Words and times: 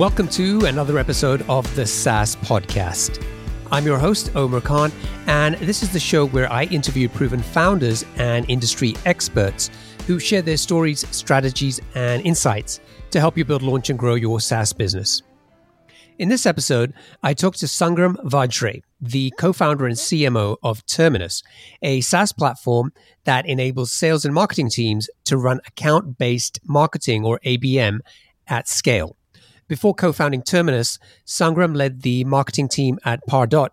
Welcome 0.00 0.28
to 0.28 0.64
another 0.64 0.98
episode 0.98 1.42
of 1.46 1.76
the 1.76 1.86
SaaS 1.86 2.34
Podcast. 2.36 3.22
I'm 3.70 3.84
your 3.84 3.98
host, 3.98 4.34
Omer 4.34 4.62
Khan, 4.62 4.90
and 5.26 5.56
this 5.56 5.82
is 5.82 5.92
the 5.92 6.00
show 6.00 6.26
where 6.26 6.50
I 6.50 6.64
interview 6.64 7.06
proven 7.06 7.42
founders 7.42 8.06
and 8.16 8.48
industry 8.48 8.94
experts 9.04 9.68
who 10.06 10.18
share 10.18 10.40
their 10.40 10.56
stories, 10.56 11.06
strategies, 11.14 11.82
and 11.94 12.24
insights 12.24 12.80
to 13.10 13.20
help 13.20 13.36
you 13.36 13.44
build, 13.44 13.60
launch, 13.60 13.90
and 13.90 13.98
grow 13.98 14.14
your 14.14 14.40
SaaS 14.40 14.72
business. 14.72 15.20
In 16.18 16.30
this 16.30 16.46
episode, 16.46 16.94
I 17.22 17.34
talked 17.34 17.60
to 17.60 17.66
Sangram 17.66 18.16
Vajre, 18.24 18.80
the 19.02 19.34
co 19.38 19.52
founder 19.52 19.84
and 19.84 19.96
CMO 19.96 20.56
of 20.62 20.82
Terminus, 20.86 21.42
a 21.82 22.00
SaaS 22.00 22.32
platform 22.32 22.94
that 23.24 23.44
enables 23.44 23.92
sales 23.92 24.24
and 24.24 24.32
marketing 24.32 24.70
teams 24.70 25.10
to 25.24 25.36
run 25.36 25.60
account 25.66 26.16
based 26.16 26.58
marketing 26.64 27.22
or 27.22 27.38
ABM 27.44 27.98
at 28.48 28.66
scale. 28.66 29.18
Before 29.70 29.94
co 29.94 30.12
founding 30.12 30.42
Terminus, 30.42 30.98
Sangram 31.24 31.76
led 31.76 32.02
the 32.02 32.24
marketing 32.24 32.68
team 32.68 32.98
at 33.04 33.24
Pardot 33.28 33.68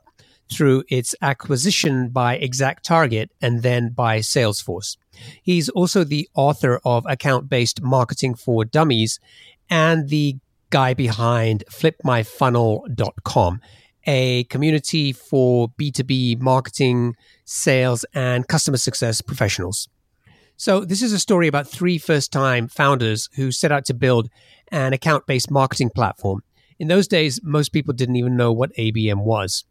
through 0.47 0.83
its 0.89 1.15
acquisition 1.23 2.09
by 2.09 2.37
ExactTarget 2.37 3.29
and 3.41 3.63
then 3.63 3.89
by 3.89 4.19
Salesforce. 4.19 4.97
He's 5.41 5.69
also 5.69 6.03
the 6.03 6.29
author 6.35 6.79
of 6.85 7.03
Account 7.07 7.49
Based 7.49 7.81
Marketing 7.81 8.35
for 8.35 8.63
Dummies 8.63 9.19
and 9.71 10.09
the 10.09 10.37
guy 10.69 10.93
behind 10.93 11.63
flipmyfunnel.com, 11.71 13.61
a 14.05 14.43
community 14.43 15.11
for 15.11 15.69
B2B 15.69 16.39
marketing, 16.39 17.15
sales, 17.43 18.05
and 18.13 18.47
customer 18.47 18.77
success 18.77 19.21
professionals. 19.21 19.89
So, 20.59 20.85
this 20.85 21.03
is 21.03 21.13
a 21.13 21.19
story 21.19 21.47
about 21.47 21.67
three 21.67 21.97
first 21.99 22.31
time 22.31 22.67
founders 22.67 23.29
who 23.35 23.51
set 23.51 23.71
out 23.71 23.85
to 23.85 23.93
build 23.93 24.29
an 24.71 24.93
account 24.93 25.25
based 25.25 25.51
marketing 25.51 25.89
platform. 25.89 26.43
In 26.79 26.87
those 26.87 27.07
days, 27.07 27.39
most 27.43 27.69
people 27.69 27.93
didn't 27.93 28.15
even 28.17 28.37
know 28.37 28.51
what 28.51 28.73
ABM 28.75 29.23
was. 29.23 29.65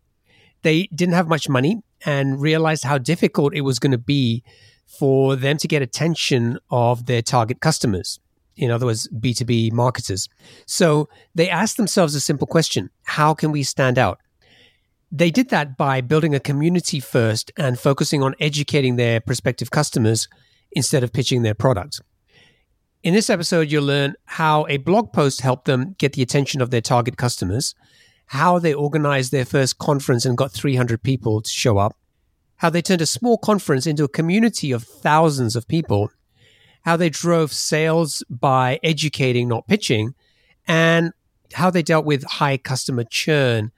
They 0.63 0.89
didn't 0.95 1.15
have 1.15 1.29
much 1.29 1.49
money 1.49 1.83
and 2.05 2.41
realized 2.41 2.85
how 2.85 2.99
difficult 2.99 3.55
it 3.55 3.61
was 3.61 3.79
going 3.79 3.93
to 3.93 3.99
be 3.99 4.43
for 4.87 5.37
them 5.37 5.57
to 5.59 5.69
get 5.69 5.83
attention 5.83 6.59
of 6.71 7.07
their 7.07 7.23
target 7.23 7.61
customers. 7.61 8.19
In 8.57 8.71
other 8.71 8.87
words, 8.87 9.09
B2B 9.09 9.73
marketers. 9.73 10.29
So 10.67 11.09
they 11.35 11.49
asked 11.51 11.77
themselves 11.77 12.15
a 12.15 12.21
simple 12.21 12.47
question 12.47 12.91
How 13.05 13.35
can 13.35 13.53
we 13.53 13.63
stand 13.63 13.99
out? 13.99 14.19
They 15.13 15.31
did 15.31 15.51
that 15.51 15.77
by 15.77 16.01
building 16.01 16.35
a 16.35 16.41
community 16.41 16.99
first 17.01 17.53
and 17.57 17.79
focusing 17.79 18.23
on 18.23 18.35
educating 18.41 18.97
their 18.97 19.21
prospective 19.21 19.71
customers 19.71 20.29
instead 20.73 21.05
of 21.05 21.13
pitching 21.13 21.43
their 21.43 21.55
product. 21.55 22.01
In 23.03 23.15
this 23.15 23.31
episode, 23.31 23.71
you'll 23.71 23.85
learn 23.85 24.15
how 24.25 24.67
a 24.69 24.79
blog 24.79 25.13
post 25.13 25.43
helped 25.43 25.67
them 25.67 25.95
get 25.99 26.15
the 26.15 26.23
attention 26.23 26.61
of 26.61 26.71
their 26.71 26.81
target 26.81 27.17
customers, 27.17 27.75
how 28.27 28.59
they 28.59 28.75
organized 28.75 29.31
their 29.31 29.45
first 29.45 29.79
conference 29.79 30.25
and 30.25 30.37
got 30.37 30.51
300 30.51 31.03
people 31.03 31.41
to 31.41 31.51
show 31.51 31.79
up, 31.79 31.97
how 32.57 32.71
they 32.71 32.83
turned 32.83 33.03
a 33.03 33.07
small 33.07 33.39
conference 33.39 33.87
into 33.87 34.05
a 34.05 34.09
community 34.09 34.73
of 34.73 34.83
thousands 34.83 35.55
of 35.55 35.69
people, 35.69 36.11
how 36.83 36.97
they 36.97 37.11
drove 37.11 37.53
sales 37.53 38.25
by 38.29 38.81
educating, 38.83 39.49
not 39.49 39.69
pitching, 39.69 40.15
and 40.67 41.13
how 41.53 41.71
they 41.71 41.83
dealt 41.83 42.05
with 42.07 42.25
high 42.25 42.57
customer 42.57 43.05
churn 43.05 43.71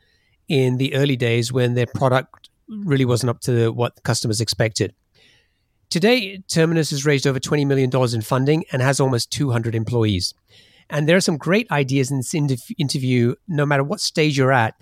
in 0.49 0.79
the 0.79 0.95
early 0.95 1.17
days 1.17 1.53
when 1.53 1.75
their 1.75 1.87
product 1.87 2.49
really 2.69 3.05
wasn't 3.05 3.29
up 3.29 3.41
to 3.41 3.71
what 3.73 4.03
customers 4.05 4.41
expected. 4.41 4.95
Today, 5.91 6.43
Terminus 6.49 6.91
has 6.91 7.07
raised 7.07 7.27
over 7.27 7.41
$20 7.41 7.67
million 7.67 7.91
in 8.15 8.21
funding 8.21 8.65
and 8.71 8.83
has 8.83 9.01
almost 9.01 9.33
200 9.33 9.75
employees. 9.75 10.35
And 10.91 11.09
there 11.09 11.17
are 11.17 11.21
some 11.21 11.39
great 11.39 11.71
ideas 11.71 12.11
in 12.11 12.19
this 12.19 12.35
interview, 12.79 13.35
no 13.47 13.65
matter 13.65 13.83
what 13.83 14.01
stage 14.01 14.37
you're 14.37 14.53
at, 14.53 14.75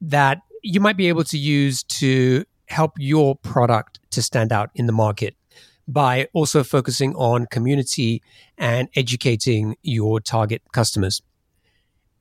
that 0.00 0.40
you 0.62 0.80
might 0.80 0.96
be 0.96 1.08
able 1.08 1.24
to 1.24 1.36
use 1.36 1.82
to 1.82 2.44
help 2.66 2.92
your 2.98 3.36
product 3.36 4.00
to 4.10 4.22
stand 4.22 4.52
out 4.52 4.70
in 4.74 4.86
the 4.86 4.92
market 4.92 5.36
by 5.86 6.28
also 6.32 6.64
focusing 6.64 7.14
on 7.14 7.44
community 7.46 8.22
and 8.56 8.88
educating 8.96 9.76
your 9.82 10.18
target 10.18 10.62
customers. 10.72 11.20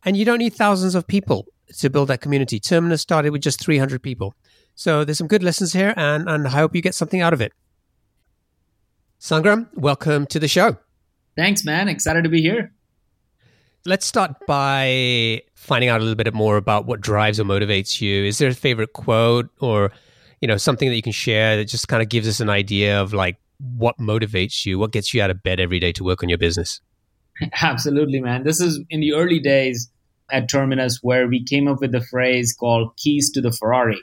And 0.03 0.17
you 0.17 0.25
don't 0.25 0.39
need 0.39 0.53
thousands 0.53 0.95
of 0.95 1.07
people 1.07 1.45
to 1.77 1.89
build 1.89 2.09
that 2.09 2.19
community. 2.19 2.59
Terminus 2.59 3.01
started 3.01 3.31
with 3.31 3.41
just 3.41 3.61
300 3.61 4.03
people. 4.03 4.35
So 4.75 5.05
there's 5.05 5.17
some 5.17 5.27
good 5.27 5.43
lessons 5.43 5.71
here, 5.71 5.93
and, 5.95 6.27
and 6.27 6.45
I 6.45 6.51
hope 6.51 6.75
you 6.75 6.81
get 6.81 6.95
something 6.95 7.21
out 7.21 7.31
of 7.31 7.39
it. 7.39 7.53
Sangram, 9.23 9.69
welcome 9.75 10.25
to 10.27 10.37
the 10.37 10.49
show. 10.49 10.75
Thanks, 11.37 11.63
man. 11.63 11.87
Excited 11.87 12.25
to 12.25 12.29
be 12.29 12.41
here. 12.41 12.73
Let's 13.85 14.05
start 14.05 14.35
by 14.45 15.41
finding 15.55 15.89
out 15.89 16.01
a 16.01 16.03
little 16.03 16.21
bit 16.21 16.33
more 16.33 16.57
about 16.57 16.87
what 16.87 16.99
drives 16.99 17.39
or 17.39 17.45
motivates 17.45 18.01
you. 18.01 18.25
Is 18.25 18.37
there 18.37 18.49
a 18.49 18.53
favorite 18.53 18.91
quote 18.91 19.49
or, 19.61 19.93
you 20.41 20.47
know, 20.49 20.57
something 20.57 20.89
that 20.89 20.95
you 20.97 21.01
can 21.01 21.13
share 21.13 21.55
that 21.55 21.69
just 21.69 21.87
kind 21.87 22.03
of 22.03 22.09
gives 22.09 22.27
us 22.27 22.41
an 22.41 22.49
idea 22.49 23.01
of 23.01 23.13
like 23.13 23.37
what 23.77 23.97
motivates 23.97 24.65
you, 24.65 24.77
what 24.77 24.91
gets 24.91 25.13
you 25.13 25.21
out 25.21 25.29
of 25.29 25.41
bed 25.41 25.61
every 25.61 25.79
day 25.79 25.93
to 25.93 26.03
work 26.03 26.21
on 26.21 26.27
your 26.27 26.37
business? 26.37 26.81
Absolutely, 27.61 28.19
man. 28.19 28.43
This 28.43 28.59
is 28.59 28.81
in 28.89 28.99
the 28.99 29.13
early 29.13 29.39
days 29.39 29.89
at 30.33 30.49
Terminus 30.49 30.99
where 31.01 31.29
we 31.29 31.45
came 31.45 31.69
up 31.69 31.79
with 31.79 31.93
the 31.93 32.01
phrase 32.01 32.53
called 32.53 32.93
keys 32.97 33.31
to 33.31 33.39
the 33.39 33.53
Ferrari. 33.53 34.01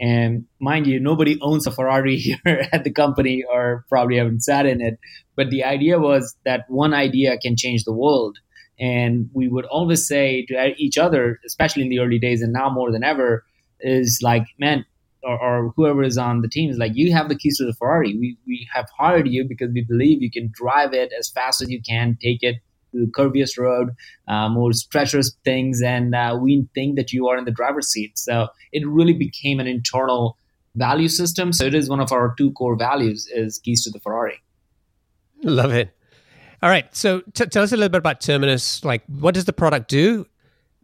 And 0.00 0.44
mind 0.60 0.86
you, 0.86 1.00
nobody 1.00 1.38
owns 1.40 1.66
a 1.66 1.72
Ferrari 1.72 2.16
here 2.44 2.68
at 2.72 2.84
the 2.84 2.90
company 2.90 3.44
or 3.50 3.84
probably 3.88 4.16
haven't 4.16 4.42
sat 4.42 4.66
in 4.66 4.80
it. 4.80 4.98
But 5.36 5.50
the 5.50 5.64
idea 5.64 5.98
was 5.98 6.36
that 6.44 6.64
one 6.68 6.94
idea 6.94 7.38
can 7.38 7.56
change 7.56 7.84
the 7.84 7.92
world. 7.92 8.38
And 8.80 9.28
we 9.32 9.48
would 9.48 9.64
always 9.64 10.06
say 10.06 10.46
to 10.46 10.72
each 10.76 10.98
other, 10.98 11.40
especially 11.44 11.82
in 11.82 11.88
the 11.88 11.98
early 11.98 12.18
days 12.18 12.42
and 12.42 12.52
now 12.52 12.70
more 12.70 12.92
than 12.92 13.02
ever, 13.02 13.44
is 13.80 14.20
like, 14.22 14.46
man, 14.58 14.84
or, 15.24 15.36
or 15.40 15.72
whoever 15.76 16.04
is 16.04 16.16
on 16.16 16.42
the 16.42 16.48
team 16.48 16.70
is 16.70 16.78
like, 16.78 16.92
you 16.94 17.12
have 17.12 17.28
the 17.28 17.34
keys 17.36 17.58
to 17.58 17.64
the 17.64 17.74
Ferrari. 17.74 18.16
We, 18.16 18.38
we 18.46 18.68
have 18.72 18.86
hired 18.96 19.26
you 19.26 19.44
because 19.48 19.70
we 19.72 19.82
believe 19.82 20.22
you 20.22 20.30
can 20.30 20.50
drive 20.52 20.94
it 20.94 21.12
as 21.18 21.28
fast 21.28 21.60
as 21.60 21.70
you 21.70 21.82
can, 21.82 22.16
take 22.20 22.42
it 22.42 22.56
the 22.92 23.10
curviest 23.16 23.58
road, 23.58 23.90
uh, 24.26 24.48
more 24.48 24.70
treacherous 24.90 25.36
things, 25.44 25.82
and 25.82 26.14
uh, 26.14 26.38
we 26.40 26.66
think 26.74 26.96
that 26.96 27.12
you 27.12 27.28
are 27.28 27.36
in 27.36 27.44
the 27.44 27.50
driver's 27.50 27.88
seat. 27.88 28.18
So 28.18 28.48
it 28.72 28.86
really 28.86 29.12
became 29.12 29.60
an 29.60 29.66
internal 29.66 30.36
value 30.74 31.08
system. 31.08 31.52
So 31.52 31.64
it 31.64 31.74
is 31.74 31.88
one 31.88 32.00
of 32.00 32.12
our 32.12 32.34
two 32.38 32.52
core 32.52 32.76
values 32.76 33.28
is 33.34 33.58
keys 33.58 33.84
to 33.84 33.90
the 33.90 34.00
Ferrari. 34.00 34.40
Love 35.42 35.72
it. 35.72 35.90
All 36.62 36.70
right. 36.70 36.94
So 36.94 37.20
t- 37.34 37.46
tell 37.46 37.62
us 37.62 37.72
a 37.72 37.76
little 37.76 37.88
bit 37.88 37.98
about 37.98 38.20
Terminus. 38.20 38.84
Like, 38.84 39.02
what 39.06 39.34
does 39.34 39.44
the 39.44 39.52
product 39.52 39.88
do, 39.88 40.26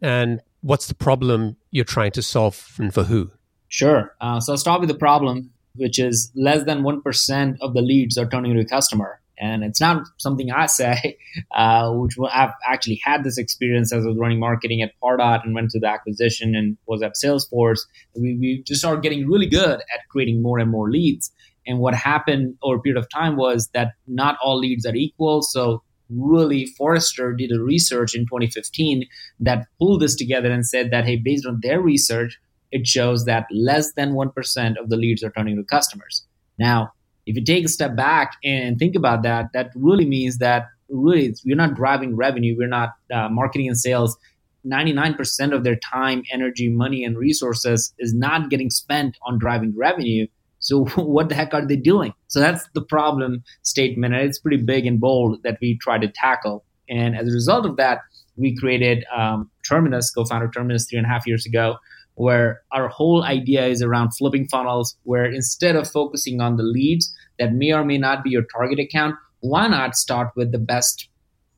and 0.01 0.41
what's 0.61 0.87
the 0.87 0.95
problem 0.95 1.57
you're 1.71 1.85
trying 1.85 2.11
to 2.11 2.21
solve, 2.21 2.75
and 2.77 2.93
for 2.93 3.03
who? 3.03 3.31
Sure. 3.67 4.15
Uh, 4.21 4.39
so 4.39 4.53
I'll 4.53 4.57
start 4.57 4.79
with 4.79 4.89
the 4.89 4.95
problem, 4.95 5.51
which 5.75 5.99
is 5.99 6.31
less 6.35 6.63
than 6.63 6.83
one 6.83 7.01
percent 7.01 7.57
of 7.61 7.73
the 7.73 7.81
leads 7.81 8.17
are 8.17 8.29
turning 8.29 8.53
to 8.53 8.61
a 8.61 8.65
customer 8.65 9.19
and 9.37 9.63
it's 9.63 9.81
not 9.81 10.07
something 10.17 10.51
I 10.51 10.65
say, 10.67 11.17
uh, 11.55 11.91
which 11.91 12.15
I've 12.31 12.53
actually 12.67 13.01
had 13.03 13.23
this 13.23 13.37
experience 13.37 13.93
as 13.93 14.05
I 14.05 14.09
was 14.09 14.17
running 14.17 14.39
marketing 14.39 14.81
at 14.81 14.93
Pardot 15.01 15.43
and 15.43 15.53
went 15.53 15.71
to 15.71 15.79
the 15.79 15.87
acquisition 15.87 16.55
and 16.55 16.77
was 16.87 17.01
at 17.01 17.13
Salesforce. 17.13 17.79
We, 18.15 18.37
we 18.37 18.63
just 18.63 18.81
started 18.81 19.03
getting 19.03 19.27
really 19.27 19.47
good 19.47 19.79
at 19.79 20.07
creating 20.09 20.41
more 20.41 20.59
and 20.59 20.71
more 20.71 20.89
leads. 20.89 21.31
And 21.67 21.79
what 21.79 21.95
happened 21.95 22.55
over 22.61 22.77
a 22.77 22.79
period 22.79 22.99
of 22.99 23.09
time 23.09 23.37
was 23.37 23.69
that 23.73 23.93
not 24.07 24.37
all 24.41 24.59
leads 24.59 24.85
are 24.85 24.95
equal. 24.95 25.41
So 25.41 25.81
really 26.09 26.67
Forrester 26.77 27.33
did 27.33 27.51
a 27.51 27.59
research 27.59 28.15
in 28.15 28.21
2015 28.21 29.05
that 29.39 29.65
pulled 29.79 30.01
this 30.01 30.15
together 30.15 30.51
and 30.51 30.65
said 30.65 30.91
that, 30.91 31.05
hey, 31.05 31.15
based 31.15 31.45
on 31.45 31.59
their 31.63 31.81
research, 31.81 32.39
it 32.71 32.85
shows 32.85 33.25
that 33.25 33.47
less 33.51 33.93
than 33.93 34.13
1% 34.13 34.77
of 34.77 34.89
the 34.89 34.97
leads 34.97 35.23
are 35.23 35.31
turning 35.31 35.55
to 35.55 35.63
customers. 35.63 36.25
Now, 36.59 36.91
if 37.25 37.35
you 37.35 37.43
take 37.43 37.65
a 37.65 37.69
step 37.69 37.95
back 37.95 38.33
and 38.43 38.77
think 38.77 38.95
about 38.95 39.23
that, 39.23 39.47
that 39.53 39.71
really 39.75 40.05
means 40.05 40.37
that 40.37 40.67
really 40.89 41.33
we're 41.45 41.55
not 41.55 41.73
driving 41.73 42.15
revenue, 42.15 42.55
we're 42.57 42.67
not 42.67 42.89
uh, 43.13 43.29
marketing 43.29 43.67
and 43.67 43.77
sales. 43.77 44.17
99% 44.65 45.53
of 45.53 45.63
their 45.63 45.75
time, 45.75 46.23
energy, 46.31 46.69
money, 46.69 47.03
and 47.03 47.17
resources 47.17 47.93
is 47.99 48.13
not 48.13 48.49
getting 48.49 48.69
spent 48.69 49.17
on 49.23 49.37
driving 49.37 49.73
revenue. 49.77 50.25
So 50.59 50.85
what 50.95 51.29
the 51.29 51.35
heck 51.35 51.53
are 51.53 51.65
they 51.65 51.75
doing? 51.75 52.13
So 52.27 52.39
that's 52.39 52.67
the 52.73 52.81
problem 52.81 53.43
statement, 53.61 54.13
and 54.13 54.23
it's 54.23 54.39
pretty 54.39 54.63
big 54.63 54.85
and 54.85 54.99
bold 54.99 55.41
that 55.43 55.57
we 55.61 55.77
try 55.77 55.97
to 55.97 56.07
tackle. 56.07 56.63
And 56.89 57.15
as 57.15 57.27
a 57.27 57.31
result 57.31 57.65
of 57.65 57.77
that, 57.77 57.99
we 58.37 58.55
created 58.55 59.05
um, 59.15 59.49
Terminus, 59.67 60.11
co-founder 60.11 60.49
Terminus, 60.49 60.87
three 60.89 60.97
and 60.97 61.05
a 61.05 61.09
half 61.09 61.25
years 61.25 61.45
ago, 61.45 61.77
where 62.15 62.61
our 62.71 62.87
whole 62.87 63.23
idea 63.23 63.65
is 63.65 63.81
around 63.81 64.11
flipping 64.11 64.47
funnels, 64.47 64.97
where 65.03 65.25
instead 65.25 65.75
of 65.75 65.89
focusing 65.89 66.41
on 66.41 66.57
the 66.57 66.63
leads 66.63 67.13
that 67.39 67.53
may 67.53 67.71
or 67.71 67.83
may 67.83 67.97
not 67.97 68.23
be 68.23 68.31
your 68.31 68.45
target 68.55 68.79
account, 68.79 69.15
why 69.41 69.67
not 69.67 69.95
start 69.95 70.31
with 70.35 70.51
the 70.51 70.59
best 70.59 71.09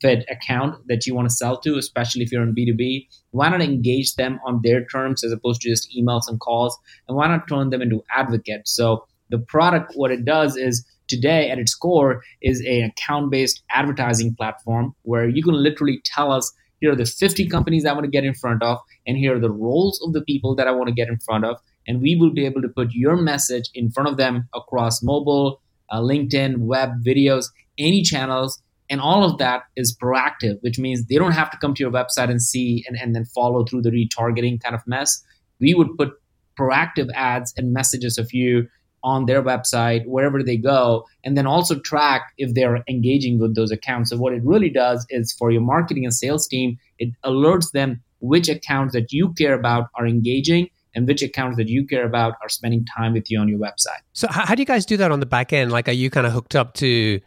fit 0.01 0.25
account 0.29 0.75
that 0.87 1.07
you 1.07 1.15
want 1.15 1.29
to 1.29 1.35
sell 1.35 1.59
to, 1.61 1.77
especially 1.77 2.23
if 2.23 2.31
you're 2.31 2.43
in 2.43 2.55
B2B? 2.55 3.07
Why 3.31 3.49
not 3.49 3.61
engage 3.61 4.15
them 4.15 4.39
on 4.45 4.61
their 4.63 4.85
terms 4.85 5.23
as 5.23 5.31
opposed 5.31 5.61
to 5.61 5.69
just 5.69 5.95
emails 5.97 6.23
and 6.27 6.39
calls? 6.39 6.77
And 7.07 7.17
why 7.17 7.27
not 7.27 7.47
turn 7.47 7.69
them 7.69 7.81
into 7.81 8.03
advocates? 8.13 8.71
So 8.75 9.05
the 9.29 9.39
product, 9.39 9.93
what 9.95 10.11
it 10.11 10.25
does 10.25 10.57
is 10.57 10.85
today 11.07 11.49
at 11.49 11.59
its 11.59 11.73
core 11.73 12.21
is 12.41 12.61
an 12.61 12.83
account 12.83 13.31
based 13.31 13.63
advertising 13.71 14.35
platform 14.35 14.93
where 15.03 15.27
you 15.27 15.43
can 15.43 15.53
literally 15.53 16.01
tell 16.03 16.31
us 16.31 16.51
here 16.79 16.91
are 16.91 16.95
the 16.95 17.05
50 17.05 17.47
companies 17.47 17.85
I 17.85 17.93
want 17.93 18.05
to 18.05 18.11
get 18.11 18.23
in 18.23 18.33
front 18.33 18.61
of, 18.63 18.79
and 19.05 19.17
here 19.17 19.35
are 19.35 19.39
the 19.39 19.51
roles 19.51 20.01
of 20.05 20.13
the 20.13 20.21
people 20.21 20.55
that 20.55 20.67
I 20.67 20.71
want 20.71 20.87
to 20.87 20.93
get 20.93 21.09
in 21.09 21.17
front 21.19 21.45
of. 21.45 21.57
And 21.87 22.01
we 22.01 22.15
will 22.15 22.31
be 22.31 22.45
able 22.45 22.61
to 22.61 22.67
put 22.67 22.91
your 22.91 23.15
message 23.15 23.69
in 23.73 23.89
front 23.89 24.09
of 24.09 24.17
them 24.17 24.47
across 24.53 25.01
mobile, 25.01 25.61
uh, 25.89 26.01
LinkedIn, 26.01 26.57
web, 26.57 26.89
videos, 27.05 27.45
any 27.77 28.01
channels. 28.01 28.61
And 28.89 29.01
all 29.01 29.23
of 29.23 29.37
that 29.37 29.63
is 29.75 29.97
proactive, 30.01 30.61
which 30.61 30.79
means 30.79 31.05
they 31.05 31.15
don't 31.15 31.31
have 31.31 31.49
to 31.51 31.57
come 31.57 31.73
to 31.73 31.83
your 31.83 31.91
website 31.91 32.29
and 32.29 32.41
see 32.41 32.83
and, 32.87 32.97
and 32.97 33.15
then 33.15 33.25
follow 33.25 33.65
through 33.65 33.81
the 33.81 33.89
retargeting 33.89 34.61
kind 34.61 34.75
of 34.75 34.81
mess. 34.85 35.23
We 35.59 35.73
would 35.73 35.97
put 35.97 36.11
proactive 36.59 37.09
ads 37.13 37.53
and 37.57 37.73
messages 37.73 38.17
of 38.17 38.33
you 38.33 38.67
on 39.07 39.25
their 39.25 39.41
website, 39.41 40.05
wherever 40.05 40.43
they 40.43 40.57
go, 40.57 41.07
and 41.23 41.37
then 41.37 41.47
also 41.47 41.79
track 41.79 42.33
if 42.37 42.53
they're 42.53 42.83
engaging 42.89 43.39
with 43.39 43.55
those 43.55 43.71
accounts. 43.71 44.09
So, 44.09 44.17
what 44.17 44.33
it 44.33 44.43
really 44.43 44.69
does 44.69 45.07
is 45.09 45.31
for 45.31 45.49
your 45.49 45.61
marketing 45.61 46.03
and 46.03 46.13
sales 46.13 46.45
team, 46.45 46.77
it 46.99 47.13
alerts 47.23 47.71
them 47.71 48.03
which 48.19 48.49
accounts 48.49 48.93
that 48.93 49.13
you 49.13 49.33
care 49.33 49.53
about 49.53 49.87
are 49.95 50.05
engaging 50.05 50.69
and 50.93 51.07
which 51.07 51.21
accounts 51.21 51.55
that 51.55 51.69
you 51.69 51.85
care 51.87 52.05
about 52.05 52.33
are 52.41 52.49
spending 52.49 52.85
time 52.97 53.13
with 53.13 53.31
you 53.31 53.39
on 53.39 53.47
your 53.47 53.59
website. 53.59 54.01
So, 54.11 54.27
how 54.29 54.55
do 54.55 54.61
you 54.61 54.65
guys 54.65 54.85
do 54.85 54.97
that 54.97 55.09
on 55.09 55.21
the 55.21 55.25
back 55.25 55.53
end? 55.53 55.71
Like, 55.71 55.87
are 55.87 55.93
you 56.03 56.09
kind 56.09 56.27
of 56.27 56.33
hooked 56.33 56.55
up 56.55 56.73
to 56.75 57.21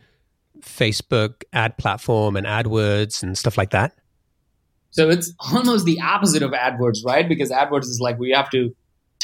Facebook 0.61 1.45
ad 1.55 1.79
platform 1.79 2.37
and 2.37 2.47
AdWords 2.47 3.23
and 3.23 3.39
stuff 3.39 3.57
like 3.57 3.71
that? 3.71 3.95
So, 4.91 5.09
it's 5.09 5.33
almost 5.39 5.87
the 5.87 5.99
opposite 6.03 6.43
of 6.43 6.51
AdWords, 6.51 7.07
right? 7.07 7.27
Because 7.27 7.51
AdWords 7.51 7.85
is 7.85 8.01
like 8.03 8.19
we 8.19 8.33
have 8.33 8.51
to 8.51 8.77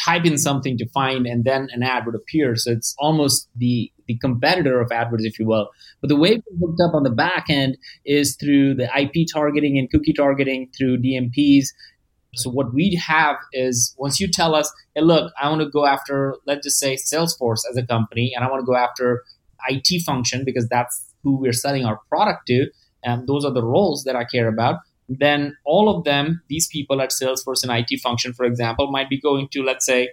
type 0.06 0.24
in 0.24 0.38
something 0.38 0.78
to 0.78 0.88
find 0.90 1.26
and 1.26 1.44
then 1.44 1.68
an 1.72 1.82
ad 1.82 2.06
would 2.06 2.14
appear. 2.14 2.54
So 2.56 2.70
it's 2.70 2.94
almost 2.98 3.48
the 3.56 3.92
the 4.06 4.16
competitor 4.18 4.80
of 4.80 4.90
AdWords, 4.90 5.24
if 5.24 5.38
you 5.38 5.46
will. 5.46 5.68
But 6.00 6.08
the 6.08 6.16
way 6.16 6.40
we're 6.50 6.68
hooked 6.68 6.80
up 6.80 6.94
on 6.94 7.02
the 7.02 7.10
back 7.10 7.46
end 7.48 7.76
is 8.04 8.36
through 8.36 8.74
the 8.74 8.88
IP 8.96 9.26
targeting 9.32 9.78
and 9.78 9.90
cookie 9.90 10.12
targeting 10.12 10.70
through 10.76 10.98
DMPs. 10.98 11.66
So 12.36 12.50
what 12.50 12.72
we 12.72 13.00
have 13.04 13.36
is 13.52 13.94
once 13.98 14.20
you 14.20 14.28
tell 14.28 14.54
us, 14.54 14.72
hey, 14.94 15.00
look, 15.00 15.32
I 15.42 15.48
want 15.48 15.62
to 15.62 15.68
go 15.68 15.86
after, 15.86 16.36
let's 16.46 16.64
just 16.64 16.78
say 16.78 16.94
Salesforce 16.94 17.62
as 17.68 17.76
a 17.76 17.84
company, 17.84 18.32
and 18.34 18.44
I 18.44 18.50
want 18.50 18.60
to 18.60 18.66
go 18.66 18.76
after 18.76 19.24
IT 19.68 20.02
function 20.02 20.44
because 20.44 20.68
that's 20.68 21.14
who 21.24 21.36
we're 21.40 21.52
selling 21.52 21.84
our 21.84 21.98
product 22.08 22.46
to, 22.46 22.66
and 23.02 23.26
those 23.26 23.44
are 23.44 23.52
the 23.52 23.64
roles 23.64 24.04
that 24.04 24.14
I 24.14 24.24
care 24.24 24.48
about 24.48 24.76
then 25.08 25.56
all 25.64 25.88
of 25.88 26.04
them, 26.04 26.42
these 26.48 26.66
people 26.66 27.00
at 27.00 27.10
Salesforce 27.10 27.62
and 27.62 27.72
IT 27.72 28.00
function, 28.00 28.32
for 28.32 28.44
example, 28.44 28.90
might 28.90 29.08
be 29.08 29.20
going 29.20 29.48
to, 29.52 29.62
let's 29.62 29.86
say, 29.86 30.10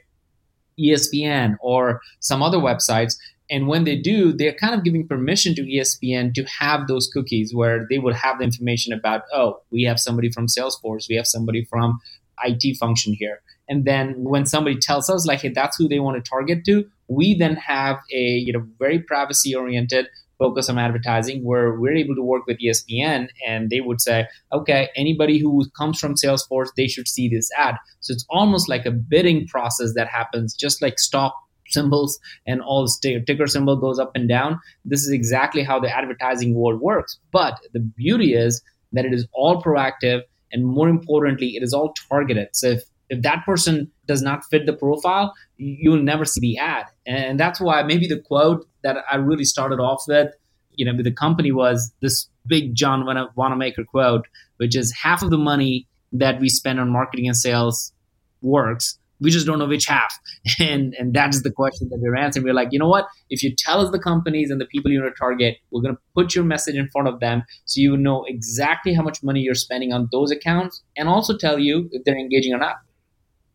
ESPN 0.80 1.56
or 1.62 2.02
some 2.20 2.42
other 2.42 2.58
websites. 2.58 3.16
And 3.50 3.68
when 3.68 3.84
they 3.84 3.98
do, 3.98 4.34
they're 4.34 4.54
kind 4.54 4.74
of 4.74 4.84
giving 4.84 5.08
permission 5.08 5.54
to 5.56 5.64
ESPN 5.64 6.34
to 6.36 6.44
have 6.46 6.88
those 6.88 7.10
cookies 7.12 7.54
where 7.54 7.86
they 7.90 8.00
will 8.00 8.14
have 8.14 8.38
the 8.38 8.44
information 8.44 8.94
about, 8.94 9.24
oh, 9.34 9.62
we 9.72 9.84
have 9.84 10.00
somebody 10.00 10.32
from 10.32 10.48
Salesforce, 10.48 11.10
we 11.10 11.16
have 11.16 11.28
somebody 11.28 11.66
from 11.66 12.00
IT 12.44 12.78
function 12.78 13.14
here. 13.14 13.42
And 13.70 13.86
then 13.86 14.24
when 14.24 14.46
somebody 14.46 14.78
tells 14.78 15.10
us 15.10 15.26
like, 15.26 15.42
hey, 15.42 15.50
that's 15.50 15.78
who 15.78 15.88
they 15.88 16.00
want 16.00 16.24
to 16.24 16.30
target 16.30 16.66
to, 16.66 16.86
we 17.08 17.38
then 17.38 17.56
have 17.56 17.98
a 18.12 18.22
you 18.22 18.54
know 18.54 18.66
very 18.80 19.00
privacy 19.00 19.56
oriented 19.56 20.08
focus 20.40 20.70
on 20.70 20.78
advertising 20.78 21.44
where 21.44 21.80
we're 21.80 21.96
able 21.96 22.16
to 22.16 22.24
work 22.24 22.46
with 22.48 22.58
espn 22.60 23.28
and 23.48 23.70
they 23.70 23.82
would 23.82 24.02
say 24.02 24.26
okay 24.52 24.90
anybody 24.96 25.40
who 25.40 25.64
comes 25.78 26.00
from 26.00 26.16
salesforce 26.16 26.70
they 26.76 26.88
should 26.88 27.08
see 27.08 27.30
this 27.30 27.50
ad. 27.58 27.76
So 28.00 28.14
it's 28.14 28.26
almost 28.30 28.70
like 28.70 28.86
a 28.86 28.92
bidding 28.92 29.48
process 29.48 29.94
that 29.96 30.08
happens 30.08 30.54
just 30.54 30.82
like 30.82 31.00
stock 31.00 31.36
symbols 31.68 32.20
and 32.46 32.62
all 32.62 32.86
the 32.86 33.24
ticker 33.26 33.48
symbol 33.48 33.76
goes 33.78 34.00
up 34.00 34.12
and 34.16 34.28
down. 34.28 34.60
This 34.86 35.02
is 35.02 35.12
exactly 35.12 35.64
how 35.64 35.80
the 35.80 35.90
advertising 35.90 36.54
world 36.54 36.82
works. 36.82 37.18
But 37.32 37.60
the 37.74 37.80
beauty 37.80 38.34
is 38.34 38.62
that 38.92 39.06
it 39.06 39.14
is 39.14 39.28
all 39.34 39.62
proactive 39.62 40.22
and 40.52 40.66
more 40.66 40.90
importantly 40.90 41.56
it 41.56 41.64
is 41.64 41.74
all 41.74 41.94
targeted. 42.10 42.50
So 42.54 42.68
if 42.68 42.84
if 43.14 43.22
that 43.22 43.46
person 43.46 43.92
does 44.08 44.22
not 44.22 44.44
fit 44.50 44.66
the 44.66 44.74
profile, 44.74 45.34
you'll 45.58 46.02
never 46.02 46.26
see 46.26 46.42
the 46.42 46.58
ad. 46.58 46.86
And 47.06 47.40
that's 47.40 47.62
why 47.62 47.84
maybe 47.84 48.08
the 48.08 48.20
quote 48.20 48.68
that 48.84 48.98
I 49.10 49.18
really 49.18 49.46
started 49.46 49.80
off 49.80 50.04
with, 50.08 50.34
you 50.76 50.86
know, 50.86 50.96
with 50.96 51.06
the 51.06 51.14
company 51.14 51.52
was 51.52 51.94
this 52.02 52.28
big 52.48 52.74
John 52.74 53.06
Wanamaker 53.36 53.84
quote, 53.86 54.26
which 54.58 54.76
is 54.76 54.92
half 54.92 55.22
of 55.22 55.30
the 55.30 55.38
money 55.38 55.88
that 56.12 56.40
we 56.40 56.50
spend 56.50 56.80
on 56.80 56.90
marketing 56.90 57.28
and 57.28 57.38
sales 57.38 57.94
works. 58.42 58.98
We 59.22 59.30
just 59.30 59.46
don't 59.46 59.60
know 59.60 59.68
which 59.68 59.86
half. 59.86 60.14
And 60.60 60.94
and 61.00 61.14
that 61.14 61.30
is 61.34 61.44
the 61.44 61.52
question 61.52 61.88
that 61.90 62.00
we're 62.02 62.18
answering. 62.18 62.44
We're 62.44 62.54
like, 62.54 62.70
you 62.72 62.80
know 62.80 62.90
what? 62.90 63.08
If 63.30 63.44
you 63.44 63.56
tell 63.56 63.80
us 63.80 63.92
the 63.92 64.00
companies 64.00 64.52
and 64.52 64.60
the 64.60 64.66
people 64.66 64.92
you 64.92 65.02
want 65.02 65.16
to 65.16 65.20
target, 65.20 65.58
we're 65.72 65.82
going 65.82 65.96
to 65.96 66.02
put 66.14 66.36
your 66.36 66.44
message 66.44 66.76
in 66.76 66.90
front 66.90 67.08
of 67.08 67.20
them 67.22 67.44
so 67.66 67.80
you 67.80 67.96
know 67.96 68.26
exactly 68.28 68.94
how 68.94 69.04
much 69.04 69.24
money 69.24 69.40
you're 69.40 69.56
spending 69.56 69.94
on 69.94 70.10
those 70.12 70.32
accounts 70.32 70.84
and 70.98 71.08
also 71.08 71.38
tell 71.38 71.60
you 71.60 71.90
if 71.94 72.04
they're 72.04 72.18
engaging 72.18 72.54
or 72.54 72.58
not. 72.58 72.76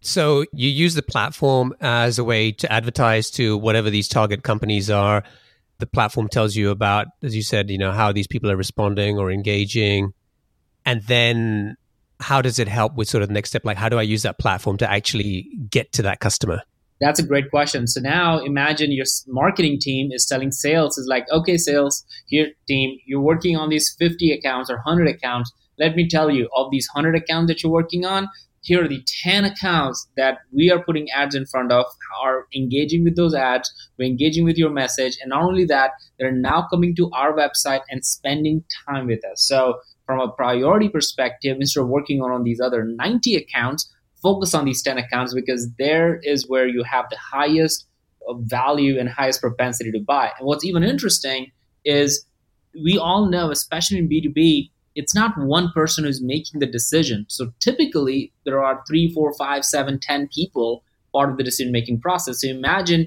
So 0.01 0.45
you 0.53 0.69
use 0.69 0.95
the 0.95 1.03
platform 1.03 1.75
as 1.81 2.19
a 2.19 2.25
way 2.25 2.53
to 2.53 2.73
advertise 2.73 3.31
to 3.33 3.57
whatever 3.57 3.91
these 3.91 4.09
target 4.09 4.43
companies 4.43 4.91
are. 4.91 5.25
The 5.79 5.87
platform 5.87 6.29
tells 6.29 6.57
you 6.57 6.71
about, 6.71 7.07
as 7.23 7.35
you 7.35 7.43
said, 7.43 7.71
you 7.71 7.79
know, 7.79 7.93
how 7.93 8.13
these 8.13 8.27
people 8.27 8.51
are 8.51 8.57
responding 8.57 9.19
or 9.19 9.31
engaging. 9.31 10.13
And 10.85 11.03
then 11.03 11.77
how 12.21 12.43
does 12.43 12.59
it 12.59 12.69
help 12.69 12.95
with 12.95 13.09
sort 13.09 13.23
of 13.23 13.29
the 13.29 13.35
next 13.35 13.51
step? 13.51 13.65
Like, 13.65 13.77
how 13.77 13.89
do 13.89 13.99
I 13.99 14.03
use 14.03 14.23
that 14.23 14.39
platform 14.39 14.77
to 14.79 14.91
actually 14.91 15.49
get 15.71 15.93
to 15.93 16.03
that 16.03 16.21
customer? 16.21 16.63
That's 17.01 17.21
a 17.21 17.27
great 17.27 17.51
question. 17.51 17.87
So 17.87 18.01
now 18.01 18.39
imagine 18.39 18.91
your 18.91 19.07
marketing 19.29 19.79
team 19.81 20.11
is 20.11 20.27
telling 20.27 20.51
sales 20.51 20.99
is 20.99 21.07
like, 21.07 21.27
okay, 21.31 21.57
sales, 21.57 22.05
here 22.27 22.49
team, 22.67 22.99
you're 23.07 23.21
working 23.21 23.57
on 23.57 23.69
these 23.69 23.95
50 23.99 24.33
accounts 24.33 24.69
or 24.69 24.77
100 24.85 25.07
accounts. 25.09 25.53
Let 25.79 25.95
me 25.95 26.09
tell 26.09 26.29
you, 26.29 26.49
of 26.57 26.73
these 26.73 26.89
100 26.93 27.15
accounts 27.17 27.49
that 27.49 27.63
you're 27.63 27.71
working 27.71 28.05
on, 28.05 28.29
here 28.69 28.85
are 28.85 28.89
the 28.89 29.03
10 29.23 29.47
accounts 29.47 30.07
that 30.17 30.41
we 30.53 30.71
are 30.71 30.85
putting 30.85 31.09
ads 31.11 31.35
in 31.35 31.47
front 31.47 31.73
of 31.73 31.87
are 32.23 32.47
engaging 32.55 33.03
with 33.03 33.17
those 33.17 33.35
ads 33.35 33.73
we're 33.99 34.05
engaging 34.05 34.45
with 34.45 34.59
your 34.59 34.71
message 34.71 35.17
and 35.23 35.31
not 35.31 35.43
only 35.43 35.65
that 35.65 35.93
they're 36.19 36.31
now 36.31 36.67
coming 36.71 36.95
to 36.95 37.11
our 37.15 37.33
website 37.33 37.81
and 37.89 38.05
spending 38.05 38.63
time 38.87 39.07
with 39.07 39.25
us. 39.25 39.47
So 39.47 39.81
from 40.05 40.21
a 40.21 40.31
priority 40.31 40.89
perspective 40.89 41.57
instead 41.59 41.81
of 41.81 41.89
working 41.89 42.21
on, 42.21 42.31
on 42.31 42.45
these 42.45 42.61
other 42.61 42.85
90 42.85 43.37
accounts 43.37 43.91
focus 44.23 44.55
on 44.55 44.65
these 44.65 44.83
10 44.83 44.99
accounts 44.99 45.33
because 45.33 45.71
there 45.79 46.21
is 46.23 46.49
where 46.49 46.67
you 46.67 46.83
have 46.83 47.07
the 47.11 47.17
highest 47.17 47.87
value 48.41 48.99
and 48.99 49.09
highest 49.09 49.41
propensity 49.41 49.91
to 49.93 50.01
buy. 50.01 50.31
And 50.39 50.47
what's 50.47 50.65
even 50.65 50.83
interesting 50.83 51.53
is 51.85 52.27
we 52.85 52.99
all 52.99 53.27
know 53.27 53.51
especially 53.51 53.99
in 53.99 54.09
b2b 54.09 54.71
it's 54.99 55.15
not 55.15 55.39
one 55.39 55.71
person 55.73 56.05
who's 56.05 56.21
making 56.21 56.59
the 56.59 56.67
decision. 56.67 57.25
So 57.29 57.53
typically, 57.61 58.33
there 58.45 58.63
are 58.63 58.83
three, 58.89 59.13
four, 59.15 59.33
five, 59.35 59.65
seven, 59.65 60.01
ten 60.01 60.29
people 60.35 60.83
part 61.13 61.31
of 61.31 61.37
the 61.37 61.45
decision 61.45 61.73
making 61.73 62.01
process. 62.01 62.41
So 62.41 62.49
imagine 62.49 63.07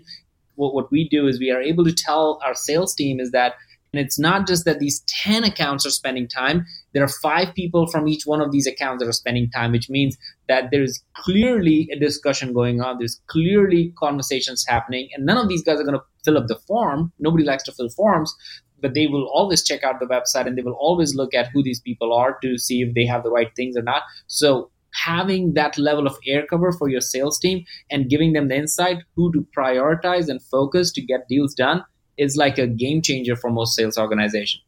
what, 0.55 0.73
what 0.73 0.89
we 0.89 1.09
do 1.09 1.27
is 1.27 1.37
we 1.37 1.51
are 1.51 1.61
able 1.61 1.83
to 1.83 1.93
tell 1.93 2.39
our 2.45 2.55
sales 2.55 2.95
team 2.95 3.19
is 3.19 3.31
that, 3.31 3.55
and 3.91 3.99
it's 3.99 4.17
not 4.17 4.47
just 4.47 4.63
that 4.63 4.79
these 4.79 5.03
10 5.07 5.43
accounts 5.43 5.85
are 5.85 5.91
spending 5.91 6.29
time, 6.29 6.65
there 6.93 7.03
are 7.03 7.09
five 7.09 7.53
people 7.53 7.87
from 7.87 8.07
each 8.07 8.25
one 8.25 8.39
of 8.39 8.53
these 8.53 8.67
accounts 8.67 9.03
that 9.03 9.09
are 9.09 9.13
spending 9.13 9.49
time, 9.49 9.73
which 9.73 9.89
means 9.89 10.17
that 10.47 10.71
there 10.71 10.81
is 10.81 11.03
clearly 11.17 11.89
a 11.91 11.99
discussion 11.99 12.53
going 12.53 12.79
on. 12.79 12.99
There's 12.99 13.19
clearly 13.27 13.93
conversations 13.99 14.63
happening, 14.65 15.09
and 15.13 15.25
none 15.25 15.37
of 15.37 15.49
these 15.49 15.61
guys 15.61 15.77
are 15.77 15.83
going 15.83 15.99
to 15.99 16.05
fill 16.23 16.37
up 16.37 16.47
the 16.47 16.59
form. 16.67 17.11
Nobody 17.19 17.43
likes 17.43 17.63
to 17.63 17.73
fill 17.73 17.89
forms 17.89 18.33
but 18.81 18.93
they 18.93 19.07
will 19.07 19.29
always 19.33 19.63
check 19.63 19.83
out 19.83 19.99
the 19.99 20.05
website 20.05 20.47
and 20.47 20.57
they 20.57 20.61
will 20.61 20.77
always 20.79 21.15
look 21.15 21.33
at 21.33 21.49
who 21.53 21.63
these 21.63 21.79
people 21.79 22.13
are 22.13 22.37
to 22.41 22.57
see 22.57 22.81
if 22.81 22.93
they 22.93 23.05
have 23.05 23.23
the 23.23 23.31
right 23.31 23.55
things 23.55 23.77
or 23.77 23.81
not. 23.81 24.03
So 24.27 24.69
having 24.93 25.53
that 25.53 25.77
level 25.77 26.05
of 26.05 26.17
air 26.27 26.45
cover 26.45 26.71
for 26.71 26.89
your 26.89 27.01
sales 27.01 27.39
team 27.39 27.63
and 27.89 28.09
giving 28.09 28.33
them 28.33 28.47
the 28.47 28.55
insight 28.55 28.97
who 29.15 29.31
to 29.31 29.45
prioritize 29.57 30.27
and 30.27 30.41
focus 30.43 30.91
to 30.93 31.01
get 31.01 31.27
deals 31.27 31.53
done 31.53 31.83
is 32.17 32.35
like 32.35 32.57
a 32.57 32.67
game 32.67 33.01
changer 33.01 33.35
for 33.35 33.49
most 33.49 33.75
sales 33.75 33.97
organizations. 33.97 34.63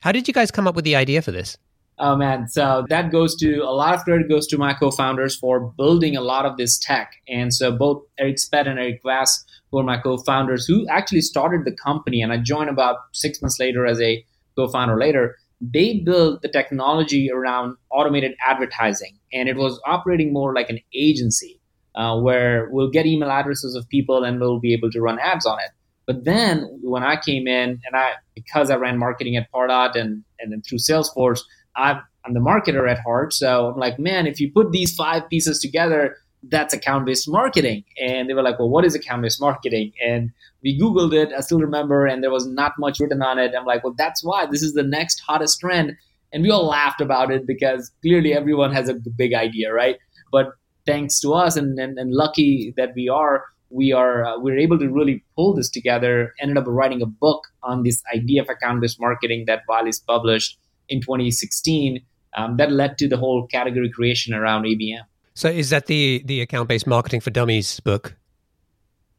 How 0.00 0.12
did 0.12 0.26
you 0.26 0.34
guys 0.34 0.50
come 0.50 0.66
up 0.66 0.74
with 0.74 0.84
the 0.84 0.96
idea 0.96 1.20
for 1.20 1.30
this? 1.30 1.58
Oh 2.02 2.16
man, 2.16 2.48
so 2.48 2.86
that 2.88 3.12
goes 3.12 3.36
to 3.36 3.58
a 3.58 3.74
lot 3.74 3.94
of 3.94 4.04
credit 4.04 4.26
goes 4.28 4.46
to 4.46 4.56
my 4.56 4.72
co-founders 4.72 5.36
for 5.36 5.60
building 5.60 6.16
a 6.16 6.22
lot 6.22 6.46
of 6.46 6.56
this 6.56 6.78
tech. 6.78 7.12
And 7.28 7.52
so 7.52 7.70
both 7.70 8.02
Eric 8.18 8.38
Spett 8.38 8.66
and 8.66 8.78
Eric 8.78 9.02
Vass 9.04 9.44
who 9.70 9.78
are 9.78 9.84
my 9.84 9.98
co-founders, 9.98 10.66
who 10.66 10.86
actually 10.88 11.20
started 11.20 11.64
the 11.64 11.72
company, 11.72 12.22
and 12.22 12.32
I 12.32 12.38
joined 12.38 12.70
about 12.70 12.96
six 13.12 13.40
months 13.40 13.60
later 13.60 13.86
as 13.86 14.00
a 14.00 14.24
co-founder 14.56 14.98
later. 14.98 15.36
They 15.60 15.98
built 15.98 16.42
the 16.42 16.48
technology 16.48 17.30
around 17.30 17.76
automated 17.90 18.34
advertising, 18.46 19.18
and 19.32 19.48
it 19.48 19.56
was 19.56 19.80
operating 19.86 20.32
more 20.32 20.54
like 20.54 20.70
an 20.70 20.80
agency, 20.94 21.60
uh, 21.94 22.18
where 22.18 22.68
we'll 22.70 22.90
get 22.90 23.06
email 23.06 23.30
addresses 23.30 23.74
of 23.74 23.88
people 23.88 24.24
and 24.24 24.40
we'll 24.40 24.58
be 24.58 24.72
able 24.72 24.90
to 24.90 25.00
run 25.00 25.18
ads 25.18 25.46
on 25.46 25.58
it. 25.60 25.70
But 26.06 26.24
then 26.24 26.80
when 26.82 27.04
I 27.04 27.16
came 27.16 27.46
in, 27.46 27.80
and 27.84 27.94
I 27.94 28.14
because 28.34 28.70
I 28.70 28.76
ran 28.76 28.98
marketing 28.98 29.36
at 29.36 29.52
Pardot 29.52 29.94
and 29.94 30.24
and 30.40 30.50
then 30.50 30.62
through 30.62 30.78
Salesforce, 30.78 31.42
I'm, 31.76 32.02
I'm 32.24 32.34
the 32.34 32.40
marketer 32.40 32.90
at 32.90 33.00
heart. 33.00 33.32
So 33.32 33.70
I'm 33.70 33.78
like, 33.78 33.98
man, 33.98 34.26
if 34.26 34.40
you 34.40 34.50
put 34.52 34.72
these 34.72 34.94
five 34.94 35.28
pieces 35.28 35.58
together, 35.60 36.16
that's 36.44 36.72
account 36.72 37.06
based 37.06 37.28
marketing. 37.28 37.84
And 38.02 38.28
they 38.28 38.34
were 38.34 38.42
like, 38.42 38.58
well, 38.58 38.68
what 38.68 38.84
is 38.84 38.94
account 38.94 39.22
based 39.22 39.40
marketing? 39.40 39.92
And 40.04 40.30
we 40.62 40.78
Googled 40.78 41.12
it, 41.12 41.32
I 41.36 41.40
still 41.40 41.60
remember, 41.60 42.06
and 42.06 42.22
there 42.22 42.30
was 42.30 42.46
not 42.46 42.72
much 42.78 43.00
written 43.00 43.22
on 43.22 43.38
it. 43.38 43.52
I'm 43.58 43.64
like, 43.64 43.84
well, 43.84 43.94
that's 43.96 44.22
why 44.22 44.46
this 44.46 44.62
is 44.62 44.74
the 44.74 44.82
next 44.82 45.20
hottest 45.20 45.60
trend. 45.60 45.96
And 46.32 46.42
we 46.42 46.50
all 46.50 46.66
laughed 46.66 47.00
about 47.00 47.30
it 47.30 47.46
because 47.46 47.90
clearly 48.02 48.32
everyone 48.32 48.72
has 48.72 48.88
a 48.88 48.94
big 48.94 49.34
idea, 49.34 49.72
right? 49.72 49.96
But 50.30 50.52
thanks 50.86 51.20
to 51.20 51.32
us 51.34 51.56
and, 51.56 51.78
and, 51.78 51.98
and 51.98 52.12
lucky 52.12 52.72
that 52.76 52.92
we 52.94 53.08
are, 53.08 53.44
we 53.70 53.92
are 53.92 54.24
uh, 54.24 54.38
we 54.38 54.50
are 54.52 54.58
able 54.58 54.78
to 54.78 54.88
really 54.88 55.24
pull 55.36 55.54
this 55.54 55.70
together. 55.70 56.34
Ended 56.40 56.58
up 56.58 56.64
writing 56.66 57.02
a 57.02 57.06
book 57.06 57.42
on 57.62 57.82
this 57.82 58.02
idea 58.14 58.42
of 58.42 58.48
account-based 58.48 59.00
marketing 59.00 59.44
that 59.46 59.62
Wiley's 59.68 60.00
published 60.00 60.58
in 60.90 61.00
2016. 61.00 62.00
Um, 62.36 62.56
that 62.58 62.70
led 62.70 62.96
to 62.98 63.08
the 63.08 63.16
whole 63.16 63.46
category 63.48 63.90
creation 63.90 64.34
around 64.34 64.64
ABM. 64.64 65.02
So, 65.34 65.48
is 65.48 65.70
that 65.70 65.86
the 65.86 66.22
the 66.26 66.40
account-based 66.42 66.86
marketing 66.86 67.20
for 67.20 67.30
dummies 67.30 67.80
book? 67.80 68.14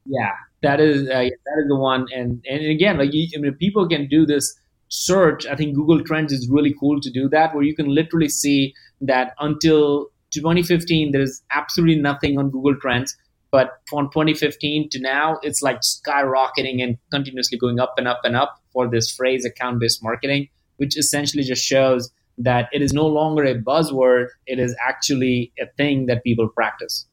Yeah, 0.05 0.31
that 0.61 0.79
is 0.79 1.09
uh, 1.09 1.29
that 1.45 1.57
is 1.61 1.67
the 1.67 1.75
one. 1.75 2.07
And 2.13 2.43
and 2.49 2.65
again, 2.65 2.97
like 2.97 3.13
you, 3.13 3.27
I 3.35 3.41
mean, 3.41 3.53
people 3.55 3.87
can 3.87 4.07
do 4.07 4.25
this 4.25 4.57
search. 4.87 5.45
I 5.45 5.55
think 5.55 5.75
Google 5.75 6.03
Trends 6.03 6.31
is 6.31 6.47
really 6.49 6.73
cool 6.79 7.01
to 7.01 7.09
do 7.09 7.27
that, 7.29 7.53
where 7.53 7.63
you 7.63 7.75
can 7.75 7.87
literally 7.87 8.29
see 8.29 8.73
that 9.01 9.33
until 9.39 10.07
2015, 10.31 11.11
there's 11.11 11.41
absolutely 11.53 12.01
nothing 12.01 12.37
on 12.37 12.49
Google 12.49 12.75
Trends 12.75 13.17
but 13.51 13.81
from 13.89 14.07
2015 14.07 14.89
to 14.91 14.99
now, 14.99 15.37
it's 15.43 15.61
like 15.61 15.81
skyrocketing 15.81 16.81
and 16.81 16.97
continuously 17.11 17.57
going 17.57 17.79
up 17.79 17.93
and 17.97 18.07
up 18.07 18.21
and 18.23 18.35
up 18.35 18.61
for 18.71 18.89
this 18.89 19.11
phrase 19.13 19.45
account 19.45 19.81
based 19.81 20.01
marketing, 20.01 20.47
which 20.81 20.97
essentially 20.97 21.43
just 21.43 21.63
shows 21.63 22.11
that 22.37 22.67
it 22.73 22.81
is 22.81 22.91
no 22.91 23.05
longer 23.05 23.43
a 23.43 23.55
buzzword, 23.55 24.27
it 24.47 24.59
is 24.59 24.75
actually 24.85 25.53
a 25.59 25.67
thing 25.77 26.07
that 26.07 26.23
people 26.23 26.49
practice. 26.49 27.05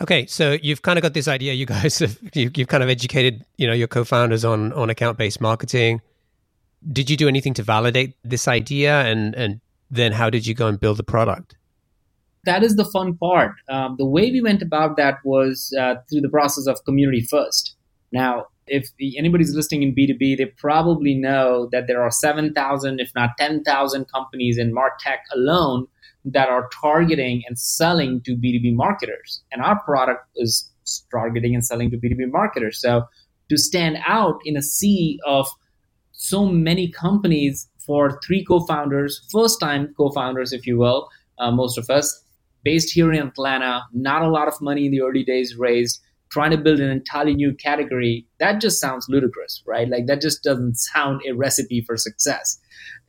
Okay, 0.00 0.26
so 0.26 0.56
you've 0.62 0.82
kind 0.82 0.98
of 0.98 1.02
got 1.02 1.14
this 1.14 1.26
idea. 1.26 1.52
You 1.54 1.66
guys 1.66 1.98
have 1.98 2.18
you, 2.34 2.50
have 2.56 2.68
kind 2.68 2.82
of 2.82 2.88
educated, 2.88 3.44
you 3.56 3.66
know, 3.66 3.72
your 3.74 3.88
co-founders 3.88 4.44
on 4.44 4.72
on 4.72 4.88
account-based 4.90 5.40
marketing. 5.40 6.00
Did 6.92 7.10
you 7.10 7.16
do 7.16 7.28
anything 7.28 7.54
to 7.54 7.62
validate 7.62 8.14
this 8.24 8.48
idea, 8.48 9.02
and 9.02 9.34
and 9.34 9.60
then 9.90 10.12
how 10.12 10.30
did 10.30 10.46
you 10.46 10.54
go 10.54 10.68
and 10.68 10.78
build 10.78 10.98
the 10.98 11.04
product? 11.04 11.56
that 12.46 12.62
is 12.62 12.76
the 12.76 12.84
fun 12.84 13.16
part. 13.16 13.52
Um, 13.68 13.96
the 13.98 14.06
way 14.06 14.30
we 14.30 14.40
went 14.40 14.62
about 14.62 14.96
that 14.96 15.16
was 15.24 15.76
uh, 15.78 15.96
through 16.08 16.22
the 16.22 16.28
process 16.28 16.66
of 16.66 16.82
community 16.84 17.26
first. 17.28 17.76
Now, 18.12 18.46
if 18.66 18.90
anybody's 19.16 19.54
listening 19.54 19.82
in 19.82 19.94
B2B, 19.94 20.38
they 20.38 20.46
probably 20.46 21.14
know 21.14 21.68
that 21.72 21.86
there 21.86 22.02
are 22.02 22.10
7,000, 22.10 23.00
if 23.00 23.12
not 23.14 23.30
10,000 23.38 24.04
companies 24.12 24.58
in 24.58 24.74
MarTech 24.74 25.18
alone 25.34 25.86
that 26.24 26.48
are 26.48 26.68
targeting 26.80 27.42
and 27.46 27.58
selling 27.58 28.20
to 28.22 28.36
B2B 28.36 28.74
marketers. 28.74 29.42
And 29.52 29.62
our 29.62 29.80
product 29.82 30.26
is 30.36 30.70
targeting 31.10 31.54
and 31.54 31.64
selling 31.64 31.90
to 31.90 31.96
B2B 31.96 32.30
marketers. 32.30 32.80
So 32.80 33.04
to 33.48 33.56
stand 33.56 33.98
out 34.06 34.40
in 34.44 34.56
a 34.56 34.62
sea 34.62 35.18
of 35.24 35.48
so 36.12 36.46
many 36.46 36.88
companies 36.88 37.68
for 37.78 38.20
three 38.26 38.44
co-founders, 38.44 39.26
first 39.30 39.60
time 39.60 39.94
co-founders, 39.96 40.52
if 40.52 40.66
you 40.66 40.76
will, 40.76 41.08
uh, 41.38 41.50
most 41.50 41.78
of 41.78 41.88
us, 41.90 42.24
based 42.64 42.92
here 42.92 43.12
in 43.12 43.28
Atlanta, 43.28 43.84
not 43.92 44.22
a 44.22 44.28
lot 44.28 44.48
of 44.48 44.60
money 44.60 44.86
in 44.86 44.90
the 44.90 45.00
early 45.00 45.22
days 45.22 45.56
raised, 45.56 46.00
trying 46.30 46.50
to 46.50 46.58
build 46.58 46.80
an 46.80 46.90
entirely 46.90 47.34
new 47.34 47.54
category, 47.54 48.26
that 48.38 48.60
just 48.60 48.80
sounds 48.80 49.06
ludicrous, 49.08 49.62
right? 49.66 49.88
Like 49.88 50.06
that 50.06 50.20
just 50.20 50.42
doesn't 50.42 50.76
sound 50.76 51.20
a 51.28 51.32
recipe 51.32 51.80
for 51.80 51.96
success. 51.96 52.58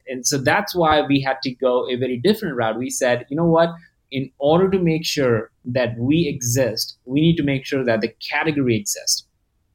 And 0.08 0.26
so 0.26 0.38
that's 0.38 0.76
why 0.76 1.02
we 1.02 1.22
had 1.22 1.38
to 1.44 1.54
go 1.54 1.90
a 1.90 1.96
very 1.96 2.18
different 2.18 2.56
route. 2.56 2.78
We 2.78 2.90
said, 2.90 3.26
you 3.30 3.36
know 3.36 3.46
what? 3.46 3.70
In 4.12 4.32
order 4.40 4.70
to 4.70 4.80
make 4.80 5.06
sure 5.06 5.52
that 5.66 5.98
we 5.98 6.28
exist, 6.28 6.98
we 7.06 7.20
need 7.20 7.36
to 7.38 7.44
make 7.44 7.66
sure 7.66 7.84
that 7.84 8.02
the 8.02 8.14
category 8.30 8.78
exists. 8.78 9.28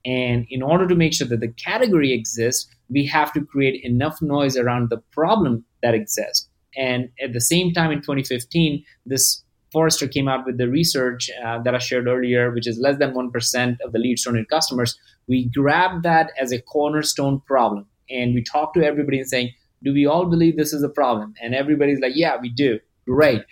And 0.05 0.47
in 0.49 0.63
order 0.63 0.87
to 0.89 0.95
make 0.95 1.13
sure 1.13 1.29
that 1.29 1.41
the 1.41 1.53
category 1.53 2.13
exists, 2.13 2.69
we 2.89 3.07
have 3.07 3.33
to 3.35 3.45
create 3.45 3.85
enough 3.85 4.21
noise 4.21 4.57
around 4.57 4.91
the 4.91 5.03
problem 5.13 5.65
that 5.83 5.95
exists. 5.95 6.49
And 6.77 7.11
at 7.23 7.33
the 7.33 7.41
same 7.41 7.73
time, 7.73 7.93
in 7.93 8.01
2015, 8.01 8.83
this 9.05 9.43
Forrester 9.73 10.07
came 10.07 10.29
out 10.29 10.45
with 10.45 10.59
the 10.59 10.69
research 10.69 11.31
uh, 11.45 11.59
that 11.63 11.75
I 11.75 11.79
shared 11.79 12.07
earlier, 12.07 12.51
which 12.53 12.67
is 12.67 12.79
less 12.79 12.99
than 12.99 13.15
1% 13.15 13.77
of 13.81 13.93
the 13.93 13.99
leads 13.99 14.23
from 14.23 14.45
customers. 14.47 14.99
We 15.27 15.49
grabbed 15.49 16.03
that 16.03 16.31
as 16.39 16.53
a 16.53 16.61
cornerstone 16.61 17.41
problem 17.47 17.87
and 18.11 18.35
we 18.35 18.43
talked 18.43 18.75
to 18.77 18.85
everybody 18.85 19.19
and 19.19 19.29
saying, 19.29 19.53
do 19.83 19.93
we 19.93 20.07
all 20.07 20.27
believe 20.27 20.57
this 20.57 20.73
is 20.73 20.83
a 20.83 20.89
problem? 20.89 21.35
And 21.43 21.55
everybody's 21.55 22.01
like, 22.01 22.13
yeah, 22.15 22.37
we 22.41 22.51
do. 22.51 22.79
Great. 23.07 23.43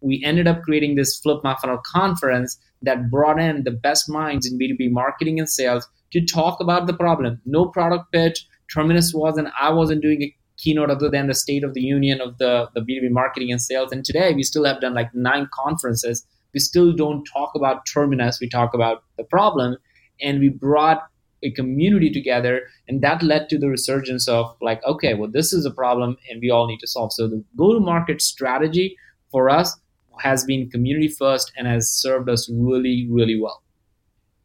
We 0.00 0.22
ended 0.24 0.46
up 0.46 0.62
creating 0.62 0.96
this 0.96 1.18
Flip 1.18 1.40
My 1.44 1.56
Funnel 1.60 1.80
conference 1.84 2.58
that 2.82 3.10
brought 3.10 3.38
in 3.38 3.64
the 3.64 3.70
best 3.70 4.08
minds 4.08 4.46
in 4.46 4.58
B2B 4.58 4.90
marketing 4.90 5.38
and 5.38 5.48
sales 5.48 5.86
to 6.12 6.24
talk 6.24 6.60
about 6.60 6.86
the 6.86 6.94
problem. 6.94 7.40
No 7.44 7.66
product 7.66 8.12
pitch. 8.12 8.46
Terminus 8.72 9.12
wasn't, 9.14 9.48
I 9.60 9.70
wasn't 9.70 10.02
doing 10.02 10.22
a 10.22 10.34
keynote 10.56 10.90
other 10.90 11.08
than 11.08 11.26
the 11.26 11.34
State 11.34 11.64
of 11.64 11.74
the 11.74 11.82
Union 11.82 12.20
of 12.20 12.38
the, 12.38 12.68
the 12.74 12.80
B2B 12.80 13.10
marketing 13.10 13.50
and 13.50 13.60
sales. 13.60 13.92
And 13.92 14.04
today 14.04 14.32
we 14.34 14.42
still 14.42 14.64
have 14.64 14.80
done 14.80 14.94
like 14.94 15.14
nine 15.14 15.48
conferences. 15.52 16.26
We 16.54 16.60
still 16.60 16.92
don't 16.92 17.24
talk 17.24 17.52
about 17.54 17.86
Terminus, 17.86 18.38
we 18.40 18.48
talk 18.48 18.74
about 18.74 19.04
the 19.16 19.24
problem. 19.24 19.76
And 20.20 20.40
we 20.40 20.48
brought 20.48 21.02
a 21.42 21.50
community 21.50 22.10
together, 22.10 22.62
and 22.88 23.02
that 23.02 23.22
led 23.22 23.48
to 23.50 23.58
the 23.58 23.68
resurgence 23.68 24.26
of 24.26 24.56
like, 24.60 24.82
okay, 24.84 25.14
well, 25.14 25.30
this 25.30 25.52
is 25.52 25.66
a 25.66 25.70
problem 25.70 26.16
and 26.30 26.40
we 26.40 26.50
all 26.50 26.66
need 26.66 26.80
to 26.80 26.86
solve. 26.86 27.12
So 27.12 27.28
the 27.28 27.44
go 27.56 27.74
to 27.74 27.80
market 27.80 28.22
strategy 28.22 28.96
for 29.30 29.50
us 29.50 29.76
has 30.20 30.44
been 30.44 30.70
community 30.70 31.08
first 31.08 31.52
and 31.56 31.66
has 31.66 31.90
served 31.90 32.28
us 32.30 32.48
really, 32.50 33.06
really 33.10 33.38
well. 33.38 33.62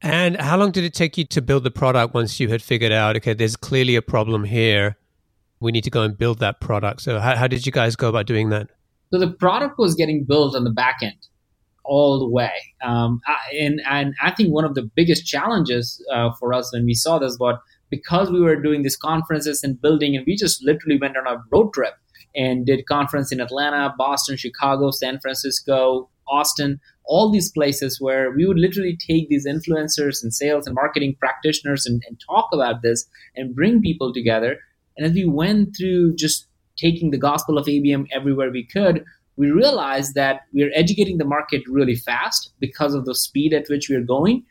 And 0.01 0.39
how 0.41 0.58
long 0.58 0.72
did 0.72 0.84
it 0.84 0.94
take 0.94 1.18
you 1.18 1.25
to 1.25 1.41
build 1.41 1.63
the 1.63 1.72
product 1.72 2.13
once 2.13 2.39
you 2.39 2.50
had 2.50 2.62
figured 2.62 2.91
out, 2.91 3.15
okay, 3.18 3.34
there's 3.34 3.56
clearly 3.56 3.96
a 3.96 4.01
problem 4.01 4.44
here? 4.44 4.98
We 5.62 5.72
need 5.72 5.84
to 5.84 5.89
go 5.89 6.01
and 6.01 6.18
build 6.18 6.39
that 6.39 6.60
product. 6.60 7.01
So 7.01 7.20
how, 7.20 7.36
how 7.36 7.48
did 7.48 7.65
you 7.65 7.72
guys 7.72 7.96
go 7.96 8.10
about 8.10 8.25
doing 8.25 8.50
that? 8.50 8.68
So 9.12 9.20
the 9.20 9.32
product 9.32 9.77
was 9.77 9.96
getting 9.96 10.25
built 10.25 10.56
on 10.56 10.63
the 10.63 10.72
back 10.72 10.98
end 11.01 11.27
all 11.84 12.20
the 12.20 12.30
way. 12.30 12.51
Um, 12.84 13.22
and, 13.53 13.82
and 13.89 14.13
I 14.22 14.32
think 14.32 14.53
one 14.53 14.65
of 14.65 14.75
the 14.75 14.89
biggest 14.96 15.25
challenges 15.25 16.03
uh, 16.13 16.32
for 16.39 16.53
us 16.53 16.72
when 16.74 16.86
we 16.86 16.94
saw 16.94 17.20
this 17.20 17.38
was 17.39 17.58
because 17.89 18.32
we 18.32 18.41
were 18.41 18.56
doing 18.56 18.84
these 18.84 18.96
conferences 18.96 19.63
and 19.63 19.82
building, 19.82 20.15
and 20.15 20.25
we 20.25 20.36
just 20.36 20.63
literally 20.63 20.98
went 21.00 21.18
on 21.18 21.27
a 21.27 21.44
road 21.51 21.74
trip 21.74 21.94
and 22.36 22.65
did 22.65 22.86
conference 22.86 23.32
in 23.32 23.41
Atlanta, 23.41 23.94
Boston, 23.98 24.38
Chicago, 24.38 24.91
San 24.91 25.20
Francisco, 25.20 26.10
Austin, 26.30 26.80
all 27.03 27.30
these 27.30 27.51
places 27.51 28.00
where 28.00 28.32
we 28.32 28.46
would 28.46 28.58
literally 28.58 28.96
take 28.96 29.27
these 29.27 29.46
influencers 29.46 30.24
and 30.24 30.34
sales 30.34 30.65
and 30.65 30.75
marketing 30.75 31.15
practitioners 31.20 31.86
and, 31.86 32.01
and 32.08 32.22
talk 32.25 32.48
about 32.53 32.82
this 32.82 33.06
and 33.36 33.53
bring 33.53 33.82
people 33.82 34.13
together 34.13 34.58
and 35.01 35.10
as 35.10 35.15
we 35.15 35.25
went 35.25 35.75
through 35.75 36.15
just 36.15 36.46
taking 36.77 37.10
the 37.10 37.17
gospel 37.17 37.58
of 37.58 37.65
ABM 37.65 38.05
everywhere 38.12 38.51
we 38.51 38.63
could, 38.63 39.03
we 39.36 39.50
realized 39.50 40.13
that 40.13 40.41
we 40.53 40.62
are 40.62 40.70
educating 40.75 41.17
the 41.17 41.25
market 41.25 41.63
really 41.67 41.96
fast 41.96 42.53
because 42.60 42.93
of 42.93 43.05
the 43.05 43.15
speed 43.15 43.51
at 43.51 43.67
which 43.67 43.89
we 43.89 43.96
are 43.96 44.03
going. 44.03 44.46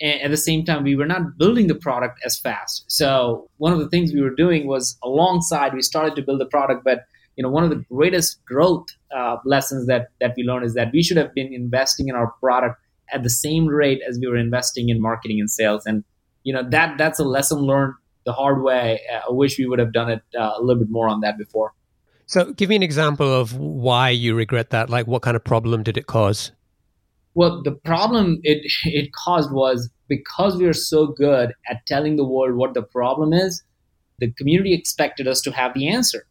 And 0.00 0.20
at 0.20 0.32
the 0.32 0.36
same 0.36 0.64
time, 0.64 0.82
we 0.82 0.96
were 0.96 1.06
not 1.06 1.38
building 1.38 1.68
the 1.68 1.76
product 1.76 2.18
as 2.24 2.36
fast. 2.36 2.84
So 2.88 3.48
one 3.58 3.72
of 3.72 3.78
the 3.78 3.88
things 3.90 4.12
we 4.12 4.20
were 4.20 4.34
doing 4.34 4.66
was 4.66 4.98
alongside, 5.04 5.72
we 5.72 5.82
started 5.82 6.16
to 6.16 6.22
build 6.22 6.40
the 6.40 6.46
product, 6.46 6.82
but 6.82 7.04
you 7.36 7.44
know, 7.44 7.50
one 7.50 7.62
of 7.62 7.70
the 7.70 7.84
greatest 7.88 8.44
growth 8.44 8.86
uh, 9.16 9.36
lessons 9.44 9.86
that 9.86 10.08
that 10.20 10.34
we 10.36 10.42
learned 10.42 10.66
is 10.66 10.74
that 10.74 10.90
we 10.92 11.02
should 11.02 11.16
have 11.16 11.32
been 11.32 11.54
investing 11.54 12.08
in 12.08 12.16
our 12.16 12.32
product 12.40 12.76
at 13.12 13.22
the 13.22 13.30
same 13.30 13.68
rate 13.68 14.00
as 14.06 14.18
we 14.20 14.26
were 14.26 14.36
investing 14.36 14.88
in 14.88 15.00
marketing 15.00 15.38
and 15.38 15.48
sales. 15.48 15.86
And 15.86 16.02
you 16.42 16.52
know 16.52 16.68
that 16.70 16.98
that's 16.98 17.20
a 17.20 17.24
lesson 17.24 17.60
learned 17.60 17.94
the 18.24 18.32
hard 18.32 18.62
way. 18.62 19.00
I 19.12 19.30
wish 19.30 19.58
we 19.58 19.66
would 19.66 19.78
have 19.78 19.92
done 19.92 20.10
it 20.10 20.22
uh, 20.38 20.52
a 20.56 20.62
little 20.62 20.82
bit 20.82 20.90
more 20.90 21.08
on 21.08 21.20
that 21.20 21.38
before. 21.38 21.72
So, 22.26 22.52
give 22.52 22.68
me 22.68 22.76
an 22.76 22.82
example 22.82 23.32
of 23.32 23.56
why 23.56 24.10
you 24.10 24.34
regret 24.34 24.70
that. 24.70 24.88
Like, 24.88 25.06
what 25.06 25.22
kind 25.22 25.36
of 25.36 25.44
problem 25.44 25.82
did 25.82 25.98
it 25.98 26.06
cause? 26.06 26.52
Well, 27.34 27.62
the 27.62 27.72
problem 27.72 28.40
it 28.42 28.62
it 28.84 29.12
caused 29.12 29.52
was 29.52 29.90
because 30.08 30.56
we 30.56 30.66
are 30.66 30.74
so 30.74 31.06
good 31.06 31.52
at 31.68 31.86
telling 31.86 32.16
the 32.16 32.26
world 32.26 32.56
what 32.56 32.74
the 32.74 32.82
problem 32.82 33.32
is. 33.32 33.62
The 34.18 34.32
community 34.32 34.74
expected 34.74 35.26
us 35.26 35.40
to 35.42 35.50
have 35.50 35.74
the 35.74 35.88
answer, 35.88 36.26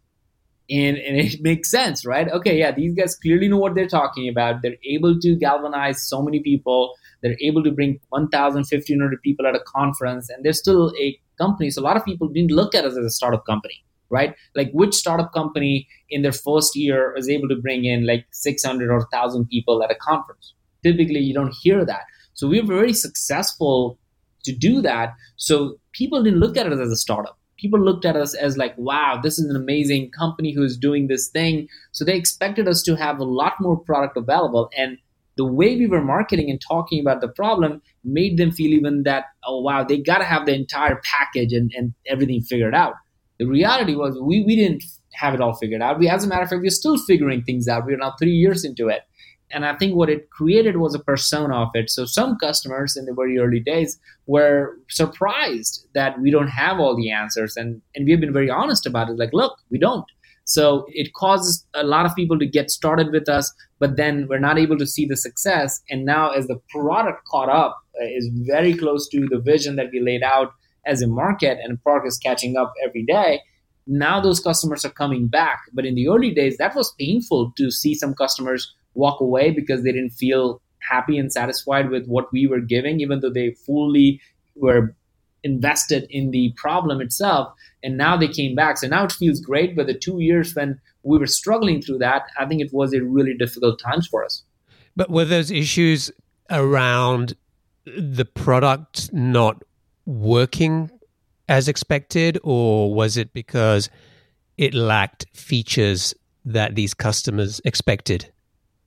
and 0.70 0.98
and 0.98 1.18
it 1.18 1.42
makes 1.42 1.70
sense, 1.70 2.06
right? 2.06 2.30
Okay, 2.30 2.58
yeah, 2.58 2.72
these 2.72 2.94
guys 2.94 3.16
clearly 3.16 3.48
know 3.48 3.58
what 3.58 3.76
they're 3.76 3.88
talking 3.88 4.30
about. 4.30 4.62
They're 4.62 4.78
able 4.90 5.20
to 5.20 5.36
galvanize 5.36 6.08
so 6.08 6.22
many 6.22 6.40
people. 6.40 6.94
They're 7.22 7.38
able 7.42 7.64
to 7.64 7.72
bring 7.72 8.00
1,000, 8.10 8.58
1,500 8.60 9.22
people 9.22 9.46
at 9.46 9.56
a 9.56 9.60
conference, 9.66 10.30
and 10.30 10.44
they're 10.44 10.54
still 10.54 10.94
a 11.00 11.20
company. 11.38 11.70
So 11.70 11.82
a 11.82 11.84
lot 11.84 11.98
of 11.98 12.06
people 12.06 12.28
didn't 12.28 12.52
look 12.52 12.76
at 12.76 12.86
us 12.86 12.98
as 12.98 13.06
a 13.06 13.10
startup 13.10 13.46
company, 13.46 13.84
right? 14.10 14.36
Like 14.56 14.72
which 14.74 14.94
startup 14.96 15.34
company 15.34 15.88
in 16.10 16.22
their 16.22 16.32
first 16.32 16.76
year 16.76 17.14
is 17.18 17.30
able 17.30 17.48
to 17.50 17.56
bring 17.56 17.86
in 17.86 18.06
like 18.06 18.26
600 18.32 18.90
or 18.90 19.00
1,000 19.00 19.48
people 19.48 19.84
at 19.84 19.92
a 19.92 19.96
conference? 19.96 20.54
Typically, 20.84 21.20
you 21.20 21.34
don't 21.34 21.54
hear 21.62 21.86
that. 21.86 22.02
So 22.34 22.48
we 22.48 22.62
were 22.62 22.76
very 22.76 22.94
successful 22.94 24.00
to 24.44 24.56
do 24.56 24.82
that. 24.82 25.14
So 25.36 25.80
people 25.92 26.24
didn't 26.24 26.40
look 26.40 26.58
at 26.58 26.72
us 26.72 26.80
as 26.80 26.92
a 26.92 26.96
startup. 26.96 27.38
People 27.58 27.80
looked 27.80 28.06
at 28.06 28.16
us 28.16 28.34
as 28.34 28.58
like, 28.58 28.76
wow, 28.78 29.20
this 29.22 29.38
is 29.38 29.48
an 29.48 29.56
amazing 29.56 30.10
company 30.12 30.52
who's 30.52 30.76
doing 30.76 31.08
this 31.08 31.28
thing. 31.30 31.68
So 31.92 32.04
they 32.04 32.16
expected 32.16 32.68
us 32.68 32.82
to 32.84 32.96
have 32.96 33.20
a 33.20 33.24
lot 33.24 33.54
more 33.60 33.78
product 33.78 34.18
available. 34.18 34.72
And 34.76 34.98
the 35.38 35.46
way 35.46 35.76
we 35.76 35.88
were 35.88 36.04
marketing 36.04 36.50
and 36.50 36.60
talking 36.62 37.00
about 37.00 37.22
the 37.22 37.28
problem 37.28 37.82
made 38.04 38.38
them 38.38 38.52
feel 38.52 38.72
even 38.74 39.04
that, 39.04 39.26
oh, 39.46 39.62
wow, 39.62 39.84
they 39.84 39.98
got 39.98 40.18
to 40.18 40.26
have 40.26 40.46
the 40.46 40.54
entire 40.54 41.02
package 41.04 41.54
and, 41.54 41.72
and 41.76 41.94
everything 42.08 42.42
figured 42.42 42.76
out. 42.76 42.94
The 43.40 43.46
reality 43.46 43.96
was 43.96 44.20
we, 44.22 44.44
we 44.44 44.56
didn't 44.56 44.84
have 45.14 45.34
it 45.34 45.42
all 45.42 45.54
figured 45.54 45.82
out. 45.82 46.00
We, 46.00 46.10
as 46.10 46.24
a 46.24 46.28
matter 46.28 46.44
of 46.44 46.50
fact, 46.50 46.62
we're 46.62 46.70
still 46.70 46.98
figuring 46.98 47.44
things 47.44 47.68
out. 47.68 47.86
We're 47.86 47.98
now 47.98 48.16
three 48.20 48.34
years 48.34 48.64
into 48.64 48.88
it. 48.88 49.02
And 49.54 49.66
I 49.66 49.76
think 49.76 49.96
what 49.96 50.10
it 50.10 50.30
created 50.30 50.78
was 50.78 50.96
a 50.96 51.00
persona 51.00 51.64
of 51.64 51.70
it. 51.74 51.90
So 51.90 52.06
some 52.06 52.38
customers 52.38 52.96
in 52.96 53.06
the 53.06 53.14
very 53.14 53.38
early 53.38 53.60
days 53.60 54.00
were 54.26 54.78
surprised 54.90 55.88
that 55.94 56.20
we 56.22 56.32
don't 56.32 56.48
have 56.48 56.80
all 56.80 56.96
the 56.96 57.12
answers. 57.12 57.58
And, 57.58 57.82
and 57.96 58.06
we've 58.06 58.22
been 58.22 58.32
very 58.32 58.50
honest 58.50 58.86
about 58.86 59.10
it. 59.10 59.18
Like, 59.18 59.34
look, 59.34 59.58
we 59.70 59.78
don't. 59.78 60.06
So 60.46 60.86
it 60.90 61.14
causes 61.14 61.66
a 61.74 61.84
lot 61.84 62.06
of 62.06 62.16
people 62.16 62.38
to 62.40 62.46
get 62.46 62.70
started 62.72 63.12
with 63.12 63.30
us, 63.30 63.54
but 63.80 63.96
then 63.96 64.28
we're 64.28 64.40
not 64.40 64.58
able 64.58 64.78
to 64.78 64.88
see 64.88 65.06
the 65.06 65.16
success. 65.16 65.82
And 65.90 66.06
now, 66.06 66.32
as 66.32 66.48
the 66.48 66.60
product 66.70 67.26
caught 67.26 67.50
up, 67.50 67.78
uh, 68.02 68.06
is 68.06 68.30
very 68.48 68.74
close 68.74 69.08
to 69.10 69.28
the 69.30 69.40
vision 69.40 69.76
that 69.76 69.88
we 69.92 70.02
laid 70.02 70.24
out 70.24 70.54
as 70.86 71.02
a 71.02 71.08
market, 71.08 71.58
and 71.64 71.82
product 71.84 72.08
is 72.08 72.18
catching 72.18 72.58
up 72.58 72.74
every 72.84 73.04
day. 73.04 73.42
Now 73.88 74.22
those 74.22 74.40
customers 74.40 74.86
are 74.86 74.92
coming 74.92 75.28
back. 75.28 75.60
But 75.74 75.86
in 75.86 75.96
the 75.96 76.08
early 76.08 76.32
days, 76.32 76.58
that 76.58 76.76
was 76.76 76.94
painful 77.00 77.54
to 77.58 77.72
see 77.72 77.94
some 77.94 78.14
customers 78.14 78.74
walk 78.94 79.20
away 79.20 79.52
because 79.52 79.84
they 79.84 79.92
didn't 79.92 80.12
feel 80.12 80.62
happy 80.80 81.18
and 81.18 81.32
satisfied 81.32 81.90
with 81.90 82.08
what 82.08 82.32
we 82.32 82.48
were 82.48 82.60
giving, 82.60 83.00
even 83.00 83.20
though 83.20 83.30
they 83.32 83.52
fully 83.66 84.20
were 84.56 84.96
invested 85.44 86.06
in 86.10 86.32
the 86.32 86.54
problem 86.56 87.02
itself. 87.02 87.54
And 87.84 87.98
now 87.98 88.16
they 88.16 88.28
came 88.28 88.56
back. 88.56 88.78
So 88.78 88.88
now 88.88 89.06
it 89.06 89.12
feels 89.12 89.40
great. 89.40 89.76
But 89.76 89.88
the 89.88 89.98
two 89.98 90.20
years 90.20 90.54
when 90.54 90.80
we 91.04 91.18
were 91.18 91.28
struggling 91.28 91.82
through 91.82 92.00
that, 92.00 92.24
I 92.40 92.46
think 92.46 92.62
it 92.62 92.72
was 92.72 92.94
a 92.94 93.02
really 93.02 93.36
difficult 93.36 93.80
times 93.80 94.08
for 94.08 94.24
us. 94.24 94.44
But 94.96 95.10
were 95.10 95.26
those 95.26 95.52
issues 95.52 96.12
around 96.50 97.34
the 97.86 98.26
product 98.26 99.12
not 99.14 99.64
working 100.06 100.92
as 101.48 101.68
expected, 101.68 102.40
or 102.44 102.94
was 102.94 103.18
it 103.18 103.34
because 103.34 103.90
it 104.58 104.74
lacked 104.74 105.26
features 105.34 106.14
that 106.46 106.76
these 106.76 106.94
customers 106.94 107.62
expected? 107.66 108.32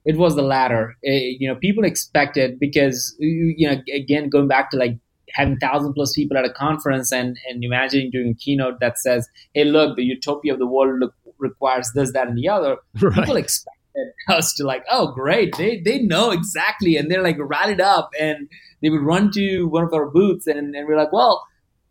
It 0.04 0.16
was 0.16 0.36
the 0.36 0.42
latter. 0.42 0.96
It, 1.02 1.10
eh, 1.10 1.36
you 1.38 1.48
know, 1.48 1.54
people 1.54 1.84
expected 1.84 2.60
because 2.60 3.16
you 3.18 3.68
know, 3.68 3.82
again, 3.94 4.28
going 4.28 4.48
back 4.48 4.70
to 4.70 4.76
like 4.76 4.98
having 5.34 5.56
thousand 5.58 5.92
plus 5.92 6.12
people 6.12 6.36
at 6.36 6.44
a 6.44 6.50
conference 6.50 7.12
and 7.12 7.36
and 7.48 7.62
imagining 7.62 8.10
doing 8.10 8.30
a 8.30 8.34
keynote 8.34 8.80
that 8.80 8.98
says, 8.98 9.28
"Hey, 9.52 9.64
look, 9.64 9.96
the 9.96 10.04
utopia 10.04 10.52
of 10.52 10.58
the 10.58 10.66
world 10.66 11.00
look, 11.00 11.14
requires 11.38 11.90
this, 11.94 12.12
that, 12.12 12.28
and 12.28 12.38
the 12.38 12.48
other." 12.48 12.76
Right. 13.02 13.14
People 13.14 13.36
expected 13.36 13.74
us 14.28 14.54
to 14.54 14.64
like, 14.64 14.84
"Oh, 14.90 15.12
great! 15.12 15.56
They 15.56 15.80
they 15.80 15.98
know 16.00 16.30
exactly," 16.30 16.96
and 16.96 17.10
they're 17.10 17.22
like 17.22 17.36
rallied 17.38 17.80
up, 17.80 18.10
and 18.18 18.48
they 18.82 18.90
would 18.90 19.02
run 19.02 19.30
to 19.32 19.64
one 19.64 19.84
of 19.84 19.92
our 19.92 20.08
booths, 20.10 20.46
and 20.46 20.74
and 20.74 20.88
we're 20.88 20.96
like, 20.96 21.12
"Well." 21.12 21.46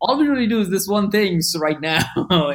all 0.06 0.18
we 0.18 0.28
really 0.28 0.48
do 0.48 0.60
is 0.60 0.70
this 0.70 0.86
one 0.86 1.10
thing 1.10 1.40
right 1.56 1.80
now 1.80 2.04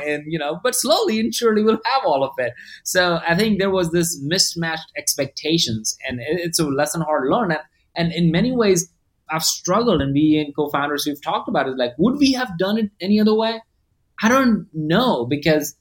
and 0.06 0.22
you 0.26 0.38
know 0.38 0.60
but 0.62 0.74
slowly 0.74 1.18
and 1.18 1.34
surely 1.34 1.62
we'll 1.62 1.80
have 1.86 2.04
all 2.04 2.22
of 2.22 2.32
it 2.36 2.52
so 2.84 3.20
i 3.26 3.34
think 3.34 3.58
there 3.58 3.70
was 3.70 3.90
this 3.90 4.20
mismatched 4.22 4.92
expectations 4.98 5.96
and 6.06 6.20
it's 6.20 6.58
a 6.58 6.64
lesson 6.64 7.00
hard 7.00 7.24
to 7.24 7.34
learn 7.34 7.56
and 7.96 8.12
in 8.12 8.30
many 8.30 8.52
ways 8.52 8.92
i've 9.30 9.44
struggled 9.44 10.00
and 10.00 10.12
we 10.12 10.38
and 10.38 10.54
co-founders 10.54 11.06
we've 11.06 11.22
talked 11.22 11.48
about 11.48 11.68
it. 11.68 11.76
Like 11.76 11.92
would 11.98 12.18
we 12.18 12.32
have 12.32 12.58
done 12.58 12.78
it 12.78 12.90
any 13.00 13.20
other 13.20 13.34
way? 13.34 13.62
I 14.22 14.28
don't 14.28 14.66
know 14.72 15.26
because 15.26 15.76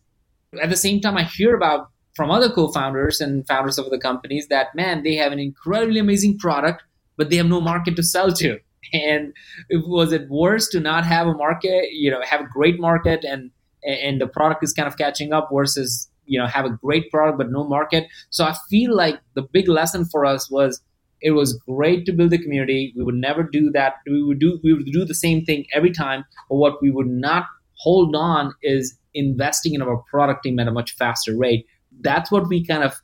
at 0.62 0.70
the 0.70 0.78
same 0.78 1.02
time 1.02 1.18
i 1.18 1.24
hear 1.24 1.56
about 1.56 1.90
from 2.16 2.32
other 2.32 2.50
co-founders 2.50 3.22
and 3.22 3.46
founders 3.48 3.78
of 3.78 3.90
the 3.90 4.00
companies 4.00 4.48
that 4.48 4.74
man 4.76 5.04
they 5.04 5.16
have 5.16 5.32
an 5.32 5.40
incredibly 5.40 6.00
amazing 6.00 6.38
product 6.38 6.84
but 7.18 7.30
they 7.30 7.36
have 7.38 7.48
no 7.48 7.60
market 7.60 7.96
to 7.96 8.04
sell 8.04 8.32
to. 8.32 8.60
And 8.94 9.34
was 9.70 10.14
it 10.14 10.30
worse 10.30 10.70
to 10.70 10.80
not 10.80 11.04
have 11.06 11.28
a 11.28 11.34
market 11.34 11.92
you 11.92 12.10
know 12.10 12.22
have 12.22 12.42
a 12.42 12.48
great 12.48 12.80
market 12.80 13.26
and 13.26 13.52
and 13.84 14.22
the 14.22 14.28
product 14.28 14.64
is 14.64 14.72
kind 14.72 14.88
of 14.88 14.98
catching 14.98 15.34
up 15.34 15.50
versus 15.52 16.10
you 16.26 16.40
know 16.40 16.48
have 16.48 16.66
a 16.66 16.70
great 16.70 17.12
product 17.12 17.38
but 17.38 17.52
no 17.52 17.66
market? 17.68 18.08
So 18.30 18.46
i 18.46 18.56
feel 18.70 18.96
like 18.96 19.20
the 19.34 19.42
big 19.42 19.68
lesson 19.68 20.06
for 20.06 20.26
us 20.26 20.50
was 20.50 20.82
it 21.22 21.32
was 21.32 21.60
great 21.68 22.06
to 22.06 22.12
build 22.12 22.34
a 22.34 22.38
community. 22.38 22.94
We 22.96 23.04
would 23.04 23.16
never 23.16 23.44
do 23.44 23.72
that. 23.72 23.96
We 24.06 24.24
would 24.24 24.40
do 24.40 24.60
we 24.64 24.74
would 24.74 24.86
do 24.86 25.06
the 25.06 25.16
same 25.16 25.46
thing 25.46 25.66
every 25.74 25.92
time. 25.92 26.26
But 26.50 26.56
what 26.58 26.82
we 26.82 26.92
would 26.92 27.08
not 27.08 27.46
hold 27.76 28.16
on 28.16 28.54
is 28.62 28.98
investing 29.14 29.74
in 29.74 29.82
our 29.82 30.04
product 30.10 30.44
team 30.44 30.60
at 30.60 30.68
a 30.68 30.72
much 30.72 30.96
faster 30.96 31.36
rate. 31.36 31.66
That's 32.02 32.32
what 32.32 32.48
we 32.48 32.66
kind 32.66 32.84
of 32.84 32.96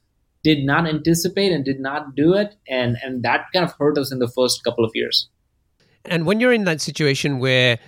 did 0.43 0.65
not 0.65 0.87
anticipate 0.87 1.51
and 1.51 1.63
did 1.63 1.79
not 1.79 2.15
do 2.15 2.33
it. 2.33 2.55
And 2.67 2.97
and 3.03 3.23
that 3.23 3.45
kind 3.53 3.65
of 3.65 3.73
hurt 3.79 3.97
us 3.97 4.11
in 4.11 4.19
the 4.19 4.27
first 4.27 4.63
couple 4.63 4.85
of 4.85 4.91
years. 4.93 5.29
And 6.05 6.25
when 6.25 6.39
you're 6.39 6.53
in 6.53 6.65
that 6.65 6.81
situation 6.81 7.39
where 7.39 7.79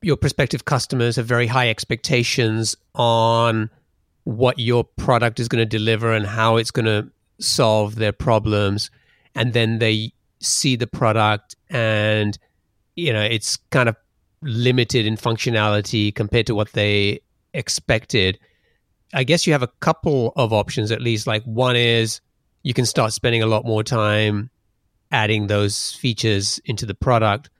your 0.00 0.16
prospective 0.16 0.64
customers 0.64 1.16
have 1.16 1.26
very 1.26 1.46
high 1.46 1.68
expectations 1.68 2.74
on 2.94 3.70
what 4.24 4.58
your 4.58 4.84
product 4.84 5.38
is 5.38 5.48
going 5.48 5.60
to 5.60 5.66
deliver 5.66 6.12
and 6.12 6.26
how 6.26 6.56
it's 6.56 6.70
going 6.70 6.86
to 6.86 7.08
solve 7.40 7.96
their 7.96 8.12
problems, 8.12 8.90
and 9.34 9.52
then 9.52 9.78
they 9.78 10.12
see 10.40 10.76
the 10.76 10.86
product 10.86 11.54
and 11.70 12.36
you 12.96 13.12
know 13.12 13.22
it's 13.22 13.56
kind 13.70 13.88
of 13.88 13.96
limited 14.42 15.06
in 15.06 15.16
functionality 15.16 16.14
compared 16.14 16.46
to 16.46 16.54
what 16.54 16.72
they 16.72 17.20
expected. 17.54 18.38
I 19.14 19.24
guess 19.24 19.46
you 19.46 19.52
have 19.52 19.62
a 19.62 19.68
couple 19.80 20.32
of 20.36 20.52
options 20.52 20.90
at 20.90 21.00
least. 21.00 21.26
Like 21.26 21.44
one 21.44 21.76
is 21.76 22.20
you 22.62 22.74
can 22.74 22.86
start 22.86 23.12
spending 23.12 23.42
a 23.42 23.46
lot 23.46 23.64
more 23.64 23.82
time 23.82 24.50
adding 25.10 25.46
those 25.46 25.92
features 25.92 26.60
into 26.64 26.86
the 26.86 26.94
product. 26.94 27.50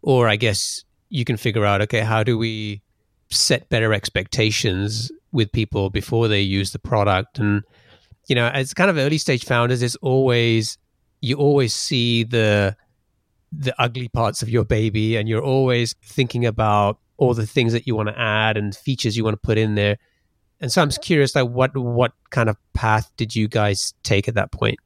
Or 0.00 0.28
I 0.28 0.36
guess 0.36 0.84
you 1.10 1.24
can 1.24 1.36
figure 1.36 1.64
out, 1.64 1.82
okay, 1.82 2.00
how 2.00 2.24
do 2.24 2.36
we 2.38 2.82
set 3.30 3.68
better 3.68 3.92
expectations 3.92 5.12
with 5.30 5.52
people 5.52 5.90
before 5.90 6.26
they 6.26 6.40
use 6.40 6.72
the 6.72 6.78
product? 6.78 7.38
And, 7.38 7.62
you 8.28 8.34
know, 8.34 8.48
as 8.48 8.74
kind 8.74 8.90
of 8.90 8.96
early 8.96 9.18
stage 9.18 9.44
founders, 9.44 9.80
there's 9.80 9.96
always, 9.96 10.78
you 11.22 11.36
always 11.36 11.72
see 11.72 12.24
the, 12.24 12.76
the 13.50 13.74
ugly 13.80 14.08
parts 14.08 14.42
of 14.42 14.50
your 14.50 14.64
baby 14.64 15.16
and 15.16 15.28
you're 15.28 15.42
always 15.42 15.94
thinking 16.04 16.44
about 16.44 16.98
all 17.16 17.32
the 17.32 17.46
things 17.46 17.72
that 17.72 17.86
you 17.86 17.94
want 17.94 18.08
to 18.08 18.18
add 18.18 18.56
and 18.56 18.76
features 18.76 19.16
you 19.16 19.24
want 19.24 19.34
to 19.34 19.46
put 19.46 19.56
in 19.56 19.74
there. 19.74 19.96
And 20.60 20.70
so 20.70 20.82
I'm 20.82 20.90
curious, 20.90 21.34
like, 21.34 21.48
what 21.48 21.76
what 21.76 22.12
kind 22.30 22.48
of 22.48 22.56
path 22.72 23.10
did 23.16 23.34
you 23.34 23.48
guys 23.48 23.94
take 24.04 24.28
at 24.28 24.34
that 24.34 24.52
point? 24.52 24.78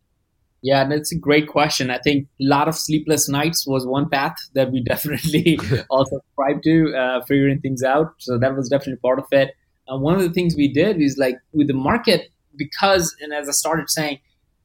Yeah, 0.62 0.88
that's 0.88 1.12
a 1.12 1.18
great 1.18 1.48
question. 1.48 1.90
I 1.90 1.98
think 1.98 2.26
a 2.40 2.44
lot 2.44 2.66
of 2.66 2.74
sleepless 2.76 3.28
nights 3.28 3.66
was 3.66 3.86
one 3.86 4.08
path 4.08 4.34
that 4.54 4.72
we 4.72 4.82
definitely 4.92 5.58
also 5.90 6.20
tried 6.34 6.62
to, 6.64 6.96
uh, 6.96 7.20
figuring 7.24 7.60
things 7.60 7.82
out. 7.82 8.14
So 8.18 8.38
that 8.38 8.56
was 8.56 8.68
definitely 8.68 8.96
part 8.96 9.18
of 9.18 9.26
it. 9.32 9.54
Uh, 9.86 9.98
one 9.98 10.16
of 10.16 10.22
the 10.22 10.30
things 10.30 10.56
we 10.56 10.72
did 10.72 11.00
is 11.00 11.16
like 11.18 11.36
with 11.52 11.68
the 11.68 11.74
market, 11.74 12.30
because, 12.56 13.14
and 13.20 13.32
as 13.32 13.48
I 13.48 13.52
started 13.52 13.90
saying 13.90 14.18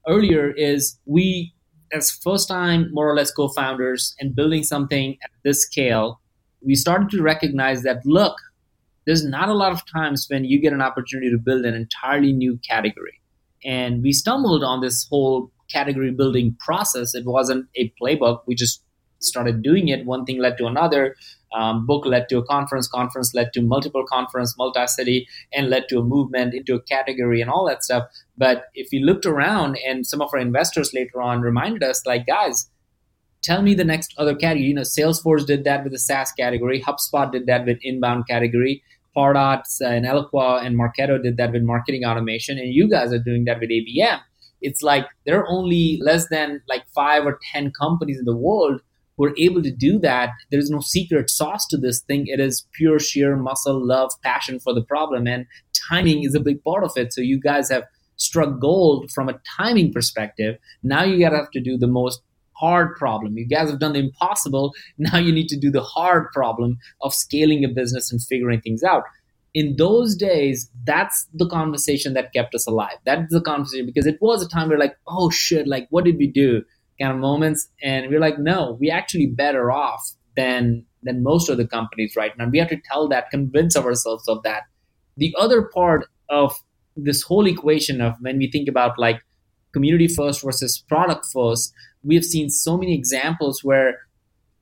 earlier, 0.08 0.50
is 0.50 0.98
we, 1.06 1.54
as 1.94 2.12
first 2.12 2.48
time 2.48 2.90
more 2.92 3.10
or 3.10 3.16
less 3.16 3.32
co 3.32 3.48
founders 3.50 4.16
and 4.20 4.36
building 4.36 4.64
something 4.64 5.18
at 5.24 5.32
this 5.44 5.62
scale, 5.64 6.20
we 6.66 6.76
started 6.76 7.10
to 7.12 7.22
recognize 7.22 7.84
that 7.84 8.06
look, 8.06 8.36
there's 9.06 9.26
not 9.26 9.50
a 9.50 9.54
lot 9.54 9.72
of 9.72 9.82
times 9.92 10.28
when 10.30 10.46
you 10.46 10.60
get 10.60 10.74
an 10.74 10.82
opportunity 10.82 11.32
to 11.32 11.38
build 11.38 11.66
an 11.66 11.74
entirely 11.74 12.34
new 12.34 12.60
category. 12.68 13.20
And 13.64 14.04
we 14.04 14.12
stumbled 14.12 14.64
on 14.64 14.82
this 14.82 15.08
whole 15.10 15.52
category 15.72 16.12
building 16.12 16.56
process. 16.60 17.16
It 17.16 17.26
wasn't 17.26 17.68
a 17.76 17.92
playbook. 18.02 18.42
We 18.46 18.56
just 18.56 18.84
started 19.20 19.62
doing 19.62 19.88
it. 19.88 20.06
One 20.06 20.26
thing 20.26 20.40
led 20.40 20.58
to 20.58 20.66
another. 20.66 21.16
Um, 21.54 21.86
book 21.86 22.06
led 22.06 22.30
to 22.30 22.38
a 22.38 22.46
conference. 22.46 22.88
Conference 22.88 23.34
led 23.34 23.52
to 23.54 23.62
multiple 23.62 24.06
conference, 24.06 24.56
multi-city, 24.58 25.28
and 25.54 25.70
led 25.70 25.90
to 25.90 26.00
a 26.00 26.04
movement 26.04 26.54
into 26.54 26.76
a 26.76 26.82
category 26.82 27.42
and 27.42 27.50
all 27.50 27.68
that 27.68 27.84
stuff. 27.84 28.08
But 28.38 28.66
if 28.74 28.90
we 28.92 29.00
looked 29.00 29.26
around, 29.26 29.78
and 29.86 30.06
some 30.06 30.22
of 30.22 30.30
our 30.34 30.40
investors 30.40 30.94
later 30.94 31.22
on 31.22 31.42
reminded 31.42 31.84
us, 31.84 32.06
like, 32.06 32.26
guys, 32.26 32.70
tell 33.42 33.62
me 33.62 33.74
the 33.74 33.84
next 33.84 34.14
other 34.18 34.36
category. 34.36 34.68
You 34.68 34.76
know, 34.76 34.82
Salesforce 34.82 35.46
did 35.46 35.64
that 35.66 35.84
with 35.84 35.94
the 35.94 36.00
SaaS 36.00 36.32
category. 36.32 36.82
HubSpot 36.82 37.32
did 37.32 37.48
that 37.48 37.66
with 37.66 37.80
inbound 37.82 38.28
category. 38.28 38.84
Pardot 39.16 39.64
and 39.82 40.06
Eloqua 40.06 40.66
and 40.66 40.80
Marketo 40.80 41.22
did 41.22 41.36
that 41.36 41.52
with 41.52 41.64
marketing 41.64 42.06
automation, 42.06 42.58
and 42.58 42.74
you 42.74 42.90
guys 42.90 43.12
are 43.12 43.20
doing 43.20 43.44
that 43.46 43.60
with 43.60 43.70
ABM 43.70 44.22
it's 44.62 44.82
like 44.82 45.08
there 45.26 45.40
are 45.40 45.48
only 45.50 46.00
less 46.04 46.28
than 46.30 46.62
like 46.70 46.84
five 46.94 47.26
or 47.26 47.40
ten 47.52 47.72
companies 47.72 48.20
in 48.20 48.26
the 48.26 48.36
world 48.36 48.82
who 49.18 49.26
are 49.26 49.36
able 49.38 49.62
to 49.64 49.72
do 49.72 50.00
that. 50.00 50.30
There 50.50 50.60
is 50.60 50.70
no 50.70 50.80
secret 50.80 51.30
sauce 51.30 51.68
to 51.68 51.78
this 51.78 52.02
thing. 52.02 52.26
It 52.28 52.40
is 52.40 52.68
pure 52.74 53.00
sheer 53.00 53.36
muscle 53.36 53.86
love 53.86 54.12
passion 54.24 54.60
for 54.60 54.74
the 54.74 54.84
problem 54.84 55.28
and 55.28 55.46
timing 55.90 56.24
is 56.24 56.36
a 56.36 56.40
big 56.40 56.64
part 56.64 56.84
of 56.84 56.92
it. 56.96 57.14
So 57.14 57.22
you 57.22 57.40
guys 57.40 57.70
have 57.70 57.84
struck 58.18 58.60
gold 58.60 59.12
from 59.12 59.30
a 59.30 59.40
timing 59.58 59.92
perspective. 59.92 60.58
Now 60.84 61.04
you 61.04 61.20
gotta 61.20 61.38
have 61.38 61.52
to 61.52 61.62
do 61.62 61.78
the 61.78 61.88
most 61.88 62.22
hard 62.62 62.96
problem. 62.96 63.38
You 63.38 63.48
guys 63.48 63.70
have 63.70 63.80
done 63.80 63.94
the 63.94 64.00
impossible. 64.00 64.74
Now 64.98 65.18
you 65.18 65.34
need 65.34 65.50
to 65.50 65.60
do 65.60 65.72
the 65.72 65.82
hard 65.82 66.32
problem 66.32 66.78
of 67.02 67.14
scaling 67.14 67.66
a 67.66 67.68
business 67.68 68.12
and 68.12 68.22
figuring 68.22 68.62
things 68.62 68.84
out. 68.84 69.04
In 69.54 69.76
those 69.78 70.16
days, 70.16 70.70
that's 70.86 71.28
the 71.34 71.48
conversation 71.48 72.14
that 72.14 72.32
kept 72.34 72.56
us 72.56 72.68
alive. 72.68 72.98
That's 73.04 73.34
the 73.34 73.42
conversation 73.42 73.86
because 73.86 74.06
it 74.06 74.18
was 74.22 74.42
a 74.44 74.48
time 74.48 74.70
where 74.70 74.78
like, 74.78 74.96
oh 75.08 75.30
shit, 75.30 75.68
like 75.68 75.88
what 75.90 76.06
did 76.06 76.18
we 76.18 76.28
do? 76.28 76.64
Kind 77.02 77.14
of 77.14 77.20
moments, 77.20 77.68
and 77.82 78.10
we're 78.10 78.20
like, 78.20 78.38
no, 78.38 78.78
we're 78.80 78.94
actually 78.94 79.28
better 79.28 79.72
off 79.72 80.12
than 80.36 80.86
than 81.04 81.24
most 81.24 81.50
of 81.50 81.58
the 81.58 81.68
companies 81.68 82.14
right 82.16 82.38
now. 82.38 82.48
We 82.48 82.60
have 82.60 82.70
to 82.70 82.80
tell 82.92 83.08
that, 83.10 83.32
convince 83.32 83.76
ourselves 83.76 84.28
of 84.28 84.44
that. 84.44 84.64
The 85.18 85.34
other 85.40 85.64
part 85.64 86.08
of 86.30 86.54
this 86.96 87.24
whole 87.24 87.48
equation 87.48 88.02
of 88.02 88.14
when 88.22 88.38
we 88.38 88.52
think 88.52 88.70
about 88.70 89.00
like 89.00 89.20
community 89.74 90.08
first 90.08 90.44
versus 90.44 90.84
product 90.88 91.26
first, 91.34 91.74
we 92.04 92.16
have 92.16 92.24
seen 92.24 92.50
so 92.50 92.78
many 92.78 92.94
examples 92.94 93.64
where 93.64 94.00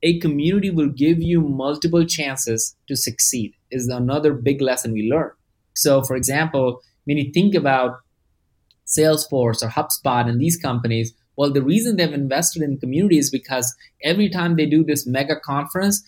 a 0.02 0.18
community 0.20 0.70
will 0.70 0.88
give 0.88 1.20
you 1.20 1.42
multiple 1.42 2.06
chances 2.06 2.74
to 2.88 2.96
succeed 2.96 3.52
is 3.70 3.88
another 3.88 4.32
big 4.32 4.62
lesson 4.62 4.92
we 4.92 5.10
learned. 5.10 5.32
So, 5.74 6.02
for 6.02 6.16
example, 6.16 6.80
when 7.04 7.18
you 7.18 7.30
think 7.32 7.54
about 7.54 7.98
Salesforce 8.86 9.62
or 9.62 9.68
HubSpot 9.68 10.28
and 10.28 10.40
these 10.40 10.56
companies, 10.56 11.12
well, 11.36 11.52
the 11.52 11.62
reason 11.62 11.96
they've 11.96 12.12
invested 12.12 12.62
in 12.62 12.78
community 12.78 13.18
is 13.18 13.30
because 13.30 13.74
every 14.02 14.28
time 14.28 14.56
they 14.56 14.66
do 14.66 14.84
this 14.84 15.06
mega 15.06 15.38
conference, 15.40 16.02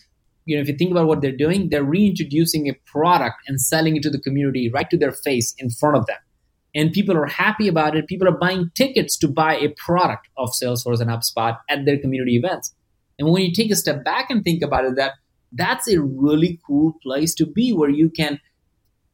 you 0.45 0.55
know, 0.55 0.61
if 0.61 0.67
you 0.67 0.75
think 0.75 0.91
about 0.91 1.07
what 1.07 1.21
they're 1.21 1.35
doing, 1.35 1.69
they're 1.69 1.83
reintroducing 1.83 2.67
a 2.67 2.73
product 2.85 3.37
and 3.47 3.59
selling 3.61 3.95
it 3.95 4.03
to 4.03 4.09
the 4.09 4.19
community 4.19 4.69
right 4.69 4.89
to 4.89 4.97
their 4.97 5.11
face 5.11 5.55
in 5.57 5.69
front 5.69 5.97
of 5.97 6.05
them. 6.05 6.17
And 6.75 6.91
people 6.91 7.15
are 7.15 7.27
happy 7.27 7.67
about 7.67 7.95
it. 7.95 8.07
People 8.07 8.27
are 8.27 8.37
buying 8.37 8.71
tickets 8.73 9.17
to 9.19 9.27
buy 9.27 9.55
a 9.55 9.69
product 9.77 10.27
of 10.37 10.49
Salesforce 10.49 10.99
and 10.99 11.09
HubSpot 11.09 11.57
at 11.69 11.85
their 11.85 11.99
community 11.99 12.35
events. 12.35 12.73
And 13.19 13.29
when 13.29 13.43
you 13.43 13.53
take 13.53 13.71
a 13.71 13.75
step 13.75 14.03
back 14.03 14.29
and 14.29 14.43
think 14.43 14.63
about 14.63 14.85
it, 14.85 14.95
that 14.95 15.13
that's 15.51 15.87
a 15.87 16.01
really 16.01 16.59
cool 16.65 16.95
place 17.03 17.35
to 17.35 17.45
be 17.45 17.73
where 17.73 17.89
you 17.89 18.09
can 18.09 18.39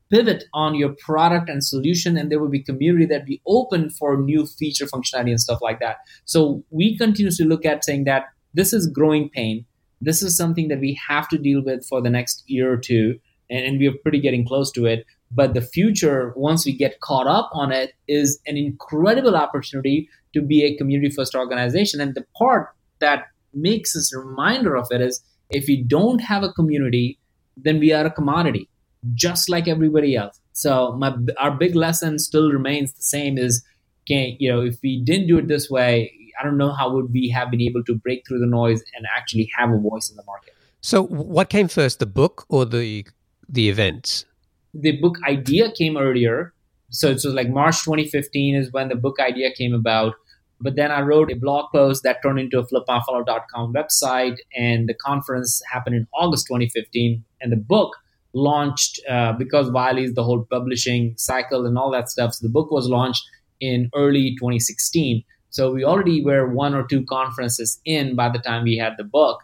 pivot 0.10 0.46
on 0.54 0.76
your 0.76 0.96
product 1.00 1.50
and 1.50 1.64
solution 1.64 2.18
and 2.18 2.32
there 2.32 2.40
will 2.40 2.50
be 2.50 2.64
community 2.64 3.06
that 3.06 3.26
be 3.26 3.42
open 3.48 3.90
for 3.90 4.18
new 4.18 4.46
feature 4.46 4.86
functionality 4.86 5.30
and 5.30 5.42
stuff 5.42 5.62
like 5.62 5.80
that. 5.80 5.98
So 6.26 6.64
we 6.70 6.98
continuously 6.98 7.46
look 7.46 7.66
at 7.66 7.86
saying 7.86 8.06
that 8.06 8.26
this 8.54 8.74
is 8.74 8.88
growing 8.88 9.30
pain. 9.30 9.66
This 10.02 10.24
is 10.24 10.36
something 10.36 10.70
that 10.70 10.80
we 10.80 11.00
have 11.08 11.28
to 11.30 11.38
deal 11.38 11.64
with 11.64 11.86
for 11.86 12.02
the 12.02 12.10
next 12.10 12.44
year 12.48 12.72
or 12.72 12.78
two 12.78 13.20
and, 13.50 13.66
and 13.66 13.80
we 13.80 13.88
are 13.88 13.98
pretty 14.04 14.20
getting 14.20 14.46
close 14.46 14.72
to 14.72 14.86
it. 14.86 15.06
But 15.32 15.54
the 15.54 15.62
future 15.62 16.34
once 16.36 16.66
we 16.66 16.74
get 16.76 17.00
caught 17.02 17.28
up 17.28 17.52
on 17.54 17.72
it 17.72 17.94
is 18.08 18.40
an 18.48 18.58
incredible 18.58 19.36
opportunity 19.36 20.10
to 20.34 20.42
be 20.42 20.64
a 20.64 20.76
community 20.76 21.14
first 21.14 21.36
organization. 21.36 22.02
And 22.02 22.16
the 22.16 22.26
part 22.36 22.70
that 23.00 23.28
makes 23.54 23.96
us 23.96 24.14
a 24.14 24.20
reminder 24.20 24.76
of 24.76 24.88
it 24.92 25.02
is 25.02 25.22
if 25.50 25.68
we 25.68 25.84
don't 25.84 26.20
have 26.20 26.44
a 26.44 26.54
community 26.54 27.20
then 27.58 27.80
we 27.80 27.92
are 27.92 28.06
a 28.06 28.12
commodity 28.12 28.70
just 29.14 29.50
like 29.50 29.68
everybody 29.68 30.16
else. 30.16 30.40
So 30.54 30.94
my 30.94 31.16
our 31.38 31.52
big 31.52 31.76
lesson 31.76 32.20
still 32.20 32.52
remains 32.52 32.94
the 32.94 33.04
same: 33.04 33.38
is 33.38 33.64
can 34.08 34.36
you 34.40 34.52
know 34.52 34.62
if 34.62 34.78
we 34.84 35.02
didn't 35.04 35.28
do 35.28 35.38
it 35.38 35.48
this 35.48 35.70
way, 35.70 36.12
I 36.40 36.44
don't 36.44 36.58
know 36.58 36.72
how 36.72 36.94
would 36.94 37.12
we 37.12 37.30
have 37.30 37.52
been 37.52 37.62
able 37.62 37.84
to 37.86 37.96
break 37.96 38.28
through 38.28 38.40
the 38.40 38.46
noise 38.46 38.82
and 38.96 39.06
actually 39.16 39.50
have 39.58 39.72
a 39.72 39.78
voice 39.78 40.10
in 40.10 40.16
the 40.16 40.24
market. 40.24 40.54
So 40.82 41.04
what 41.04 41.50
came 41.50 41.68
first, 41.68 42.00
the 42.00 42.06
book 42.06 42.46
or 42.50 42.66
the 42.66 43.06
the 43.48 43.70
events? 43.70 44.26
The 44.74 45.00
book 45.00 45.18
idea 45.28 45.72
came 45.72 45.98
earlier. 45.98 46.54
So 46.92 47.10
it 47.10 47.22
was 47.24 47.26
like 47.26 47.50
March 47.50 47.84
2015 47.84 48.56
is 48.56 48.72
when 48.72 48.90
the 48.90 48.96
book 48.96 49.18
idea 49.20 49.52
came 49.52 49.74
about. 49.74 50.16
But 50.62 50.76
then 50.76 50.92
I 50.92 51.02
wrote 51.02 51.32
a 51.32 51.36
blog 51.36 51.72
post 51.72 52.04
that 52.04 52.22
turned 52.22 52.40
into 52.40 52.60
a 52.60 52.68
flipmyfunnel.com 52.68 53.74
website, 53.74 54.38
and 54.56 54.90
the 54.90 54.94
conference 54.94 55.62
happened 55.72 55.96
in 55.96 56.08
August 56.14 56.48
2015. 56.48 57.24
And 57.42 57.52
the 57.52 57.58
book 57.58 57.96
launched 58.34 59.00
uh, 59.10 59.34
because 59.34 59.72
Wiley's 59.72 60.14
the 60.14 60.24
whole 60.24 60.46
publishing 60.50 61.16
cycle 61.18 61.66
and 61.66 61.78
all 61.78 61.92
that 61.92 62.10
stuff. 62.10 62.34
So 62.34 62.46
the 62.46 62.52
book 62.52 62.72
was 62.72 62.88
launched 62.88 63.24
in 63.60 63.90
early 63.96 64.36
2016. 64.40 65.24
So 65.50 65.72
we 65.72 65.84
already 65.84 66.24
were 66.24 66.48
one 66.48 66.76
or 66.76 66.86
two 66.86 67.04
conferences 67.06 67.80
in 67.86 68.16
by 68.16 68.30
the 68.30 68.40
time 68.40 68.64
we 68.64 68.78
had 68.78 68.94
the 68.98 69.04
book, 69.04 69.42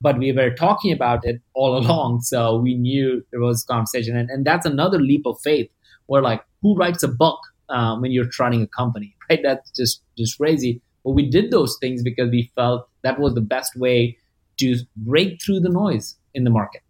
but 0.00 0.18
we 0.18 0.32
were 0.32 0.50
talking 0.50 0.92
about 0.92 1.24
it 1.24 1.40
all 1.54 1.76
along. 1.82 2.22
So 2.22 2.56
we 2.56 2.74
knew 2.74 3.24
there 3.30 3.40
was 3.40 3.64
conversation, 3.64 4.16
and, 4.16 4.30
and 4.30 4.44
that's 4.44 4.66
another 4.66 4.98
leap 4.98 5.26
of 5.26 5.38
faith. 5.42 5.70
Where 6.06 6.22
like, 6.22 6.42
who 6.62 6.74
writes 6.74 7.02
a 7.02 7.08
book 7.08 7.38
um, 7.68 8.02
when 8.02 8.10
you're 8.10 8.28
running 8.38 8.62
a 8.62 8.66
company, 8.66 9.14
right? 9.30 9.40
That's 9.42 9.70
just 9.72 10.02
just 10.16 10.38
crazy. 10.38 10.80
But 11.04 11.12
we 11.12 11.28
did 11.28 11.50
those 11.50 11.76
things 11.80 12.02
because 12.02 12.30
we 12.30 12.50
felt 12.54 12.88
that 13.02 13.18
was 13.18 13.34
the 13.34 13.40
best 13.40 13.76
way 13.76 14.16
to 14.58 14.76
break 14.96 15.42
through 15.42 15.60
the 15.60 15.68
noise 15.68 16.16
in 16.34 16.44
the 16.44 16.50
market 16.50 16.82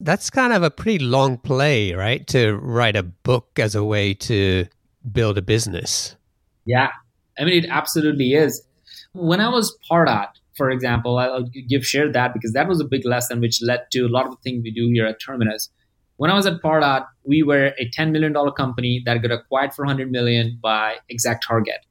that's 0.00 0.30
kind 0.30 0.52
of 0.52 0.62
a 0.62 0.70
pretty 0.70 1.04
long 1.04 1.38
play, 1.38 1.92
right? 1.92 2.26
To 2.28 2.56
write 2.56 2.96
a 2.96 3.02
book 3.02 3.58
as 3.58 3.74
a 3.74 3.84
way 3.84 4.14
to 4.14 4.66
build 5.10 5.38
a 5.38 5.42
business. 5.42 6.16
Yeah. 6.64 6.90
I 7.38 7.44
mean, 7.44 7.64
it 7.64 7.70
absolutely 7.70 8.34
is. 8.34 8.66
When 9.12 9.40
I 9.40 9.48
was 9.48 9.76
Pardot, 9.90 10.28
for 10.56 10.70
example, 10.70 11.18
I'll 11.18 11.48
give 11.68 11.84
share 11.84 12.10
that 12.12 12.32
because 12.32 12.52
that 12.52 12.68
was 12.68 12.80
a 12.80 12.84
big 12.84 13.04
lesson 13.04 13.40
which 13.40 13.60
led 13.62 13.90
to 13.92 14.02
a 14.02 14.08
lot 14.08 14.26
of 14.26 14.32
the 14.32 14.38
things 14.42 14.62
we 14.62 14.70
do 14.70 14.88
here 14.92 15.06
at 15.06 15.20
Terminus. 15.20 15.70
When 16.16 16.30
I 16.30 16.34
was 16.34 16.46
at 16.46 16.62
Pardot, 16.62 17.06
we 17.24 17.42
were 17.42 17.72
a 17.78 17.90
$10 17.90 18.12
million 18.12 18.34
company 18.56 19.02
that 19.04 19.20
got 19.20 19.32
acquired 19.32 19.74
for 19.74 19.84
100 19.84 20.10
million 20.10 20.58
by 20.62 20.96
Exact 21.08 21.44
Target. 21.46 21.86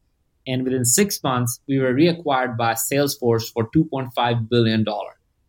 And 0.48 0.64
within 0.64 0.86
six 0.86 1.22
months, 1.24 1.60
we 1.68 1.80
were 1.80 1.94
reacquired 1.94 2.58
by 2.58 2.74
Salesforce 2.74 3.52
for 3.52 3.70
$2.5 3.72 4.50
billion. 4.50 4.86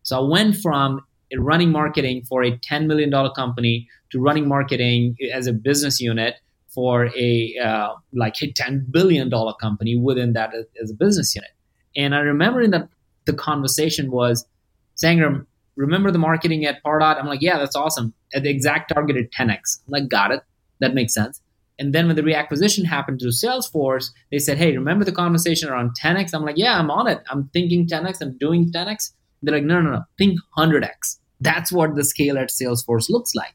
So 0.03 0.25
I 0.25 0.29
went 0.29 0.57
from 0.57 1.01
running 1.37 1.71
marketing 1.71 2.23
for 2.27 2.43
a 2.43 2.51
$10 2.51 2.85
million 2.85 3.11
company 3.35 3.87
to 4.11 4.19
running 4.19 4.47
marketing 4.47 5.15
as 5.33 5.47
a 5.47 5.53
business 5.53 5.99
unit 5.99 6.35
for 6.69 7.07
a 7.15 7.55
uh, 7.63 7.93
like 8.13 8.35
a 8.41 8.51
$10 8.51 8.91
billion 8.91 9.31
company 9.61 9.97
within 9.97 10.33
that 10.33 10.51
as 10.81 10.91
a 10.91 10.93
business 10.93 11.35
unit. 11.35 11.51
And 11.95 12.13
I 12.13 12.19
remember 12.19 12.61
in 12.61 12.71
that 12.71 12.89
the 13.25 13.33
conversation 13.33 14.11
was, 14.11 14.45
Sangram, 15.01 15.45
remember 15.75 16.11
the 16.11 16.19
marketing 16.19 16.65
at 16.65 16.83
Pardot? 16.83 17.17
I'm 17.17 17.27
like, 17.27 17.41
yeah, 17.41 17.57
that's 17.57 17.75
awesome. 17.75 18.13
At 18.33 18.43
the 18.43 18.53
ExactTarget 18.53 19.19
at 19.19 19.31
10x. 19.31 19.79
I'm 19.87 19.91
like, 19.91 20.09
got 20.09 20.31
it. 20.31 20.41
That 20.79 20.93
makes 20.93 21.13
sense. 21.13 21.41
And 21.77 21.93
then 21.93 22.07
when 22.07 22.15
the 22.15 22.21
reacquisition 22.21 22.85
happened 22.85 23.19
to 23.19 23.27
Salesforce, 23.27 24.11
they 24.31 24.39
said, 24.39 24.57
hey, 24.57 24.75
remember 24.75 25.03
the 25.03 25.11
conversation 25.11 25.69
around 25.69 25.91
10x? 26.01 26.33
I'm 26.33 26.43
like, 26.43 26.57
yeah, 26.57 26.79
I'm 26.79 26.89
on 26.89 27.07
it. 27.07 27.21
I'm 27.29 27.49
thinking 27.53 27.87
10x. 27.87 28.21
I'm 28.21 28.37
doing 28.37 28.71
10x. 28.71 29.11
They're 29.41 29.55
like, 29.55 29.63
no, 29.63 29.81
no, 29.81 29.91
no, 29.91 30.03
think 30.17 30.39
100x. 30.57 31.19
That's 31.41 31.71
what 31.71 31.95
the 31.95 32.03
scale 32.03 32.37
at 32.37 32.49
Salesforce 32.49 33.09
looks 33.09 33.35
like. 33.35 33.53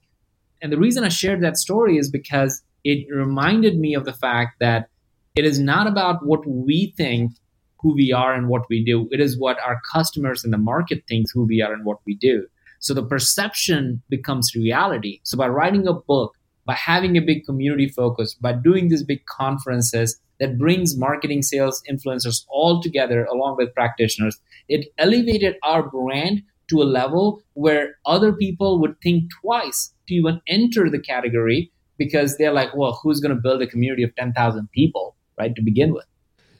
And 0.62 0.73
the 0.73 0.79
reason 0.79 1.05
I 1.05 1.09
shared 1.09 1.43
that 1.43 1.57
story 1.57 1.97
is 1.97 2.11
because 2.11 2.62
it 2.85 3.07
reminded 3.12 3.79
me 3.79 3.95
of 3.95 4.05
the 4.05 4.12
fact 4.12 4.57
that 4.61 4.88
it 5.35 5.45
is 5.45 5.59
not 5.59 5.87
about 5.87 6.25
what 6.25 6.47
we 6.47 6.93
think 6.97 7.33
who 7.81 7.95
we 7.95 8.12
are 8.12 8.35
and 8.35 8.49
what 8.49 8.62
we 8.69 8.85
do. 8.85 9.09
It 9.11 9.21
is 9.21 9.38
what 9.38 9.59
our 9.61 9.81
customers 9.93 10.45
in 10.45 10.51
the 10.51 10.59
market 10.59 11.05
thinks 11.09 11.31
who 11.33 11.45
we 11.47 11.62
are 11.62 11.73
and 11.73 11.85
what 11.85 11.99
we 12.07 12.14
do. 12.14 12.47
So 12.79 12.95
the 12.95 13.05
perception 13.05 14.03
becomes 14.09 14.55
reality. 14.55 15.21
So 15.23 15.37
by 15.37 15.49
writing 15.49 15.87
a 15.87 15.95
book, 15.95 16.35
by 16.66 16.75
having 16.75 17.16
a 17.16 17.23
big 17.23 17.45
community 17.45 17.88
focus, 17.88 18.35
by 18.35 18.53
doing 18.53 18.88
these 18.88 19.03
big 19.03 19.25
conferences 19.27 20.21
that 20.40 20.59
brings 20.59 20.96
marketing, 20.96 21.42
sales, 21.42 21.83
influencers 21.88 22.44
all 22.48 22.83
together 22.83 23.24
along 23.26 23.57
with 23.57 23.72
practitioners, 23.74 24.40
it 24.68 24.88
elevated 24.98 25.57
our 25.62 25.88
brand 25.88 26.42
to 26.68 26.83
a 26.83 26.85
level 26.85 27.42
where 27.55 27.96
other 28.07 28.33
people 28.33 28.81
would 28.81 28.96
think 29.03 29.24
twice 29.42 29.92
to 30.09 30.14
even 30.14 30.40
enter 30.48 30.88
the 30.88 30.98
category 30.98 31.70
because 31.98 32.38
they're 32.38 32.53
like, 32.53 32.74
well, 32.74 32.98
who's 33.03 33.20
going 33.20 33.35
to 33.35 33.40
build 33.40 33.61
a 33.61 33.66
community 33.66 34.03
of 34.03 34.14
10,000 34.16 34.70
people, 34.72 35.14
right, 35.38 35.55
to 35.55 35.62
begin 35.62 35.92
with? 35.92 36.07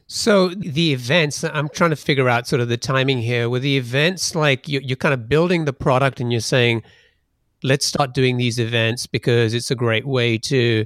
So 0.07 0.49
the 0.49 0.93
events, 0.93 1.45
I'm 1.45 1.69
trying 1.69 1.90
to 1.90 1.97
figure 1.97 2.29
out 2.29 2.47
sort 2.47 2.61
of 2.61 2.69
the 2.69 2.77
timing 2.77 3.19
here. 3.19 3.49
With 3.49 3.62
the 3.62 3.77
events, 3.79 4.35
like 4.35 4.69
you're 4.69 4.97
kind 4.97 5.14
of 5.14 5.29
building 5.29 5.64
the 5.64 5.73
product 5.73 6.21
and 6.21 6.33
you're 6.33 6.40
saying, 6.40 6.83
let's 7.62 7.87
start 7.87 8.12
doing 8.12 8.37
these 8.37 8.59
events 8.59 9.07
because 9.07 9.55
it's 9.55 9.71
a 9.71 9.77
great 9.77 10.07
way 10.07 10.37
to 10.37 10.85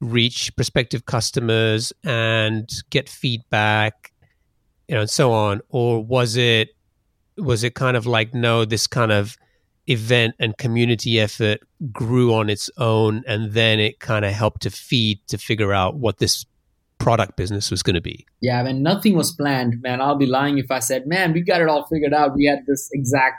reach 0.00 0.54
prospective 0.56 1.06
customers 1.06 1.92
and 2.04 2.68
get 2.90 3.08
feedback, 3.08 4.12
you 4.88 4.94
know, 4.94 5.02
and 5.02 5.10
so 5.10 5.32
on. 5.32 5.60
Or 5.68 6.04
was 6.04 6.36
it 6.36 6.70
was 7.36 7.62
it 7.62 7.74
kind 7.74 7.96
of 7.96 8.06
like 8.06 8.34
no 8.34 8.64
this 8.64 8.86
kind 8.86 9.12
of 9.12 9.36
event 9.86 10.34
and 10.38 10.56
community 10.58 11.18
effort 11.18 11.60
grew 11.92 12.34
on 12.34 12.50
its 12.50 12.68
own 12.76 13.22
and 13.26 13.52
then 13.52 13.80
it 13.80 14.00
kind 14.00 14.24
of 14.24 14.32
helped 14.32 14.62
to 14.62 14.70
feed 14.70 15.18
to 15.28 15.38
figure 15.38 15.72
out 15.72 15.96
what 15.96 16.18
this 16.18 16.44
product 16.98 17.36
business 17.36 17.70
was 17.70 17.82
going 17.82 17.94
to 17.94 18.00
be? 18.00 18.26
Yeah 18.40 18.60
I 18.60 18.64
mean 18.64 18.82
nothing 18.82 19.16
was 19.16 19.32
planned 19.32 19.80
man. 19.80 20.00
I'll 20.00 20.16
be 20.16 20.26
lying 20.26 20.58
if 20.58 20.70
i 20.70 20.80
said 20.80 21.06
man 21.06 21.32
we 21.32 21.40
got 21.40 21.60
it 21.60 21.68
all 21.68 21.86
figured 21.86 22.12
out. 22.12 22.34
We 22.34 22.44
had 22.44 22.66
this 22.66 22.88
exact 22.92 23.36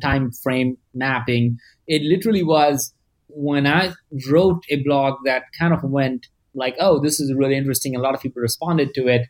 time 0.00 0.30
frame 0.30 0.78
mapping. 0.94 1.58
It 1.86 2.02
literally 2.02 2.42
was 2.42 2.94
when 3.34 3.66
i 3.66 3.92
wrote 4.28 4.62
a 4.70 4.82
blog 4.82 5.18
that 5.24 5.44
kind 5.58 5.72
of 5.72 5.82
went 5.82 6.26
like 6.54 6.74
oh 6.80 6.98
this 6.98 7.20
is 7.20 7.32
really 7.34 7.56
interesting 7.56 7.94
a 7.94 8.00
lot 8.00 8.14
of 8.14 8.20
people 8.20 8.40
responded 8.40 8.92
to 8.94 9.06
it 9.06 9.26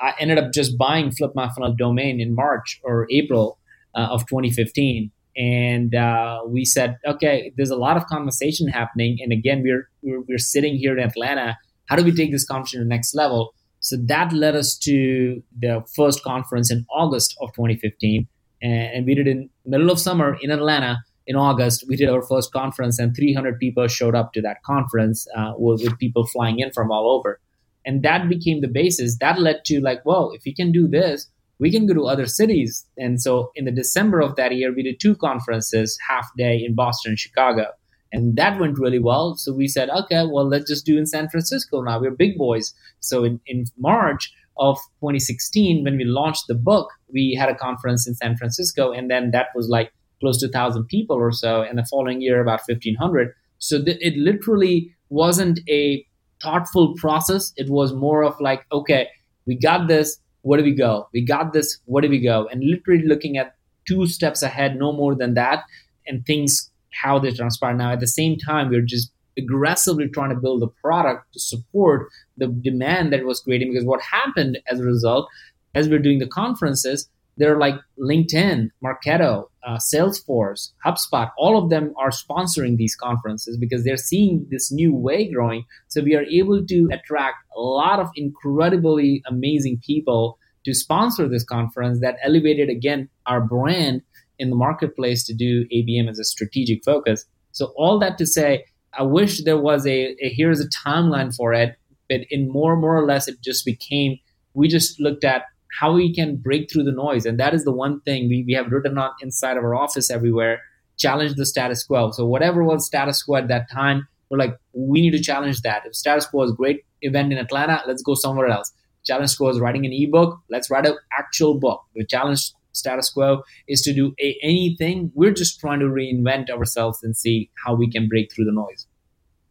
i 0.00 0.12
ended 0.18 0.38
up 0.38 0.52
just 0.52 0.76
buying 0.78 1.10
flip 1.10 1.32
my 1.34 1.48
funnel 1.50 1.74
domain 1.76 2.20
in 2.20 2.34
march 2.34 2.80
or 2.84 3.06
april 3.10 3.58
uh, 3.94 4.08
of 4.10 4.26
2015 4.26 5.10
and 5.36 5.94
uh, 5.94 6.40
we 6.46 6.64
said 6.64 6.98
okay 7.06 7.52
there's 7.56 7.70
a 7.70 7.76
lot 7.76 7.96
of 7.96 8.06
conversation 8.06 8.68
happening. 8.68 9.18
And 9.20 9.32
again 9.32 9.62
we're, 9.62 9.88
we're, 10.02 10.20
we're 10.22 10.38
sitting 10.38 10.76
here 10.76 10.96
in 10.96 11.02
atlanta. 11.02 11.56
How 11.86 11.96
do 11.96 12.04
we 12.04 12.12
take 12.12 12.32
this 12.32 12.44
conversation 12.44 12.80
to 12.80 12.84
the 12.84 12.88
next 12.88 13.14
level? 13.14 13.54
So 13.80 13.96
that 14.04 14.32
led 14.32 14.54
us 14.54 14.76
to 14.78 15.42
the 15.58 15.84
first 15.96 16.22
conference 16.22 16.70
in 16.70 16.86
august 16.90 17.36
of 17.40 17.52
2015 17.54 18.28
and, 18.62 18.72
and 18.72 19.06
we 19.06 19.14
did 19.14 19.26
it 19.26 19.30
in 19.30 19.50
middle 19.66 19.90
of 19.90 19.98
summer 19.98 20.36
in 20.40 20.50
atlanta 20.50 21.02
in 21.26 21.36
August, 21.36 21.84
we 21.88 21.96
did 21.96 22.08
our 22.08 22.22
first 22.22 22.52
conference, 22.52 22.98
and 22.98 23.14
300 23.14 23.58
people 23.58 23.86
showed 23.88 24.14
up 24.14 24.32
to 24.32 24.42
that 24.42 24.62
conference 24.64 25.26
uh, 25.36 25.52
with, 25.56 25.82
with 25.82 25.98
people 25.98 26.26
flying 26.26 26.58
in 26.58 26.72
from 26.72 26.90
all 26.90 27.10
over. 27.10 27.40
And 27.84 28.02
that 28.02 28.28
became 28.28 28.60
the 28.60 28.68
basis. 28.68 29.18
That 29.18 29.40
led 29.40 29.64
to 29.66 29.80
like, 29.80 30.04
well, 30.04 30.32
if 30.32 30.42
we 30.44 30.54
can 30.54 30.72
do 30.72 30.86
this, 30.88 31.28
we 31.58 31.70
can 31.70 31.86
go 31.86 31.94
to 31.94 32.06
other 32.06 32.26
cities. 32.26 32.84
And 32.96 33.20
so 33.20 33.52
in 33.54 33.64
the 33.64 33.70
December 33.70 34.20
of 34.20 34.36
that 34.36 34.54
year, 34.54 34.72
we 34.74 34.82
did 34.82 35.00
two 35.00 35.14
conferences, 35.14 35.96
half 36.08 36.28
day 36.36 36.62
in 36.64 36.74
Boston 36.74 37.12
and 37.12 37.18
Chicago. 37.18 37.66
And 38.12 38.36
that 38.36 38.60
went 38.60 38.78
really 38.78 38.98
well. 38.98 39.36
So 39.36 39.54
we 39.54 39.68
said, 39.68 39.88
okay, 39.88 40.26
well, 40.26 40.46
let's 40.46 40.68
just 40.68 40.84
do 40.84 40.98
in 40.98 41.06
San 41.06 41.28
Francisco 41.28 41.80
now. 41.80 42.00
We're 42.00 42.10
big 42.10 42.36
boys. 42.36 42.74
So 43.00 43.24
in, 43.24 43.40
in 43.46 43.66
March 43.78 44.32
of 44.58 44.76
2016, 45.00 45.84
when 45.84 45.96
we 45.96 46.04
launched 46.04 46.44
the 46.46 46.54
book, 46.54 46.90
we 47.12 47.34
had 47.38 47.48
a 47.48 47.54
conference 47.54 48.06
in 48.06 48.14
San 48.14 48.36
Francisco. 48.36 48.92
And 48.92 49.10
then 49.10 49.30
that 49.30 49.46
was 49.54 49.68
like 49.68 49.92
close 50.22 50.38
to 50.38 50.46
1,000 50.46 50.86
people 50.86 51.16
or 51.16 51.32
so. 51.32 51.62
And 51.62 51.78
the 51.78 51.84
following 51.84 52.22
year, 52.22 52.40
about 52.40 52.60
1,500. 52.66 53.34
So 53.58 53.84
th- 53.84 53.98
it 54.00 54.16
literally 54.16 54.94
wasn't 55.10 55.60
a 55.68 56.06
thoughtful 56.42 56.94
process. 56.96 57.52
It 57.56 57.68
was 57.68 57.92
more 57.92 58.24
of 58.24 58.34
like, 58.40 58.64
okay, 58.72 59.08
we 59.46 59.56
got 59.56 59.88
this. 59.88 60.18
Where 60.42 60.58
do 60.58 60.64
we 60.64 60.74
go? 60.74 61.08
We 61.12 61.24
got 61.24 61.52
this. 61.52 61.78
Where 61.84 62.00
do 62.00 62.08
we 62.08 62.20
go? 62.20 62.48
And 62.50 62.64
literally 62.64 63.06
looking 63.06 63.36
at 63.36 63.54
two 63.86 64.06
steps 64.06 64.42
ahead, 64.42 64.76
no 64.76 64.92
more 64.92 65.14
than 65.14 65.34
that, 65.34 65.64
and 66.06 66.24
things 66.24 66.70
how 66.92 67.18
they 67.18 67.30
transpire. 67.30 67.74
Now, 67.74 67.92
at 67.92 68.00
the 68.00 68.06
same 68.06 68.36
time, 68.36 68.70
we're 68.70 68.82
just 68.82 69.12
aggressively 69.38 70.08
trying 70.08 70.30
to 70.30 70.36
build 70.36 70.62
a 70.62 70.66
product 70.66 71.32
to 71.32 71.40
support 71.40 72.08
the 72.36 72.48
demand 72.48 73.12
that 73.12 73.24
was 73.24 73.40
creating. 73.40 73.72
Because 73.72 73.86
what 73.86 74.00
happened 74.02 74.58
as 74.70 74.80
a 74.80 74.84
result, 74.84 75.28
as 75.74 75.88
we're 75.88 75.98
doing 75.98 76.18
the 76.18 76.26
conferences, 76.26 77.08
they're 77.36 77.58
like 77.58 77.76
LinkedIn, 77.98 78.70
Marketo, 78.84 79.46
uh, 79.66 79.78
Salesforce, 79.78 80.72
HubSpot, 80.84 81.30
all 81.38 81.56
of 81.62 81.70
them 81.70 81.94
are 81.98 82.10
sponsoring 82.10 82.76
these 82.76 82.94
conferences 82.94 83.56
because 83.56 83.84
they're 83.84 83.96
seeing 83.96 84.46
this 84.50 84.70
new 84.70 84.94
way 84.94 85.30
growing. 85.30 85.64
So 85.88 86.02
we 86.02 86.14
are 86.14 86.24
able 86.24 86.64
to 86.66 86.88
attract 86.92 87.36
a 87.56 87.60
lot 87.60 88.00
of 88.00 88.10
incredibly 88.16 89.22
amazing 89.26 89.80
people 89.84 90.38
to 90.64 90.74
sponsor 90.74 91.28
this 91.28 91.44
conference 91.44 92.00
that 92.00 92.16
elevated 92.22 92.68
again 92.68 93.08
our 93.26 93.40
brand 93.40 94.02
in 94.38 94.50
the 94.50 94.56
marketplace 94.56 95.24
to 95.24 95.34
do 95.34 95.64
ABM 95.68 96.08
as 96.08 96.18
a 96.18 96.24
strategic 96.24 96.84
focus. 96.84 97.24
So 97.52 97.72
all 97.76 97.98
that 98.00 98.18
to 98.18 98.26
say, 98.26 98.64
I 98.94 99.02
wish 99.02 99.44
there 99.44 99.60
was 99.60 99.86
a, 99.86 100.14
a 100.22 100.28
here's 100.28 100.60
a 100.60 100.68
timeline 100.68 101.34
for 101.34 101.52
it, 101.52 101.76
but 102.08 102.20
in 102.30 102.50
more 102.50 102.76
more 102.76 102.96
or 102.96 103.06
less 103.06 103.28
it 103.28 103.40
just 103.40 103.64
became 103.64 104.18
we 104.54 104.68
just 104.68 105.00
looked 105.00 105.24
at 105.24 105.44
how 105.78 105.92
we 105.92 106.14
can 106.14 106.36
break 106.36 106.70
through 106.70 106.84
the 106.84 106.92
noise. 106.92 107.24
And 107.26 107.40
that 107.40 107.54
is 107.54 107.64
the 107.64 107.72
one 107.72 108.00
thing 108.02 108.28
we, 108.28 108.44
we 108.46 108.52
have 108.52 108.70
written 108.70 108.98
on 108.98 109.10
inside 109.20 109.56
of 109.56 109.64
our 109.64 109.74
office 109.74 110.10
everywhere, 110.10 110.60
challenge 110.98 111.34
the 111.34 111.46
status 111.46 111.82
quo. 111.84 112.10
So 112.10 112.26
whatever 112.26 112.62
was 112.62 112.86
status 112.86 113.22
quo 113.22 113.36
at 113.36 113.48
that 113.48 113.70
time, 113.70 114.06
we're 114.30 114.38
like, 114.38 114.56
we 114.72 115.00
need 115.00 115.12
to 115.12 115.22
challenge 115.22 115.62
that. 115.62 115.82
If 115.86 115.94
status 115.94 116.26
quo 116.26 116.42
is 116.42 116.52
great 116.52 116.84
event 117.00 117.32
in 117.32 117.38
Atlanta, 117.38 117.82
let's 117.86 118.02
go 118.02 118.14
somewhere 118.14 118.48
else. 118.48 118.72
Challenge 119.04 119.36
quo 119.36 119.48
is 119.48 119.60
writing 119.60 119.84
an 119.84 119.92
ebook, 119.92 120.38
let's 120.48 120.70
write 120.70 120.86
an 120.86 120.96
actual 121.18 121.58
book. 121.58 121.82
The 121.94 122.06
challenge 122.06 122.52
status 122.72 123.10
quo 123.10 123.42
is 123.66 123.82
to 123.82 123.92
do 123.92 124.14
a, 124.20 124.38
anything. 124.42 125.10
We're 125.14 125.32
just 125.32 125.58
trying 125.58 125.80
to 125.80 125.86
reinvent 125.86 126.50
ourselves 126.50 127.02
and 127.02 127.16
see 127.16 127.50
how 127.64 127.74
we 127.74 127.90
can 127.90 128.08
break 128.08 128.32
through 128.32 128.44
the 128.44 128.52
noise. 128.52 128.86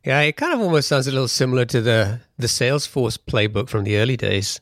Yeah, 0.05 0.21
it 0.21 0.35
kind 0.37 0.53
of 0.53 0.61
almost 0.61 0.87
sounds 0.87 1.07
a 1.07 1.11
little 1.11 1.27
similar 1.27 1.65
to 1.65 1.81
the 1.81 2.21
the 2.37 2.47
Salesforce 2.47 3.17
playbook 3.19 3.69
from 3.69 3.83
the 3.83 3.97
early 3.97 4.17
days 4.17 4.59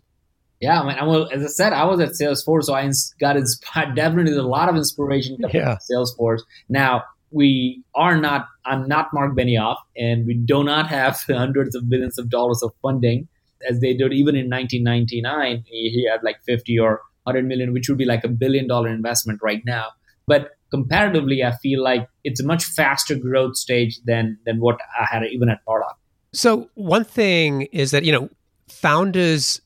yeah, 0.59 0.81
I 0.81 0.87
mean, 0.87 0.97
I 0.97 1.03
will, 1.03 1.29
as 1.31 1.43
I 1.43 1.47
said, 1.47 1.73
I 1.73 1.85
was 1.85 1.99
at 2.01 2.09
Salesforce, 2.09 2.65
so 2.65 2.73
I 2.73 2.89
got 3.19 3.37
inspired. 3.37 3.95
Definitely, 3.95 4.33
a 4.33 4.43
lot 4.43 4.67
of 4.67 4.75
inspiration 4.75 5.37
coming 5.37 5.55
yeah. 5.55 5.77
from 5.77 5.79
Salesforce. 5.89 6.41
Now, 6.67 7.03
we 7.31 7.83
are 7.95 8.17
not. 8.17 8.47
I'm 8.65 8.87
not 8.87 9.13
Mark 9.13 9.35
Benioff, 9.35 9.77
and 9.95 10.25
we 10.25 10.33
do 10.33 10.63
not 10.63 10.87
have 10.87 11.21
hundreds 11.27 11.75
of 11.75 11.89
billions 11.89 12.17
of 12.17 12.29
dollars 12.29 12.61
of 12.61 12.71
funding 12.81 13.27
as 13.69 13.79
they 13.79 13.93
did 13.93 14.13
even 14.13 14.35
in 14.35 14.49
1999. 14.49 15.63
He 15.65 16.07
had 16.09 16.23
like 16.23 16.37
50 16.45 16.77
or 16.79 17.01
100 17.23 17.47
million, 17.47 17.73
which 17.73 17.87
would 17.87 17.97
be 17.97 18.05
like 18.05 18.23
a 18.23 18.29
billion 18.29 18.67
dollar 18.67 18.89
investment 18.89 19.39
right 19.41 19.61
now. 19.65 19.87
But 20.27 20.51
comparatively, 20.71 21.43
I 21.43 21.55
feel 21.57 21.81
like 21.81 22.07
it's 22.23 22.41
a 22.41 22.45
much 22.45 22.63
faster 22.63 23.15
growth 23.15 23.55
stage 23.55 23.99
than 24.03 24.37
than 24.45 24.59
what 24.59 24.79
I 24.99 25.05
had 25.05 25.23
even 25.25 25.49
at 25.49 25.65
Pardot. 25.65 25.93
So 26.33 26.69
one 26.75 27.05
thing 27.05 27.63
is 27.71 27.91
that 27.91 28.03
you 28.03 28.11
know 28.11 28.29
founders 28.67 29.61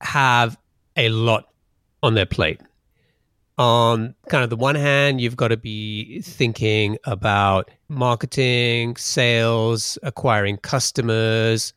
have 0.00 0.58
a 0.96 1.08
lot 1.08 1.48
on 2.02 2.14
their 2.14 2.26
plate. 2.26 2.60
On 3.58 4.14
kind 4.28 4.42
of 4.42 4.48
the 4.48 4.56
one 4.56 4.74
hand, 4.74 5.20
you've 5.20 5.36
got 5.36 5.48
to 5.48 5.56
be 5.56 6.22
thinking 6.22 6.96
about 7.04 7.70
marketing, 7.88 8.96
sales, 8.96 9.98
acquiring 10.02 10.56
customers, 10.58 11.74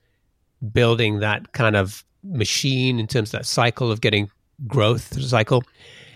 building 0.71 1.19
that 1.19 1.51
kind 1.51 1.75
of 1.75 2.05
machine 2.23 2.99
in 2.99 3.07
terms 3.07 3.33
of 3.33 3.39
that 3.39 3.45
cycle 3.45 3.91
of 3.91 3.99
getting 3.99 4.29
growth 4.65 5.21
cycle. 5.21 5.63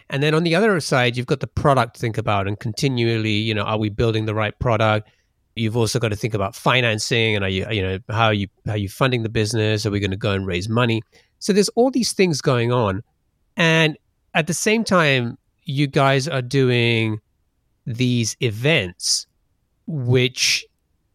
And 0.10 0.24
then 0.24 0.34
on 0.34 0.44
the 0.44 0.56
other 0.56 0.80
side, 0.80 1.18
you've 1.18 1.26
got 1.26 1.42
the 1.42 1.48
product 1.48 1.96
to 1.96 2.00
think 2.00 2.18
about 2.18 2.48
and 2.48 2.58
continually, 2.58 3.34
you 3.34 3.54
know, 3.54 3.64
are 3.64 3.78
we 3.78 3.90
building 3.90 4.26
the 4.26 4.34
right 4.34 4.58
product? 4.60 5.10
You've 5.56 5.76
also 5.76 6.00
got 6.00 6.10
to 6.10 6.16
think 6.16 6.34
about 6.34 6.56
financing 6.56 7.36
and 7.36 7.44
are 7.44 7.50
you, 7.50 7.68
you 7.70 7.82
know, 7.82 8.00
how 8.10 8.28
are 8.28 8.34
you, 8.34 8.48
how 8.66 8.74
are 8.74 8.78
you 8.78 8.88
funding 8.88 9.24
the 9.24 9.30
business? 9.30 9.86
Are 9.86 9.92
we 9.92 10.00
going 10.00 10.12
to 10.12 10.18
go 10.18 10.32
and 10.32 10.46
raise 10.48 10.70
money? 10.70 11.02
So 11.40 11.54
there's 11.54 11.70
all 11.70 11.92
these 11.92 12.14
things 12.14 12.42
going 12.42 12.72
on. 12.72 13.04
And 13.56 13.98
at 14.34 14.48
the 14.48 14.54
same 14.54 14.84
time, 14.84 15.38
you 15.64 15.88
guys 15.88 16.28
are 16.28 16.42
doing 16.42 17.20
these 17.86 18.36
events, 18.42 19.28
which 19.86 20.66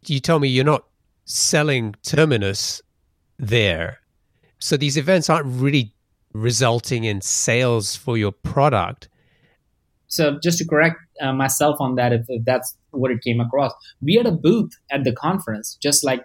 you 0.06 0.20
tell 0.20 0.38
me 0.38 0.48
you're 0.48 0.64
not 0.64 0.84
selling 1.24 1.94
Terminus 2.02 2.82
there. 3.38 4.00
So 4.58 4.76
these 4.76 4.96
events 4.96 5.28
aren't 5.30 5.46
really 5.46 5.94
resulting 6.32 7.04
in 7.04 7.20
sales 7.20 7.96
for 7.96 8.16
your 8.16 8.32
product. 8.32 9.08
So 10.06 10.38
just 10.42 10.58
to 10.58 10.66
correct 10.66 10.96
uh, 11.20 11.32
myself 11.32 11.76
on 11.80 11.94
that, 11.96 12.12
if, 12.12 12.26
if 12.28 12.44
that's 12.44 12.76
what 12.90 13.10
it 13.10 13.22
came 13.22 13.40
across, 13.40 13.72
we 14.02 14.14
had 14.14 14.26
a 14.26 14.32
booth 14.32 14.72
at 14.90 15.04
the 15.04 15.12
conference, 15.12 15.78
just 15.80 16.04
like 16.04 16.22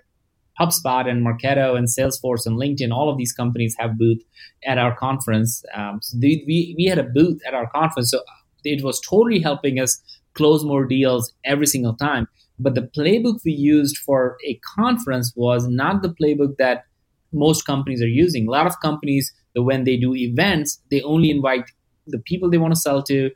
HubSpot 0.59 1.07
and 1.07 1.25
Marketo 1.25 1.77
and 1.77 1.87
Salesforce 1.87 2.45
and 2.45 2.59
LinkedIn, 2.59 2.91
all 2.91 3.09
of 3.09 3.17
these 3.17 3.31
companies 3.31 3.75
have 3.77 3.97
booth 3.97 4.21
at 4.65 4.77
our 4.77 4.95
conference. 4.95 5.63
Um, 5.75 5.99
so 6.01 6.17
they, 6.17 6.43
we, 6.47 6.73
we 6.77 6.85
had 6.85 6.99
a 6.99 7.03
booth 7.03 7.39
at 7.47 7.53
our 7.53 7.69
conference. 7.69 8.11
So 8.11 8.21
it 8.63 8.83
was 8.83 8.99
totally 8.99 9.39
helping 9.39 9.79
us 9.79 10.01
close 10.33 10.63
more 10.63 10.85
deals 10.85 11.33
every 11.45 11.67
single 11.67 11.95
time. 11.95 12.27
But 12.59 12.75
the 12.75 12.89
playbook 12.97 13.39
we 13.45 13.51
used 13.51 13.97
for 13.97 14.37
a 14.45 14.59
conference 14.75 15.31
was 15.35 15.67
not 15.67 16.01
the 16.01 16.09
playbook 16.09 16.57
that 16.57 16.85
most 17.31 17.65
companies 17.65 18.01
are 18.01 18.07
using. 18.07 18.47
A 18.47 18.51
lot 18.51 18.65
of 18.65 18.79
companies, 18.81 19.31
when 19.55 19.83
they 19.83 19.97
do 19.97 20.15
events, 20.15 20.81
they 20.89 21.01
only 21.01 21.29
invite 21.29 21.65
the 22.07 22.19
people 22.19 22.49
they 22.49 22.57
want 22.57 22.73
to 22.73 22.79
sell 22.79 23.03
to, 23.03 23.29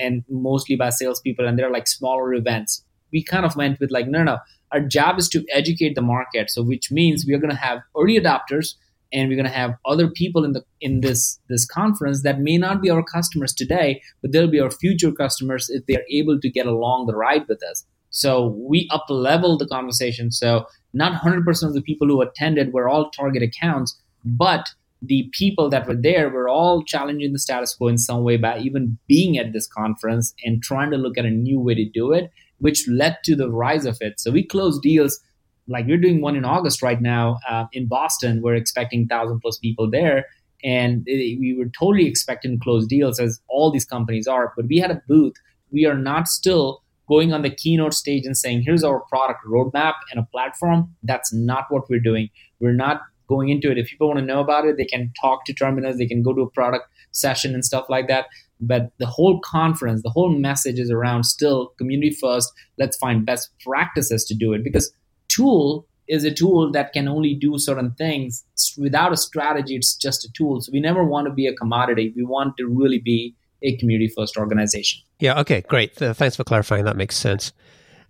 and 0.00 0.24
mostly 0.30 0.76
by 0.76 0.90
salespeople, 0.90 1.46
and 1.46 1.58
they're 1.58 1.70
like 1.70 1.86
smaller 1.86 2.32
events. 2.32 2.84
We 3.14 3.24
kind 3.24 3.46
of 3.46 3.56
went 3.56 3.80
with 3.80 3.90
like, 3.90 4.08
no, 4.08 4.22
no, 4.22 4.38
our 4.72 4.80
job 4.80 5.18
is 5.18 5.28
to 5.30 5.44
educate 5.52 5.94
the 5.94 6.02
market. 6.02 6.50
So 6.50 6.62
which 6.62 6.90
means 6.90 7.24
we 7.26 7.32
are 7.34 7.38
going 7.38 7.54
to 7.54 7.56
have 7.56 7.80
early 7.96 8.20
adopters 8.20 8.74
and 9.12 9.28
we're 9.28 9.36
going 9.36 9.46
to 9.46 9.58
have 9.58 9.76
other 9.86 10.10
people 10.10 10.44
in 10.44 10.52
the 10.52 10.64
in 10.80 11.00
this 11.00 11.38
this 11.48 11.64
conference 11.64 12.22
that 12.24 12.40
may 12.40 12.58
not 12.58 12.82
be 12.82 12.90
our 12.90 13.02
customers 13.02 13.54
today, 13.54 14.02
but 14.20 14.32
they'll 14.32 14.50
be 14.50 14.60
our 14.60 14.70
future 14.70 15.12
customers 15.12 15.70
if 15.70 15.86
they 15.86 15.96
are 15.96 16.04
able 16.10 16.40
to 16.40 16.50
get 16.50 16.66
along 16.66 17.06
the 17.06 17.16
ride 17.16 17.46
with 17.48 17.62
us. 17.70 17.86
So 18.10 18.48
we 18.68 18.88
up 18.92 19.06
level 19.08 19.56
the 19.56 19.66
conversation. 19.66 20.30
So 20.30 20.66
not 20.92 21.20
100% 21.20 21.62
of 21.64 21.74
the 21.74 21.82
people 21.82 22.06
who 22.06 22.22
attended 22.22 22.72
were 22.72 22.88
all 22.88 23.10
target 23.10 23.42
accounts, 23.42 23.98
but 24.24 24.68
the 25.02 25.28
people 25.32 25.68
that 25.70 25.86
were 25.86 25.96
there 25.96 26.30
were 26.30 26.48
all 26.48 26.82
challenging 26.84 27.32
the 27.32 27.38
status 27.38 27.74
quo 27.74 27.88
in 27.88 27.98
some 27.98 28.22
way 28.22 28.36
by 28.36 28.58
even 28.58 28.98
being 29.06 29.36
at 29.36 29.52
this 29.52 29.66
conference 29.66 30.32
and 30.44 30.62
trying 30.62 30.90
to 30.90 30.96
look 30.96 31.18
at 31.18 31.24
a 31.24 31.30
new 31.30 31.60
way 31.60 31.74
to 31.74 31.84
do 31.84 32.12
it 32.12 32.30
which 32.64 32.88
led 32.88 33.18
to 33.22 33.36
the 33.36 33.50
rise 33.50 33.84
of 33.84 33.98
it. 34.00 34.18
So 34.18 34.30
we 34.30 34.42
closed 34.42 34.80
deals 34.80 35.20
like 35.68 35.86
we're 35.86 35.98
doing 35.98 36.22
one 36.22 36.34
in 36.34 36.46
August 36.46 36.80
right 36.80 36.98
now 36.98 37.38
uh, 37.46 37.66
in 37.74 37.86
Boston. 37.86 38.40
We're 38.42 38.54
expecting 38.54 39.06
thousand 39.06 39.40
plus 39.40 39.58
people 39.58 39.90
there, 39.90 40.24
and 40.62 41.02
it, 41.04 41.38
we 41.38 41.54
were 41.58 41.70
totally 41.78 42.06
expecting 42.06 42.58
close 42.58 42.86
deals 42.86 43.20
as 43.20 43.38
all 43.48 43.70
these 43.70 43.84
companies 43.84 44.26
are. 44.26 44.54
But 44.56 44.66
we 44.66 44.78
had 44.78 44.90
a 44.90 45.02
booth. 45.06 45.34
We 45.72 45.84
are 45.84 45.98
not 45.98 46.26
still 46.26 46.82
going 47.06 47.34
on 47.34 47.42
the 47.42 47.50
keynote 47.50 47.92
stage 47.92 48.24
and 48.24 48.34
saying, 48.34 48.62
"Here's 48.62 48.82
our 48.82 49.00
product 49.10 49.40
roadmap 49.46 49.96
and 50.10 50.18
a 50.18 50.26
platform." 50.32 50.94
That's 51.02 51.34
not 51.34 51.66
what 51.68 51.90
we're 51.90 52.00
doing. 52.00 52.30
We're 52.60 52.72
not 52.86 53.02
going 53.28 53.50
into 53.50 53.70
it. 53.70 53.76
If 53.76 53.88
people 53.88 54.08
want 54.08 54.20
to 54.20 54.24
know 54.24 54.40
about 54.40 54.64
it, 54.64 54.78
they 54.78 54.86
can 54.86 55.12
talk 55.20 55.44
to 55.44 55.52
Terminus. 55.52 55.98
They 55.98 56.06
can 56.06 56.22
go 56.22 56.32
to 56.32 56.40
a 56.40 56.50
product 56.50 56.86
session 57.12 57.52
and 57.52 57.62
stuff 57.62 57.86
like 57.90 58.08
that. 58.08 58.26
But 58.60 58.92
the 58.98 59.06
whole 59.06 59.40
conference, 59.40 60.02
the 60.02 60.10
whole 60.10 60.30
message 60.30 60.78
is 60.78 60.90
around 60.90 61.24
still 61.24 61.72
community 61.78 62.10
first. 62.10 62.52
Let's 62.78 62.96
find 62.96 63.26
best 63.26 63.50
practices 63.60 64.24
to 64.26 64.34
do 64.34 64.52
it 64.52 64.62
because 64.64 64.92
tool 65.28 65.86
is 66.06 66.24
a 66.24 66.32
tool 66.32 66.70
that 66.72 66.92
can 66.92 67.08
only 67.08 67.34
do 67.34 67.58
certain 67.58 67.92
things 67.92 68.44
without 68.78 69.12
a 69.12 69.16
strategy. 69.16 69.74
It's 69.74 69.96
just 69.96 70.24
a 70.24 70.32
tool. 70.32 70.60
So 70.60 70.70
we 70.72 70.80
never 70.80 71.02
want 71.02 71.26
to 71.26 71.32
be 71.32 71.46
a 71.46 71.54
commodity. 71.54 72.12
We 72.14 72.24
want 72.24 72.56
to 72.58 72.66
really 72.66 72.98
be 72.98 73.34
a 73.62 73.76
community 73.78 74.12
first 74.14 74.36
organization. 74.36 75.00
Yeah. 75.18 75.40
Okay. 75.40 75.62
Great. 75.62 75.94
Thanks 75.96 76.36
for 76.36 76.44
clarifying. 76.44 76.84
That 76.84 76.96
makes 76.96 77.16
sense. 77.16 77.52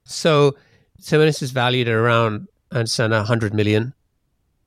So, 0.04 0.56
Terminus 1.06 1.42
is 1.42 1.50
valued 1.50 1.88
at 1.88 1.94
around, 1.94 2.48
I 2.72 2.78
understand, 2.78 3.12
100 3.12 3.54
million. 3.54 3.94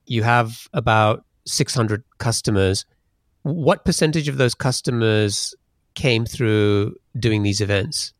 You 0.06 0.22
have 0.22 0.66
about 0.72 1.24
600 1.46 2.02
customers. 2.18 2.86
What 3.42 3.84
percentage 3.84 4.28
of 4.28 4.38
those 4.38 4.54
customers 4.54 5.54
came 5.98 6.24
through 6.24 6.94
doing 7.18 7.42
these 7.42 7.60
events? 7.60 8.14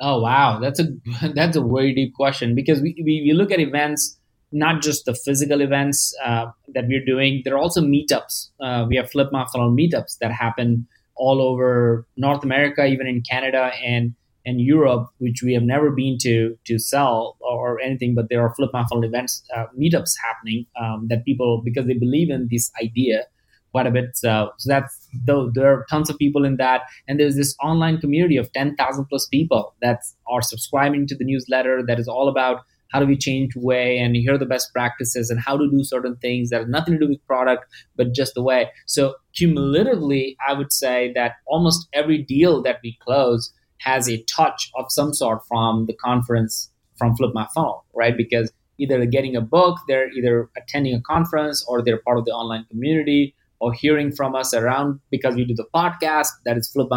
Oh 0.00 0.20
wow, 0.20 0.58
that's 0.60 0.80
a 0.80 0.86
that's 1.34 1.56
a 1.56 1.62
very 1.62 1.94
deep 1.94 2.14
question 2.14 2.54
because 2.54 2.80
we, 2.80 2.94
we, 3.04 3.22
we 3.26 3.32
look 3.32 3.50
at 3.50 3.60
events 3.60 4.16
not 4.52 4.80
just 4.80 5.04
the 5.04 5.14
physical 5.14 5.60
events 5.60 6.14
uh, 6.24 6.46
that 6.72 6.86
we're 6.86 7.04
doing. 7.04 7.42
There 7.44 7.54
are 7.54 7.58
also 7.58 7.82
meetups. 7.82 8.50
Uh, 8.60 8.86
we 8.88 8.96
have 8.96 9.10
Flip 9.10 9.28
Funnel 9.32 9.74
meetups 9.76 10.18
that 10.20 10.30
happen 10.30 10.86
all 11.16 11.42
over 11.42 12.06
North 12.16 12.44
America, 12.44 12.86
even 12.86 13.06
in 13.06 13.22
Canada 13.22 13.72
and 13.84 14.14
and 14.48 14.60
Europe, 14.60 15.08
which 15.18 15.42
we 15.42 15.52
have 15.54 15.64
never 15.64 15.90
been 15.90 16.16
to 16.22 16.56
to 16.66 16.78
sell 16.78 17.36
or 17.40 17.80
anything. 17.80 18.14
But 18.14 18.28
there 18.30 18.42
are 18.42 18.54
Flip 18.54 18.70
Funnel 18.72 19.04
events, 19.04 19.42
uh, 19.56 19.66
meetups 19.78 20.12
happening 20.24 20.66
um, 20.80 21.08
that 21.08 21.24
people 21.24 21.62
because 21.64 21.86
they 21.86 21.98
believe 22.06 22.30
in 22.30 22.48
this 22.50 22.70
idea 22.80 23.24
quite 23.72 23.86
a 23.86 23.90
bit. 23.90 24.16
So, 24.16 24.52
so 24.56 24.70
that's 24.70 24.95
though 25.24 25.50
there 25.54 25.72
are 25.72 25.86
tons 25.88 26.10
of 26.10 26.18
people 26.18 26.44
in 26.44 26.56
that, 26.56 26.82
and 27.08 27.18
there's 27.18 27.36
this 27.36 27.54
online 27.62 27.98
community 27.98 28.36
of 28.36 28.52
ten 28.52 28.74
thousand 28.76 29.06
plus 29.06 29.26
people 29.26 29.74
that 29.82 30.00
are 30.26 30.42
subscribing 30.42 31.06
to 31.06 31.16
the 31.16 31.24
newsletter 31.24 31.82
that 31.86 31.98
is 31.98 32.08
all 32.08 32.28
about 32.28 32.60
how 32.92 33.00
do 33.00 33.06
we 33.06 33.16
change 33.16 33.54
way 33.56 33.98
and 33.98 34.16
here 34.16 34.34
are 34.34 34.38
the 34.38 34.46
best 34.46 34.72
practices 34.72 35.30
and 35.30 35.40
how 35.40 35.56
to 35.56 35.68
do 35.70 35.82
certain 35.82 36.16
things 36.16 36.50
that 36.50 36.60
have 36.60 36.68
nothing 36.68 36.94
to 36.94 37.00
do 37.00 37.08
with 37.08 37.26
product 37.26 37.64
but 37.96 38.14
just 38.14 38.34
the 38.34 38.42
way. 38.42 38.70
So 38.86 39.14
cumulatively 39.34 40.36
i 40.48 40.52
would 40.52 40.72
say 40.72 41.12
that 41.14 41.32
almost 41.46 41.88
every 41.92 42.22
deal 42.22 42.62
that 42.62 42.78
we 42.82 42.96
close 43.02 43.52
has 43.80 44.08
a 44.08 44.22
touch 44.22 44.70
of 44.76 44.86
some 44.88 45.12
sort 45.12 45.40
from 45.46 45.86
the 45.86 45.94
conference 45.94 46.70
from 46.96 47.14
flip 47.16 47.32
my 47.34 47.46
funnel 47.54 47.84
right? 47.94 48.16
Because 48.16 48.52
either 48.78 48.98
they're 48.98 49.06
getting 49.06 49.36
a 49.36 49.40
book 49.40 49.78
they're 49.88 50.10
either 50.12 50.48
attending 50.56 50.94
a 50.94 51.00
conference 51.02 51.64
or 51.68 51.82
they're 51.82 52.00
part 52.02 52.18
of 52.18 52.24
the 52.24 52.30
online 52.30 52.64
community 52.70 53.34
or 53.60 53.72
hearing 53.72 54.12
from 54.12 54.34
us 54.34 54.54
around 54.54 55.00
because 55.10 55.34
we 55.34 55.44
do 55.44 55.54
the 55.54 55.66
podcast 55.74 56.28
that 56.44 56.56
is 56.56 56.68
flip 56.70 56.88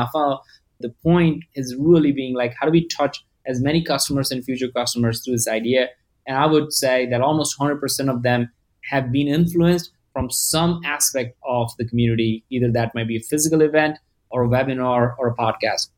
the 0.82 0.90
point 1.04 1.44
is 1.56 1.76
really 1.78 2.12
being 2.12 2.36
like 2.36 2.54
how 2.60 2.66
do 2.66 2.72
we 2.72 2.88
touch 2.88 3.24
as 3.50 3.62
many 3.62 3.84
customers 3.84 4.32
and 4.32 4.46
future 4.46 4.68
customers 4.70 5.24
through 5.24 5.34
this 5.34 5.48
idea. 5.48 5.90
And 6.28 6.38
I 6.38 6.46
would 6.46 6.72
say 6.72 7.08
that 7.08 7.22
almost 7.22 7.58
100% 7.60 8.10
of 8.10 8.24
them 8.24 8.52
have 8.90 9.12
been 9.12 9.28
influenced 9.28 9.92
from 10.14 10.30
some 10.30 10.82
aspect 10.86 11.36
of 11.44 11.72
the 11.78 11.86
community. 11.86 12.44
Either 12.50 12.72
that 12.72 12.94
might 12.94 13.08
be 13.08 13.18
a 13.18 13.22
physical 13.22 13.62
event 13.62 13.98
or 14.30 14.44
a 14.44 14.48
webinar 14.48 15.16
or 15.18 15.28
a 15.28 15.36
podcast. 15.36 15.90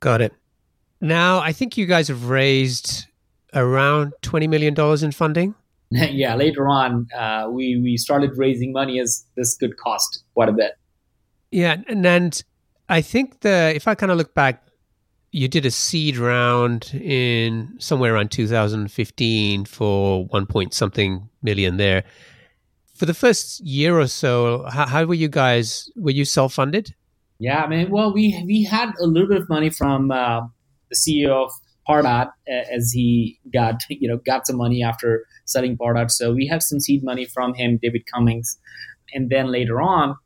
Got 0.00 0.20
it. 0.20 0.32
Now, 1.00 1.38
I 1.38 1.52
think 1.52 1.76
you 1.76 1.86
guys 1.86 2.08
have 2.08 2.28
raised 2.28 3.06
around 3.54 4.12
$20 4.22 4.48
million 4.48 4.74
in 5.04 5.12
funding. 5.12 5.54
yeah, 6.10 6.34
later 6.34 6.68
on, 6.68 7.08
uh, 7.16 7.48
we, 7.50 7.80
we 7.82 7.96
started 7.96 8.36
raising 8.36 8.72
money 8.72 9.00
as 9.00 9.26
this 9.36 9.56
could 9.56 9.76
cost 9.76 10.24
quite 10.34 10.48
a 10.48 10.52
bit. 10.52 10.72
Yeah. 11.50 11.76
And, 11.88 12.06
and 12.06 12.44
I 12.88 13.00
think 13.02 13.40
the, 13.40 13.72
if 13.74 13.86
I 13.86 13.94
kind 13.94 14.10
of 14.12 14.18
look 14.18 14.34
back 14.34 14.62
you 15.32 15.48
did 15.48 15.64
a 15.64 15.70
seed 15.70 16.18
round 16.18 16.92
in 16.94 17.74
somewhere 17.78 18.14
around 18.14 18.30
2015 18.30 19.64
for 19.64 20.26
one 20.26 20.46
point 20.46 20.74
something 20.74 21.28
million 21.42 21.78
there. 21.78 22.04
For 22.94 23.06
the 23.06 23.14
first 23.14 23.60
year 23.60 23.98
or 23.98 24.06
so, 24.06 24.66
how, 24.70 24.86
how 24.86 25.04
were 25.06 25.14
you 25.14 25.28
guys? 25.28 25.90
Were 25.96 26.10
you 26.10 26.26
self 26.26 26.52
funded? 26.52 26.94
Yeah, 27.38 27.64
I 27.64 27.66
mean, 27.66 27.90
well, 27.90 28.12
we 28.12 28.44
we 28.46 28.62
had 28.62 28.92
a 29.00 29.06
little 29.06 29.28
bit 29.28 29.38
of 29.38 29.48
money 29.48 29.70
from 29.70 30.10
uh, 30.10 30.42
the 30.90 30.94
CEO 30.94 31.46
of 31.46 31.52
Pardot 31.88 32.30
as 32.46 32.92
he 32.92 33.38
got 33.52 33.82
you 33.88 34.08
know 34.08 34.18
got 34.18 34.46
some 34.46 34.56
money 34.56 34.82
after 34.82 35.26
selling 35.44 35.76
Pardot. 35.76 36.10
So 36.10 36.32
we 36.32 36.46
had 36.46 36.62
some 36.62 36.80
seed 36.80 37.02
money 37.02 37.24
from 37.24 37.54
him, 37.54 37.78
David 37.82 38.06
Cummings, 38.06 38.58
and 39.14 39.30
then 39.30 39.50
later 39.50 39.80
on, 39.80 40.16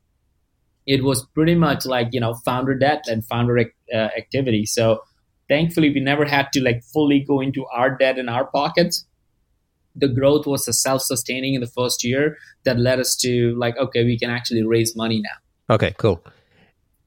it 0.85 1.03
was 1.03 1.25
pretty 1.33 1.55
much 1.55 1.85
like 1.85 2.09
you 2.11 2.19
know 2.19 2.35
founder 2.45 2.75
debt 2.75 3.05
and 3.07 3.25
founder 3.25 3.59
uh, 3.59 3.95
activity. 3.95 4.65
So 4.65 5.03
thankfully, 5.49 5.91
we 5.93 5.99
never 5.99 6.25
had 6.25 6.51
to 6.53 6.61
like 6.61 6.83
fully 6.83 7.19
go 7.19 7.41
into 7.41 7.65
our 7.67 7.95
debt 7.95 8.17
in 8.17 8.29
our 8.29 8.45
pockets. 8.45 9.05
The 9.95 10.07
growth 10.07 10.45
was 10.45 10.65
self-sustaining 10.79 11.55
in 11.55 11.61
the 11.61 11.67
first 11.67 12.03
year 12.03 12.37
that 12.65 12.77
led 12.77 12.99
us 12.99 13.15
to 13.17 13.55
like 13.57 13.77
okay, 13.77 14.03
we 14.03 14.17
can 14.17 14.29
actually 14.29 14.63
raise 14.63 14.95
money 14.95 15.21
now. 15.21 15.75
Okay, 15.75 15.93
cool. 15.97 16.23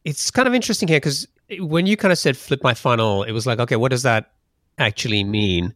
It's 0.04 0.30
kind 0.30 0.48
of 0.48 0.54
interesting 0.54 0.88
here 0.88 0.96
because 0.96 1.28
when 1.60 1.86
you 1.86 1.96
kind 1.96 2.10
of 2.10 2.18
said 2.18 2.36
flip 2.36 2.62
my 2.62 2.74
funnel, 2.74 3.22
it 3.22 3.32
was 3.32 3.46
like 3.46 3.60
okay, 3.60 3.76
what 3.76 3.90
does 3.90 4.02
that 4.02 4.32
actually 4.80 5.22
mean? 5.22 5.74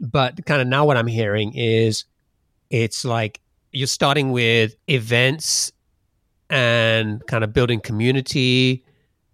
But 0.00 0.44
kind 0.46 0.60
of 0.60 0.66
now 0.66 0.84
what 0.84 0.96
I'm 0.96 1.06
hearing 1.06 1.54
is 1.54 2.04
it's 2.70 3.04
like 3.04 3.40
you're 3.72 3.86
starting 3.86 4.32
with 4.32 4.74
events 4.88 5.72
and 6.50 7.24
kind 7.26 7.44
of 7.44 7.52
building 7.52 7.80
community. 7.80 8.84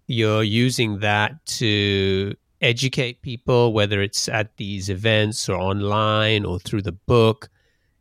You're 0.07 0.43
using 0.43 0.99
that 0.99 1.43
to 1.45 2.35
educate 2.61 3.21
people, 3.21 3.73
whether 3.73 4.01
it's 4.01 4.27
at 4.27 4.57
these 4.57 4.89
events 4.89 5.49
or 5.49 5.55
online 5.55 6.45
or 6.45 6.59
through 6.59 6.81
the 6.81 6.91
book. 6.91 7.49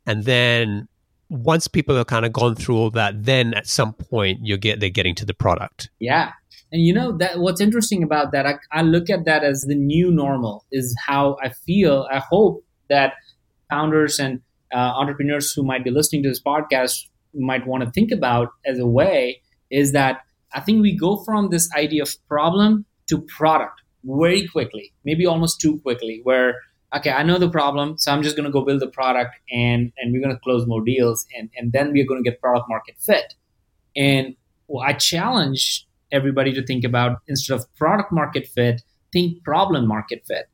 And 0.07 0.25
then 0.25 0.89
once 1.29 1.69
people 1.69 1.97
have 1.97 2.07
kind 2.07 2.27
of 2.27 2.33
gone 2.33 2.55
through 2.55 2.77
all 2.77 2.91
that, 2.91 3.25
then 3.25 3.55
at 3.55 3.67
some 3.67 3.93
point 3.93 4.41
you 4.45 4.57
get 4.57 4.81
they're 4.81 4.91
getting 4.91 5.15
to 5.17 5.25
the 5.25 5.35
product. 5.35 5.91
Yeah. 5.99 6.33
And 6.75 6.85
you 6.85 6.93
know 6.93 7.17
that 7.19 7.39
what's 7.39 7.61
interesting 7.61 8.03
about 8.03 8.33
that, 8.33 8.47
I, 8.47 8.55
I 8.73 8.83
look 8.83 9.09
at 9.09 9.27
that 9.27 9.45
as 9.45 9.61
the 9.61 9.77
new 9.77 10.11
normal 10.11 10.67
is 10.73 10.93
how 11.07 11.37
I 11.41 11.51
feel. 11.51 12.09
I 12.11 12.19
hope 12.19 12.65
that 12.89 13.13
founders 13.71 14.19
and 14.19 14.41
uh, 14.75 14.79
entrepreneurs 14.79 15.53
who 15.53 15.63
might 15.63 15.85
be 15.85 15.93
listening 15.93 16.25
to 16.25 16.29
this 16.29 16.43
podcast 16.43 17.07
might 17.33 17.65
want 17.65 17.85
to 17.85 17.91
think 17.93 18.11
about 18.11 18.49
as 18.67 18.81
a 18.81 18.89
way 18.89 19.41
is 19.71 19.93
that 19.93 20.23
I 20.53 20.59
think 20.59 20.83
we 20.83 20.99
go 20.99 21.23
from 21.23 21.51
this 21.51 21.73
idea 21.77 22.03
of 22.03 22.13
problem 22.27 22.87
to 23.09 23.21
product 23.21 23.81
very 24.03 24.49
quickly, 24.49 24.93
maybe 25.05 25.27
almost 25.27 25.61
too 25.61 25.79
quickly, 25.79 26.23
where 26.25 26.57
okay, 26.97 27.13
I 27.13 27.23
know 27.23 27.39
the 27.39 27.51
problem, 27.51 27.99
so 27.99 28.11
I'm 28.11 28.25
just 28.25 28.35
going 28.35 28.47
to 28.47 28.53
go 28.53 28.65
build 28.65 28.81
the 28.81 28.89
product 28.89 29.37
and 29.49 29.93
and 29.97 30.13
we're 30.13 30.21
going 30.21 30.35
to 30.35 30.41
close 30.41 30.67
more 30.67 30.83
deals 30.83 31.25
and 31.39 31.51
and 31.57 31.71
then 31.71 31.93
we're 31.93 32.05
going 32.05 32.21
to 32.21 32.29
get 32.29 32.41
product 32.41 32.69
market 32.69 32.97
fit. 32.99 33.35
And 33.95 34.35
well, 34.67 34.85
I 34.85 34.95
challenge 34.95 35.87
everybody 36.13 36.53
to 36.53 36.65
think 36.65 36.85
about 36.85 37.19
instead 37.27 37.55
of 37.55 37.73
product 37.77 38.13
market 38.13 38.47
fit, 38.47 38.83
think 39.13 39.43
problem 39.45 39.87
market 39.87 40.25
fit. 40.27 40.49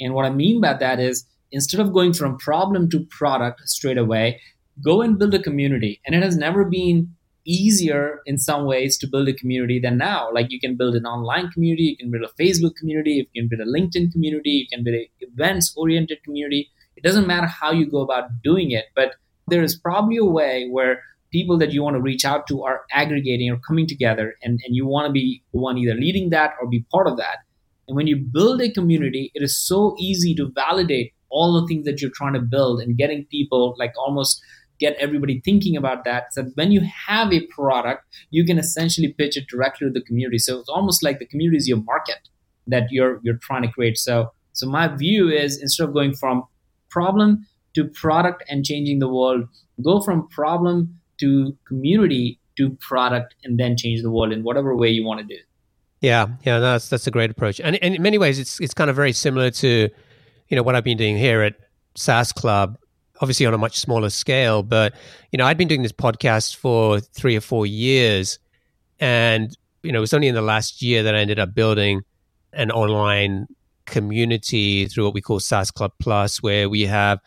And 0.00 0.14
what 0.14 0.24
I 0.24 0.30
mean 0.30 0.60
by 0.60 0.74
that 0.74 1.00
is 1.00 1.24
instead 1.50 1.80
of 1.80 1.92
going 1.92 2.12
from 2.12 2.38
problem 2.38 2.88
to 2.90 3.06
product 3.10 3.60
straight 3.68 3.98
away, 3.98 4.40
go 4.84 5.02
and 5.02 5.18
build 5.18 5.34
a 5.34 5.42
community. 5.42 6.00
And 6.04 6.14
it 6.14 6.22
has 6.22 6.36
never 6.36 6.64
been 6.64 7.14
easier 7.44 8.20
in 8.26 8.38
some 8.38 8.66
ways 8.66 8.96
to 8.98 9.06
build 9.06 9.28
a 9.28 9.32
community 9.32 9.80
than 9.80 9.98
now. 9.98 10.28
Like 10.32 10.46
you 10.50 10.60
can 10.60 10.76
build 10.76 10.94
an 10.94 11.06
online 11.06 11.50
community, 11.50 11.84
you 11.84 11.96
can 11.96 12.10
build 12.10 12.24
a 12.24 12.42
Facebook 12.42 12.76
community, 12.76 13.28
you 13.32 13.42
can 13.42 13.48
build 13.48 13.66
a 13.66 13.70
LinkedIn 13.70 14.12
community, 14.12 14.50
you 14.50 14.66
can 14.72 14.84
build 14.84 14.96
an 14.96 15.06
events 15.20 15.72
oriented 15.76 16.22
community. 16.24 16.70
It 16.96 17.04
doesn't 17.04 17.26
matter 17.26 17.46
how 17.46 17.72
you 17.72 17.90
go 17.90 18.00
about 18.00 18.42
doing 18.42 18.70
it, 18.70 18.86
but 18.94 19.14
there 19.48 19.62
is 19.62 19.76
probably 19.76 20.18
a 20.18 20.24
way 20.24 20.68
where 20.70 21.02
people 21.32 21.58
that 21.58 21.72
you 21.72 21.82
want 21.82 21.96
to 21.96 22.00
reach 22.00 22.24
out 22.24 22.46
to 22.46 22.62
are 22.62 22.82
aggregating 22.92 23.50
or 23.50 23.58
coming 23.58 23.86
together 23.86 24.34
and, 24.42 24.60
and 24.64 24.76
you 24.76 24.86
want 24.86 25.06
to 25.06 25.12
be 25.12 25.42
one 25.50 25.78
either 25.78 25.94
leading 25.94 26.30
that 26.30 26.52
or 26.60 26.68
be 26.68 26.84
part 26.92 27.06
of 27.06 27.16
that. 27.16 27.38
And 27.88 27.96
when 27.96 28.06
you 28.06 28.16
build 28.16 28.60
a 28.60 28.70
community, 28.70 29.32
it 29.34 29.42
is 29.42 29.58
so 29.58 29.96
easy 29.98 30.34
to 30.36 30.52
validate 30.54 31.12
all 31.30 31.60
the 31.60 31.66
things 31.66 31.84
that 31.86 32.00
you're 32.00 32.10
trying 32.14 32.34
to 32.34 32.40
build 32.40 32.80
and 32.80 32.96
getting 32.96 33.24
people 33.24 33.74
like 33.78 33.92
almost 33.98 34.40
get 34.78 34.94
everybody 34.98 35.40
thinking 35.44 35.76
about 35.76 36.04
that. 36.04 36.32
So 36.34 36.44
when 36.54 36.70
you 36.72 36.82
have 37.06 37.32
a 37.32 37.46
product, 37.46 38.04
you 38.30 38.44
can 38.44 38.58
essentially 38.58 39.14
pitch 39.16 39.36
it 39.36 39.46
directly 39.48 39.86
to 39.86 39.92
the 39.92 40.02
community. 40.02 40.38
So 40.38 40.58
it's 40.60 40.68
almost 40.68 41.02
like 41.02 41.18
the 41.18 41.26
community 41.26 41.56
is 41.56 41.68
your 41.68 41.82
market 41.82 42.28
that 42.66 42.88
you're 42.90 43.20
you're 43.22 43.38
trying 43.38 43.62
to 43.62 43.72
create. 43.72 43.98
So 43.98 44.32
so 44.52 44.68
my 44.68 44.88
view 44.88 45.28
is 45.28 45.60
instead 45.60 45.88
of 45.88 45.94
going 45.94 46.14
from 46.14 46.44
problem 46.90 47.46
to 47.74 47.84
product 47.88 48.44
and 48.48 48.64
changing 48.64 48.98
the 48.98 49.08
world, 49.08 49.44
go 49.82 50.00
from 50.00 50.28
problem 50.28 51.00
to 51.20 51.56
community 51.66 52.38
to 52.56 52.70
product 52.80 53.34
and 53.44 53.58
then 53.58 53.76
change 53.76 54.02
the 54.02 54.10
world 54.10 54.32
in 54.32 54.42
whatever 54.42 54.76
way 54.76 54.88
you 54.88 55.04
want 55.04 55.20
to 55.20 55.26
do. 55.26 55.40
Yeah, 56.00 56.28
yeah, 56.44 56.58
that's 56.58 56.88
that's 56.88 57.06
a 57.06 57.10
great 57.10 57.30
approach, 57.30 57.60
and, 57.60 57.76
and 57.82 57.94
in 57.94 58.02
many 58.02 58.18
ways, 58.18 58.38
it's 58.38 58.60
it's 58.60 58.74
kind 58.74 58.90
of 58.90 58.96
very 58.96 59.12
similar 59.12 59.50
to, 59.50 59.88
you 60.48 60.56
know, 60.56 60.62
what 60.62 60.74
I've 60.74 60.84
been 60.84 60.98
doing 60.98 61.16
here 61.16 61.42
at 61.42 61.54
SaaS 61.94 62.32
Club 62.32 62.76
obviously 63.22 63.46
on 63.46 63.54
a 63.54 63.58
much 63.58 63.78
smaller 63.78 64.10
scale. 64.10 64.62
But, 64.62 64.94
you 65.30 65.38
know, 65.38 65.46
I'd 65.46 65.56
been 65.56 65.68
doing 65.68 65.82
this 65.82 65.92
podcast 65.92 66.56
for 66.56 67.00
three 67.00 67.36
or 67.36 67.40
four 67.40 67.64
years. 67.64 68.38
And, 68.98 69.56
you 69.82 69.92
know, 69.92 69.98
it 69.98 70.00
was 70.00 70.12
only 70.12 70.28
in 70.28 70.34
the 70.34 70.42
last 70.42 70.82
year 70.82 71.04
that 71.04 71.14
I 71.14 71.20
ended 71.20 71.38
up 71.38 71.54
building 71.54 72.02
an 72.52 72.70
online 72.70 73.46
community 73.86 74.86
through 74.86 75.04
what 75.04 75.14
we 75.14 75.20
call 75.20 75.40
SaaS 75.40 75.70
Club 75.70 75.92
Plus, 76.00 76.42
where 76.42 76.68
we 76.68 76.82
have 76.82 77.20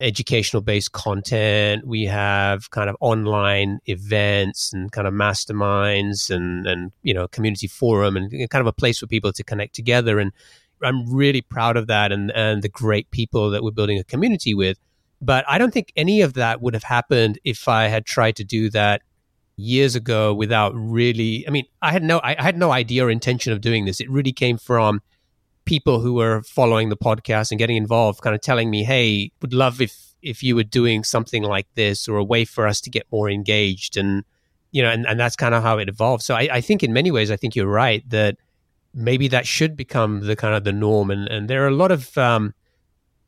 educational 0.00 0.62
based 0.62 0.92
content. 0.92 1.86
We 1.86 2.04
have 2.06 2.70
kind 2.70 2.88
of 2.88 2.96
online 3.00 3.80
events 3.86 4.72
and 4.72 4.90
kind 4.90 5.06
of 5.06 5.14
masterminds 5.14 6.30
and, 6.30 6.66
and, 6.66 6.92
you 7.02 7.14
know, 7.14 7.28
community 7.28 7.66
forum 7.66 8.16
and 8.16 8.30
kind 8.50 8.60
of 8.60 8.66
a 8.66 8.72
place 8.72 8.98
for 8.98 9.06
people 9.06 9.32
to 9.32 9.44
connect 9.44 9.74
together. 9.74 10.18
And 10.18 10.32
I'm 10.82 11.12
really 11.12 11.42
proud 11.42 11.76
of 11.76 11.86
that 11.88 12.12
and, 12.12 12.30
and 12.32 12.62
the 12.62 12.68
great 12.68 13.10
people 13.10 13.50
that 13.50 13.62
we're 13.62 13.70
building 13.70 13.98
a 13.98 14.04
community 14.04 14.54
with. 14.54 14.78
But 15.20 15.44
I 15.48 15.58
don't 15.58 15.72
think 15.72 15.92
any 15.96 16.22
of 16.22 16.34
that 16.34 16.62
would 16.62 16.72
have 16.74 16.84
happened 16.84 17.38
if 17.44 17.68
I 17.68 17.88
had 17.88 18.06
tried 18.06 18.36
to 18.36 18.44
do 18.44 18.70
that 18.70 19.02
years 19.56 19.94
ago 19.94 20.32
without 20.32 20.72
really 20.74 21.46
I 21.46 21.50
mean, 21.50 21.66
I 21.82 21.92
had 21.92 22.02
no 22.02 22.20
I 22.24 22.40
had 22.40 22.56
no 22.56 22.70
idea 22.70 23.04
or 23.04 23.10
intention 23.10 23.52
of 23.52 23.60
doing 23.60 23.84
this. 23.84 24.00
It 24.00 24.10
really 24.10 24.32
came 24.32 24.56
from 24.56 25.02
people 25.64 26.00
who 26.00 26.14
were 26.14 26.42
following 26.42 26.88
the 26.88 26.96
podcast 26.96 27.50
and 27.50 27.58
getting 27.58 27.76
involved, 27.76 28.20
kind 28.20 28.34
of 28.34 28.40
telling 28.40 28.70
me, 28.70 28.84
"Hey, 28.84 29.32
would 29.40 29.54
love 29.54 29.80
if 29.80 30.14
if 30.22 30.42
you 30.42 30.54
were 30.56 30.64
doing 30.64 31.04
something 31.04 31.42
like 31.42 31.66
this 31.74 32.08
or 32.08 32.16
a 32.16 32.24
way 32.24 32.44
for 32.44 32.66
us 32.66 32.80
to 32.82 32.90
get 32.90 33.06
more 33.10 33.30
engaged." 33.30 33.96
And 33.96 34.24
you 34.72 34.82
know, 34.82 34.90
and, 34.90 35.06
and 35.06 35.18
that's 35.18 35.36
kind 35.36 35.54
of 35.54 35.62
how 35.62 35.78
it 35.78 35.88
evolved. 35.88 36.22
So 36.22 36.34
I, 36.34 36.48
I 36.52 36.60
think 36.60 36.82
in 36.82 36.92
many 36.92 37.10
ways, 37.10 37.30
I 37.30 37.36
think 37.36 37.56
you're 37.56 37.66
right 37.66 38.08
that 38.10 38.36
maybe 38.94 39.28
that 39.28 39.46
should 39.46 39.76
become 39.76 40.20
the 40.20 40.36
kind 40.36 40.54
of 40.54 40.64
the 40.64 40.72
norm. 40.72 41.10
And 41.10 41.28
and 41.28 41.48
there 41.48 41.64
are 41.64 41.68
a 41.68 41.74
lot 41.74 41.90
of 41.90 42.16
um, 42.18 42.54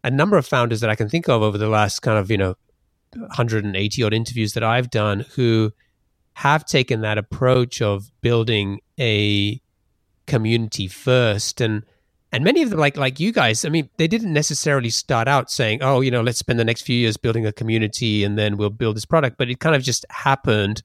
a 0.05 0.11
number 0.11 0.37
of 0.37 0.47
founders 0.47 0.81
that 0.81 0.91
I 0.91 0.95
can 0.95 1.09
think 1.09 1.29
of 1.29 1.43
over 1.43 1.59
the 1.59 1.69
last 1.69 2.01
kind 2.01 2.19
of 2.19 2.31
you 2.31 2.39
know 2.39 2.55
180 3.15 4.03
odd 4.03 4.15
interviews 4.15 4.55
that 4.55 4.65
I've 4.65 4.91
done 4.91 5.27
who 5.35 5.73
have 6.35 6.65
taken 6.65 7.03
that 7.03 7.19
approach 7.19 7.83
of 7.83 8.11
building 8.21 8.81
a 8.99 9.61
community 10.27 10.89
first 10.89 11.61
and 11.61 11.85
and 12.33 12.43
many 12.43 12.63
of 12.63 12.71
them 12.71 12.79
like 12.79 12.97
like 12.97 13.21
you 13.21 13.31
guys 13.31 13.65
i 13.65 13.69
mean 13.69 13.89
they 13.99 14.09
didn't 14.09 14.33
necessarily 14.33 14.91
start 14.91 15.29
out 15.29 15.51
saying 15.51 15.83
oh 15.83 16.01
you 16.01 16.11
know 16.11 16.23
let's 16.23 16.39
spend 16.39 16.59
the 16.59 16.65
next 16.65 16.83
few 16.83 16.97
years 16.97 17.17
building 17.17 17.47
a 17.47 17.53
community 17.53 18.25
and 18.25 18.39
then 18.39 18.57
we'll 18.57 18.71
build 18.71 18.97
this 18.97 19.05
product. 19.05 19.37
But 19.37 19.51
it 19.51 19.61
kind 19.61 19.77
of 19.77 19.83
just 19.83 20.05
happened 20.11 20.83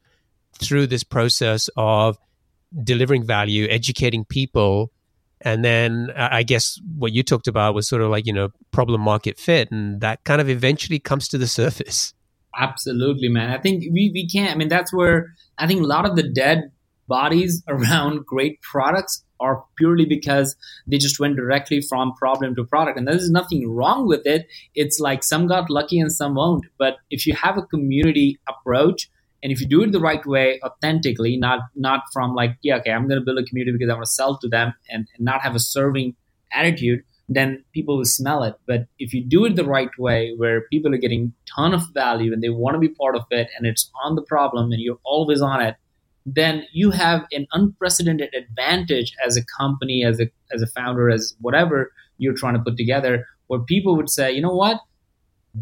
through 0.60 0.88
this 0.88 1.04
process 1.04 1.70
of 1.78 2.18
delivering 2.84 3.24
value 3.24 3.68
educating 3.70 4.26
people 4.26 4.92
and 5.42 5.64
then 5.64 6.12
i 6.18 6.44
guess 6.44 6.80
what 6.98 7.14
you 7.14 7.24
talked 7.24 7.48
about 7.48 7.74
was 7.74 7.88
sort 7.88 8.02
of 8.02 8.10
like 8.10 8.26
you 8.26 8.34
know 8.34 8.50
problem 8.72 9.00
market 9.00 9.40
fit 9.40 9.72
and 9.72 10.02
that 10.02 10.24
kind 10.26 10.42
of 10.42 10.50
eventually 10.50 11.00
comes 11.00 11.28
to 11.30 11.38
the 11.38 11.48
surface. 11.62 12.14
Absolutely 12.60 13.30
man. 13.30 13.52
I 13.52 13.60
think 13.60 13.84
we, 13.94 14.12
we 14.14 14.28
can't 14.28 14.52
i 14.52 14.56
mean 14.56 14.68
that's 14.68 14.94
where 14.94 15.34
i 15.58 15.68
think 15.68 15.82
a 15.82 15.88
lot 15.88 16.06
of 16.06 16.16
the 16.16 16.24
dead 16.24 16.72
bodies 17.08 17.64
around 17.68 18.26
great 18.26 18.62
products 18.62 19.24
are 19.40 19.64
purely 19.78 20.06
because 20.06 20.56
they 20.88 20.98
just 20.98 21.20
went 21.20 21.36
directly 21.36 21.82
from 21.82 22.14
problem 22.16 22.56
to 22.56 22.64
product. 22.64 22.98
And 22.98 23.08
there's 23.08 23.30
nothing 23.30 23.70
wrong 23.70 24.08
with 24.08 24.26
it. 24.26 24.48
It's 24.76 25.00
like 25.00 25.24
some 25.24 25.48
got 25.48 25.70
lucky 25.70 26.00
and 26.00 26.12
some 26.12 26.36
won't. 26.36 26.66
But 26.78 26.98
if 27.10 27.26
you 27.26 27.34
have 27.36 27.58
a 27.58 27.62
community 27.64 28.40
approach, 28.48 29.10
and 29.44 29.52
if 29.52 29.62
you 29.62 29.68
do 29.68 29.84
it 29.84 29.92
the 29.92 30.00
right 30.00 30.26
way, 30.26 30.60
authentically, 30.64 31.38
not 31.38 31.60
not 31.76 32.02
from 32.12 32.34
like, 32.34 32.58
yeah, 32.64 32.78
okay, 32.78 32.92
I'm 32.92 33.08
going 33.08 33.20
to 33.20 33.26
build 33.26 33.38
a 33.38 33.44
community 33.44 33.78
because 33.78 33.92
I 33.92 33.94
want 33.94 34.06
to 34.06 34.12
sell 34.12 34.38
to 34.40 34.48
them, 34.48 34.74
and, 34.90 35.08
and 35.16 35.26
not 35.26 35.42
have 35.42 35.56
a 35.56 35.60
serving 35.60 36.16
attitude, 36.52 37.04
then 37.30 37.64
people 37.74 37.98
will 37.98 38.06
smell 38.06 38.44
it. 38.44 38.56
But 38.66 38.88
if 38.98 39.14
you 39.14 39.24
do 39.24 39.46
it 39.46 39.56
the 39.56 39.66
right 39.66 39.92
way, 40.00 40.34
where 40.38 40.62
people 40.72 40.94
are 40.94 40.98
getting 40.98 41.34
ton 41.56 41.74
of 41.74 41.84
value 41.94 42.34
and 42.34 42.42
they 42.42 42.50
want 42.50 42.76
to 42.76 42.80
be 42.80 42.90
part 42.90 43.16
of 43.16 43.26
it, 43.32 43.50
and 43.58 43.68
it's 43.68 43.92
on 44.04 44.16
the 44.16 44.22
problem, 44.24 44.72
and 44.72 44.82
you're 44.82 45.00
always 45.04 45.42
on 45.42 45.62
it, 45.62 45.76
then 46.30 46.66
you 46.74 46.92
have 46.92 47.26
an 47.32 47.48
unprecedented 47.54 48.34
advantage 48.36 49.16
as 49.26 49.38
a 49.38 49.46
company, 49.58 50.04
as 50.04 50.20
a 50.20 50.30
as 50.54 50.62
a 50.62 50.68
founder, 50.68 51.10
as 51.10 51.34
whatever 51.40 51.92
you're 52.18 52.34
trying 52.34 52.54
to 52.54 52.60
put 52.60 52.76
together, 52.76 53.26
where 53.48 53.62
people 53.62 53.96
would 53.96 54.10
say, 54.10 54.32
you 54.32 54.42
know 54.42 54.54
what, 54.54 54.82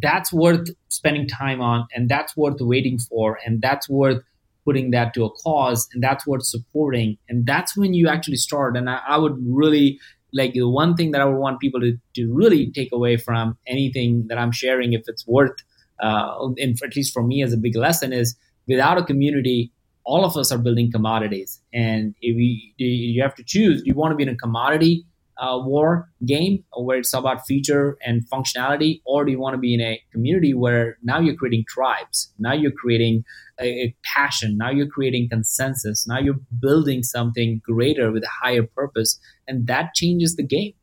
that's 0.02 0.34
worth 0.34 0.70
spending 0.90 1.28
time 1.28 1.62
on, 1.62 1.88
and 1.94 2.10
that's 2.10 2.36
worth 2.36 2.58
waiting 2.60 2.98
for, 2.98 3.38
and 3.46 3.62
that's 3.62 3.88
worth 3.88 4.24
putting 4.66 4.90
that 4.90 5.14
to 5.14 5.24
a 5.24 5.30
cause, 5.44 5.88
and 5.94 6.02
that's 6.02 6.26
worth 6.26 6.44
supporting, 6.44 7.18
and 7.30 7.46
that's 7.46 7.78
when 7.78 7.94
you 7.94 8.08
actually 8.08 8.38
start. 8.38 8.76
And 8.76 8.90
I, 8.90 9.02
I 9.08 9.18
would 9.20 9.38
really 9.46 10.00
like 10.34 10.54
the 10.54 10.68
one 10.68 10.96
thing 10.96 11.12
that 11.12 11.22
I 11.22 11.26
would 11.26 11.38
want 11.38 11.60
people 11.60 11.80
to, 11.80 11.96
to 12.16 12.34
really 12.34 12.72
take 12.72 12.92
away 12.92 13.18
from 13.18 13.56
anything 13.68 14.26
that 14.30 14.40
I'm 14.40 14.52
sharing, 14.52 14.94
if 14.94 15.04
it's 15.08 15.26
worth, 15.28 15.58
uh, 16.02 16.50
and 16.58 16.76
at 16.84 16.96
least 16.96 17.14
for 17.14 17.24
me 17.24 17.44
as 17.44 17.54
a 17.54 17.58
big 17.58 17.76
lesson, 17.76 18.12
is 18.12 18.36
without 18.68 18.98
a 18.98 19.04
community, 19.04 19.72
all 20.06 20.24
of 20.24 20.38
us 20.38 20.52
are 20.52 20.58
building 20.58 20.92
commodities, 20.92 21.62
and 21.74 22.16
if 22.22 22.36
we, 22.36 22.74
you 22.78 23.22
have 23.22 23.36
to 23.36 23.44
choose: 23.44 23.82
do 23.82 23.88
you 23.88 23.96
want 23.96 24.12
to 24.12 24.16
be 24.16 24.24
in 24.24 24.30
a 24.30 24.38
commodity 24.38 25.06
uh, 25.38 25.60
war 25.62 26.10
game 26.26 26.64
where 26.78 26.98
it's 26.98 27.14
about 27.14 27.46
feature 27.46 27.98
and 28.06 28.24
functionality, 28.30 29.02
or 29.06 29.26
do 29.26 29.32
you 29.32 29.40
want 29.40 29.54
to 29.54 29.58
be 29.58 29.74
in 29.74 29.82
a 29.82 30.02
community 30.12 30.54
where 30.54 30.98
now 31.04 31.20
you're 31.20 31.36
creating 31.36 31.66
tribes, 31.68 32.34
now 32.40 32.54
you're 32.54 32.72
creating 32.72 33.24
a, 33.60 33.66
a 33.66 33.96
passion, 34.04 34.58
now 34.58 34.70
you're 34.70 34.88
creating 34.88 35.28
consensus, 35.30 36.08
now 36.08 36.20
you're 36.20 36.40
building 36.62 37.04
something 37.04 37.62
greater 37.66 38.12
with 38.12 38.24
a 38.24 38.30
higher 38.44 38.64
purpose, 38.64 39.20
and 39.48 39.68
that 39.68 39.94
changes 39.94 40.36
the 40.36 40.44
game. 40.44 40.74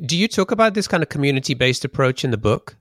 Do 0.00 0.16
you 0.16 0.28
talk 0.28 0.50
about 0.50 0.74
this 0.74 0.88
kind 0.88 1.02
of 1.02 1.08
community-based 1.08 1.84
approach 1.84 2.24
in 2.24 2.30
the 2.30 2.38
book? 2.38 2.76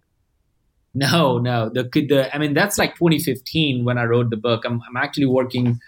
No, 0.94 1.38
no. 1.38 1.70
The, 1.70 1.84
the 1.84 2.30
I 2.34 2.38
mean, 2.38 2.54
that's 2.54 2.78
like 2.78 2.96
2015 2.96 3.86
when 3.86 3.98
I 3.98 4.06
wrote 4.06 4.30
the 4.30 4.38
book. 4.38 4.64
I'm, 4.66 4.82
I'm 4.88 4.98
actually 4.98 5.28
working 5.28 5.80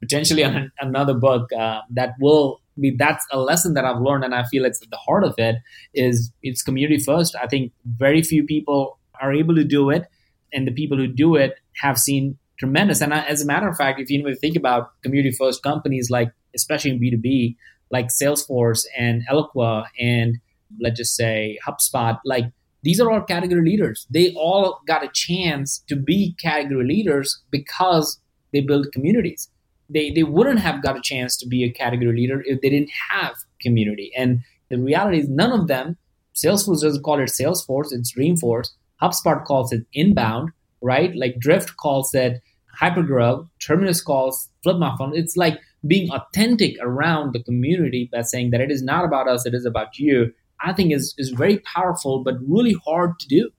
potentially 0.00 0.44
on 0.44 0.72
another 0.80 1.14
book 1.14 1.52
uh, 1.52 1.80
that 1.90 2.14
will 2.20 2.60
be. 2.78 2.94
That's 2.96 3.24
a 3.30 3.38
lesson 3.40 3.74
that 3.74 3.84
I've 3.84 4.00
learned, 4.00 4.24
and 4.24 4.34
I 4.34 4.44
feel 4.44 4.64
it's 4.64 4.82
at 4.82 4.90
the 4.90 4.96
heart 4.96 5.24
of 5.24 5.34
it. 5.38 5.56
Is 5.94 6.32
it's 6.42 6.62
community 6.62 6.98
first. 6.98 7.36
I 7.40 7.46
think 7.46 7.72
very 7.84 8.22
few 8.22 8.44
people 8.44 8.98
are 9.20 9.32
able 9.32 9.54
to 9.54 9.64
do 9.64 9.90
it, 9.90 10.06
and 10.52 10.66
the 10.66 10.72
people 10.72 10.96
who 10.96 11.06
do 11.06 11.36
it 11.36 11.54
have 11.80 11.98
seen 11.98 12.38
tremendous. 12.58 13.00
And 13.00 13.14
I, 13.14 13.20
as 13.20 13.42
a 13.42 13.46
matter 13.46 13.68
of 13.68 13.76
fact, 13.76 14.00
if 14.00 14.10
you 14.10 14.34
think 14.34 14.56
about 14.56 14.90
community 15.02 15.34
first 15.36 15.62
companies, 15.62 16.10
like 16.10 16.32
especially 16.54 16.90
in 16.90 17.00
B2B, 17.00 17.56
like 17.90 18.08
Salesforce 18.08 18.84
and 18.98 19.22
Eloqua 19.30 19.86
and 19.98 20.38
let's 20.80 20.98
just 20.98 21.16
say 21.16 21.58
HubSpot, 21.66 22.18
like 22.24 22.46
these 22.82 23.00
are 23.00 23.10
all 23.10 23.22
category 23.22 23.62
leaders. 23.62 24.06
They 24.10 24.32
all 24.34 24.80
got 24.86 25.04
a 25.04 25.10
chance 25.12 25.82
to 25.88 25.96
be 25.96 26.34
category 26.40 26.86
leaders 26.86 27.42
because 27.50 28.20
they 28.52 28.60
build 28.60 28.92
communities. 28.92 29.48
They, 29.90 30.10
they 30.10 30.22
wouldn't 30.22 30.60
have 30.60 30.82
got 30.82 30.96
a 30.96 31.00
chance 31.02 31.36
to 31.38 31.46
be 31.46 31.64
a 31.64 31.72
category 31.72 32.14
leader 32.14 32.42
if 32.44 32.60
they 32.60 32.70
didn't 32.70 32.90
have 33.10 33.34
community. 33.60 34.12
And 34.16 34.40
the 34.68 34.78
reality 34.78 35.18
is, 35.20 35.28
none 35.28 35.52
of 35.52 35.66
them, 35.66 35.96
Salesforce 36.34 36.82
doesn't 36.82 37.02
call 37.02 37.18
it 37.18 37.30
Salesforce, 37.30 37.92
it's 37.92 38.14
Dreamforce. 38.14 38.70
HubSpot 39.02 39.44
calls 39.44 39.72
it 39.72 39.86
inbound, 39.92 40.50
right? 40.82 41.14
Like 41.16 41.38
Drift 41.38 41.76
calls 41.76 42.14
it 42.14 42.42
hypergrowth. 42.80 43.48
Terminus 43.60 44.00
calls 44.00 44.48
Flip 44.62 44.76
My 44.76 44.94
Funnel. 44.96 45.16
It's 45.16 45.36
like 45.36 45.58
being 45.86 46.10
authentic 46.10 46.76
around 46.80 47.32
the 47.32 47.42
community 47.42 48.08
by 48.12 48.22
saying 48.22 48.50
that 48.50 48.60
it 48.60 48.70
is 48.70 48.82
not 48.82 49.04
about 49.04 49.28
us, 49.28 49.46
it 49.46 49.54
is 49.54 49.64
about 49.64 49.98
you. 49.98 50.32
I 50.60 50.72
think 50.72 50.92
is 50.92 51.14
is 51.18 51.30
very 51.30 51.58
powerful, 51.60 52.22
but 52.22 52.34
really 52.46 52.76
hard 52.84 53.18
to 53.20 53.28
do. 53.28 53.50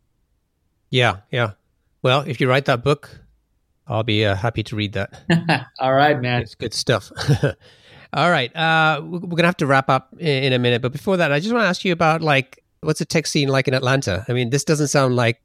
Yeah, 0.89 1.17
yeah. 1.31 1.51
Well, 2.01 2.21
if 2.21 2.39
you 2.39 2.49
write 2.49 2.65
that 2.65 2.83
book, 2.83 3.21
I'll 3.87 4.03
be 4.03 4.25
uh, 4.25 4.35
happy 4.35 4.63
to 4.63 4.75
read 4.75 4.93
that. 4.93 5.69
All 5.79 5.93
right, 5.93 6.19
man. 6.19 6.41
It's 6.41 6.55
good 6.55 6.73
stuff. 6.73 7.11
All 8.13 8.31
right, 8.31 8.53
uh, 8.55 9.01
we're 9.03 9.19
gonna 9.19 9.47
have 9.47 9.57
to 9.57 9.67
wrap 9.67 9.87
up 9.87 10.15
in 10.17 10.51
a 10.51 10.59
minute, 10.59 10.81
but 10.81 10.91
before 10.91 11.17
that, 11.17 11.31
I 11.31 11.39
just 11.39 11.53
want 11.53 11.63
to 11.63 11.67
ask 11.67 11.85
you 11.85 11.93
about 11.93 12.21
like 12.21 12.63
what's 12.81 12.99
the 12.99 13.05
tech 13.05 13.27
scene 13.27 13.49
like 13.49 13.67
in 13.67 13.73
Atlanta? 13.73 14.25
I 14.27 14.33
mean, 14.33 14.49
this 14.49 14.63
doesn't 14.63 14.87
sound 14.87 15.15
like 15.15 15.41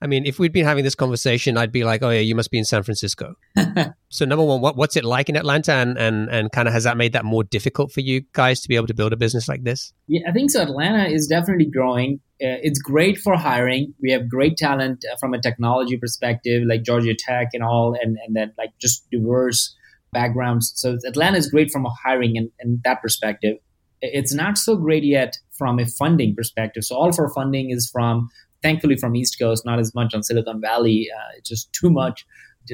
I 0.00 0.06
mean, 0.06 0.26
if 0.26 0.38
we'd 0.38 0.52
been 0.52 0.64
having 0.64 0.84
this 0.84 0.94
conversation, 0.94 1.56
I'd 1.56 1.72
be 1.72 1.84
like, 1.84 2.02
"Oh 2.02 2.10
yeah, 2.10 2.20
you 2.20 2.34
must 2.34 2.50
be 2.50 2.58
in 2.58 2.64
San 2.64 2.82
Francisco." 2.82 3.34
so, 4.08 4.24
number 4.24 4.44
one, 4.44 4.60
what, 4.60 4.76
what's 4.76 4.96
it 4.96 5.04
like 5.04 5.28
in 5.28 5.36
Atlanta, 5.36 5.72
and 5.72 5.98
and 5.98 6.28
and 6.30 6.52
kind 6.52 6.68
of 6.68 6.74
has 6.74 6.84
that 6.84 6.96
made 6.96 7.12
that 7.14 7.24
more 7.24 7.42
difficult 7.42 7.92
for 7.92 8.00
you 8.00 8.22
guys 8.32 8.60
to 8.60 8.68
be 8.68 8.76
able 8.76 8.86
to 8.86 8.94
build 8.94 9.12
a 9.12 9.16
business 9.16 9.48
like 9.48 9.64
this? 9.64 9.92
Yeah, 10.06 10.28
I 10.28 10.32
think 10.32 10.50
so. 10.50 10.62
Atlanta 10.62 11.06
is 11.06 11.26
definitely 11.26 11.66
growing. 11.66 12.20
Uh, 12.40 12.62
it's 12.62 12.78
great 12.78 13.18
for 13.18 13.36
hiring. 13.36 13.92
We 14.00 14.12
have 14.12 14.28
great 14.28 14.56
talent 14.56 15.04
uh, 15.10 15.16
from 15.18 15.34
a 15.34 15.40
technology 15.40 15.96
perspective, 15.96 16.62
like 16.64 16.84
Georgia 16.84 17.14
Tech 17.18 17.48
and 17.52 17.64
all, 17.64 17.96
and 18.00 18.18
and 18.24 18.36
then 18.36 18.52
like 18.56 18.70
just 18.78 19.10
diverse 19.10 19.74
backgrounds. 20.12 20.72
So 20.76 20.98
Atlanta 21.06 21.38
is 21.38 21.50
great 21.50 21.70
from 21.70 21.84
a 21.84 21.90
hiring 21.90 22.38
and, 22.38 22.50
and 22.60 22.80
that 22.84 23.02
perspective. 23.02 23.56
It's 24.00 24.32
not 24.32 24.56
so 24.58 24.76
great 24.76 25.02
yet 25.02 25.38
from 25.52 25.80
a 25.80 25.86
funding 25.86 26.34
perspective. 26.34 26.84
So 26.84 26.96
all 26.96 27.08
of 27.08 27.18
our 27.18 27.30
funding 27.34 27.70
is 27.70 27.90
from 27.90 28.30
thankfully 28.62 28.96
from 28.96 29.16
East 29.16 29.38
Coast, 29.38 29.64
not 29.64 29.78
as 29.78 29.94
much 29.94 30.14
on 30.14 30.22
Silicon 30.22 30.60
Valley. 30.60 31.08
Uh, 31.14 31.40
just 31.44 31.72
too 31.72 31.90
much. 31.90 32.26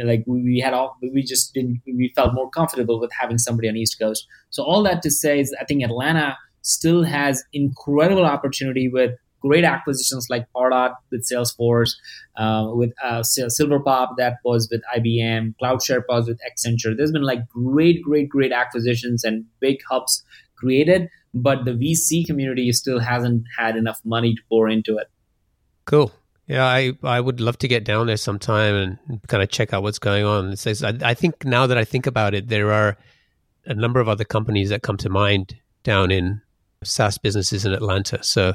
Like 0.02 0.24
we, 0.26 0.58
had 0.58 0.74
all, 0.74 0.96
we 1.12 1.22
just 1.22 1.54
didn't, 1.54 1.80
we 1.86 2.12
felt 2.16 2.34
more 2.34 2.50
comfortable 2.50 2.98
with 2.98 3.12
having 3.18 3.38
somebody 3.38 3.68
on 3.68 3.76
East 3.76 3.98
Coast. 3.98 4.26
So 4.50 4.64
all 4.64 4.82
that 4.82 5.02
to 5.02 5.10
say 5.10 5.38
is, 5.38 5.54
I 5.60 5.64
think 5.64 5.84
Atlanta 5.84 6.36
still 6.62 7.04
has 7.04 7.44
incredible 7.52 8.24
opportunity 8.24 8.88
with 8.88 9.12
great 9.40 9.64
acquisitions 9.64 10.26
like 10.30 10.46
Pardot 10.56 10.94
with 11.10 11.26
Salesforce, 11.30 11.90
uh, 12.36 12.70
with 12.72 12.92
uh, 13.04 13.20
Silverpop 13.20 14.16
that 14.16 14.38
was 14.44 14.68
with 14.70 14.80
IBM, 14.96 15.54
CloudSherpa 15.62 16.26
with 16.26 16.40
Accenture. 16.48 16.96
There's 16.96 17.12
been 17.12 17.22
like 17.22 17.46
great, 17.48 18.02
great, 18.02 18.30
great 18.30 18.52
acquisitions 18.52 19.22
and 19.22 19.44
big 19.60 19.76
hubs 19.88 20.24
created, 20.56 21.08
but 21.34 21.66
the 21.66 21.72
VC 21.72 22.24
community 22.24 22.72
still 22.72 23.00
hasn't 23.00 23.44
had 23.58 23.76
enough 23.76 24.00
money 24.04 24.34
to 24.34 24.40
pour 24.48 24.68
into 24.68 24.96
it. 24.96 25.08
Cool. 25.84 26.12
Yeah, 26.46 26.64
I, 26.64 26.92
I 27.02 27.20
would 27.20 27.40
love 27.40 27.58
to 27.58 27.68
get 27.68 27.84
down 27.84 28.06
there 28.06 28.18
sometime 28.18 28.74
and 28.74 29.20
kind 29.28 29.42
of 29.42 29.48
check 29.48 29.72
out 29.72 29.82
what's 29.82 29.98
going 29.98 30.24
on. 30.24 30.52
It 30.52 30.58
says, 30.58 30.82
I, 30.82 30.92
I 31.02 31.14
think 31.14 31.44
now 31.44 31.66
that 31.66 31.78
I 31.78 31.84
think 31.84 32.06
about 32.06 32.34
it, 32.34 32.48
there 32.48 32.70
are 32.70 32.98
a 33.64 33.74
number 33.74 34.00
of 34.00 34.08
other 34.08 34.24
companies 34.24 34.68
that 34.68 34.82
come 34.82 34.98
to 34.98 35.08
mind 35.08 35.56
down 35.82 36.10
in 36.10 36.42
SaaS 36.82 37.16
businesses 37.16 37.64
in 37.64 37.72
Atlanta. 37.72 38.22
So 38.22 38.54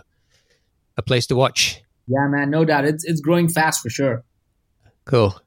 a 0.98 1.02
place 1.02 1.26
to 1.28 1.36
watch. 1.36 1.82
Yeah, 2.08 2.28
man, 2.28 2.50
no 2.52 2.66
doubt. 2.66 2.86
It's 2.86 3.04
it's 3.06 3.22
growing 3.22 3.48
fast 3.48 3.82
for 3.82 3.90
sure. 3.90 4.24
Cool. 5.06 5.40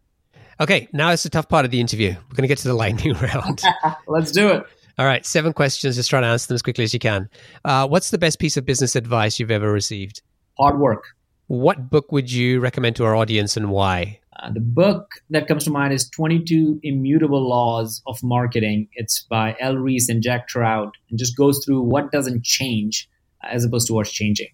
Okay, 0.60 0.88
now 0.92 1.10
it's 1.10 1.22
the 1.22 1.30
tough 1.30 1.48
part 1.48 1.64
of 1.64 1.70
the 1.70 1.80
interview. 1.80 2.10
We're 2.10 2.36
going 2.36 2.42
to 2.42 2.48
get 2.48 2.58
to 2.58 2.68
the 2.68 2.74
lightning 2.84 3.14
round. 3.14 3.62
Let's 4.06 4.32
do 4.32 4.48
it. 4.48 4.64
All 4.98 5.06
right, 5.06 5.24
seven 5.24 5.52
questions. 5.52 5.96
Just 5.96 6.10
try 6.10 6.20
to 6.20 6.26
answer 6.26 6.48
them 6.48 6.54
as 6.56 6.62
quickly 6.62 6.84
as 6.84 6.92
you 6.92 7.00
can. 7.00 7.28
Uh, 7.64 7.86
what's 7.86 8.10
the 8.10 8.18
best 8.18 8.38
piece 8.38 8.56
of 8.56 8.66
business 8.66 8.94
advice 8.94 9.38
you've 9.38 9.50
ever 9.50 9.72
received? 9.72 10.22
Hard 10.58 10.78
work. 10.78 11.04
What 11.52 11.90
book 11.90 12.10
would 12.12 12.32
you 12.32 12.60
recommend 12.60 12.96
to 12.96 13.04
our 13.04 13.14
audience 13.14 13.58
and 13.58 13.68
why? 13.68 14.20
Uh, 14.40 14.50
the 14.54 14.60
book 14.60 15.10
that 15.28 15.46
comes 15.46 15.64
to 15.64 15.70
mind 15.70 15.92
is 15.92 16.08
22 16.08 16.80
Immutable 16.82 17.46
Laws 17.46 18.00
of 18.06 18.18
Marketing. 18.22 18.88
It's 18.94 19.26
by 19.28 19.54
Al 19.60 19.76
Ries 19.76 20.08
and 20.08 20.22
Jack 20.22 20.48
Trout 20.48 20.94
and 21.10 21.18
just 21.18 21.36
goes 21.36 21.62
through 21.62 21.82
what 21.82 22.10
doesn't 22.10 22.42
change 22.42 23.06
as 23.42 23.66
opposed 23.66 23.86
to 23.88 23.92
what's 23.92 24.10
changing. 24.10 24.48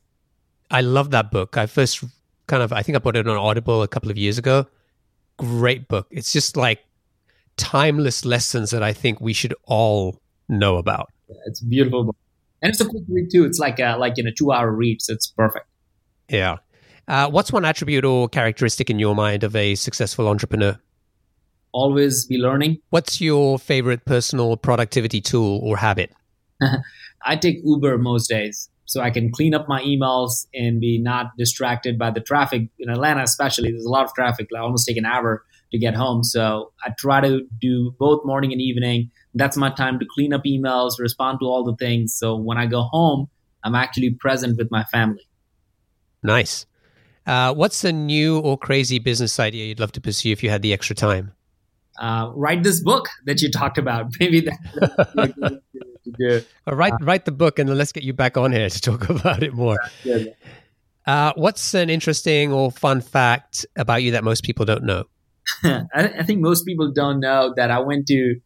I 0.73 0.81
love 0.81 1.13
that 1.13 1.31
book. 1.31 1.57
I 1.57 1.67
first 1.67 2.03
kind 2.49 2.65
of, 2.65 2.73
I 2.73 2.83
think 2.83 2.97
I 2.97 2.99
put 2.99 3.15
it 3.15 3.29
on 3.29 3.37
Audible 3.37 3.81
a 3.85 3.87
couple 3.87 4.11
of 4.11 4.19
years 4.19 4.37
ago. 4.37 4.67
Great 5.37 5.87
book. 5.87 6.09
It's 6.11 6.33
just 6.33 6.57
like 6.57 6.81
timeless 7.57 8.25
lessons 8.25 8.71
that 8.73 8.83
I 8.83 8.93
think 8.93 9.21
we 9.21 9.33
should 9.35 9.55
all 9.67 10.21
know 10.49 10.79
about. 10.79 11.13
Yeah, 11.29 11.37
it's 11.47 11.63
a 11.63 11.65
beautiful 11.65 12.07
book. 12.07 12.17
And 12.61 12.71
it's 12.71 12.81
a 12.81 12.89
quick 12.89 13.05
read 13.09 13.29
too. 13.31 13.45
It's 13.45 13.61
like 13.61 13.79
a, 13.79 13.97
like 13.97 14.15
in 14.19 14.27
a 14.27 14.33
two 14.33 14.51
hour 14.51 14.73
read. 14.73 15.01
So 15.01 15.13
it's 15.13 15.29
perfect. 15.29 15.67
Yeah. 16.29 16.57
Uh, 17.09 17.29
what's 17.31 17.51
one 17.51 17.65
attribute 17.65 18.05
or 18.05 18.29
characteristic 18.29 18.91
in 18.91 18.99
your 18.99 19.15
mind 19.15 19.43
of 19.43 19.57
a 19.57 19.75
successful 19.75 20.29
entrepreneur? 20.29 20.79
Always 21.73 22.27
be 22.27 22.37
learning. 22.37 22.79
What's 22.91 23.21
your 23.21 23.59
favorite 23.59 24.05
personal 24.05 24.59
productivity 24.59 25.23
tool 25.23 25.59
or 25.63 25.79
habit? 25.79 26.13
I 27.25 27.37
take 27.37 27.59
Uber 27.65 27.97
most 27.97 28.29
days 28.29 28.69
so 28.85 29.01
I 29.01 29.11
can 29.11 29.33
clean 29.33 29.55
up 29.55 29.69
my 29.69 29.83
emails 29.83 30.47
and 30.55 30.81
be 30.81 30.99
not 30.99 31.37
distracted 31.39 31.99
by 31.99 32.11
the 32.11 32.21
traffic 32.21 32.69
in 32.79 32.91
Atlanta, 32.91 33.23
especially. 33.23 33.71
There's 33.71 33.85
a 33.85 33.91
lot 33.91 34.05
of 34.05 34.13
traffic. 34.15 34.49
I 34.55 34.61
almost 34.61 34.87
take 34.87 34.99
an 34.99 35.07
hour 35.07 35.45
to 35.73 35.79
get 35.79 35.95
home. 35.95 36.25
So 36.25 36.73
I 36.85 36.91
try 36.99 37.21
to 37.23 37.47
do 37.59 37.95
both 37.99 38.25
morning 38.25 38.53
and 38.53 38.61
evening. 38.61 39.11
That's 39.35 39.57
my 39.57 39.71
time 39.71 39.99
to 39.99 40.07
clean 40.07 40.33
up 40.35 40.45
emails, 40.45 40.99
respond 40.99 41.39
to 41.41 41.47
all 41.47 41.65
the 41.65 41.77
things. 41.77 42.15
So 42.15 42.37
when 42.37 42.59
I 42.59 42.67
go 42.67 42.83
home, 42.83 43.29
I'm 43.65 43.75
actually 43.75 44.11
present 44.11 44.59
with 44.59 44.71
my 44.71 44.85
family. 44.85 45.27
Nice. 46.23 46.67
Uh, 47.29 47.53
what's 47.53 47.83
the 47.83 47.93
new 47.93 48.39
or 48.39 48.57
crazy 48.57 48.99
business 48.99 49.39
idea 49.39 49.67
you'd 49.67 49.79
love 49.79 49.93
to 49.93 50.01
pursue 50.01 50.33
if 50.33 50.43
you 50.43 50.49
had 50.49 50.63
the 50.63 50.73
extra 50.73 50.97
time? 50.97 51.33
Uh, 52.01 52.31
write 52.35 52.63
this 52.63 52.81
book 52.81 53.07
that 53.27 53.43
you 53.43 53.51
talked 53.51 53.77
about. 53.77 54.07
Maybe 54.21 54.41
that. 54.41 55.61
well, 56.67 56.77
write 56.77 56.95
write 57.03 57.27
the 57.27 57.33
book, 57.33 57.59
and 57.59 57.69
then 57.69 57.77
let's 57.77 57.93
get 57.93 58.03
you 58.03 58.15
back 58.15 58.39
on 58.39 58.51
here 58.51 58.71
to 58.71 58.81
talk 58.81 59.11
about 59.11 59.43
it 59.43 59.53
more. 59.53 59.79
Uh, 61.07 61.33
what's 61.37 61.75
an 61.75 61.91
interesting 61.91 62.51
or 62.51 62.71
fun 62.71 63.03
fact 63.03 63.67
about 63.77 64.03
you 64.03 64.13
that 64.13 64.25
most 64.25 64.43
people 64.43 64.65
don't 64.65 64.85
know? 64.85 65.05
I, 65.65 65.85
I, 65.95 66.23
think 66.23 66.41
most 66.41 66.65
people 66.65 66.93
don't 66.93 67.21
know 67.21 67.53
that 67.57 67.71
I 67.71 67.79
went 67.79 68.07
to 68.09 68.37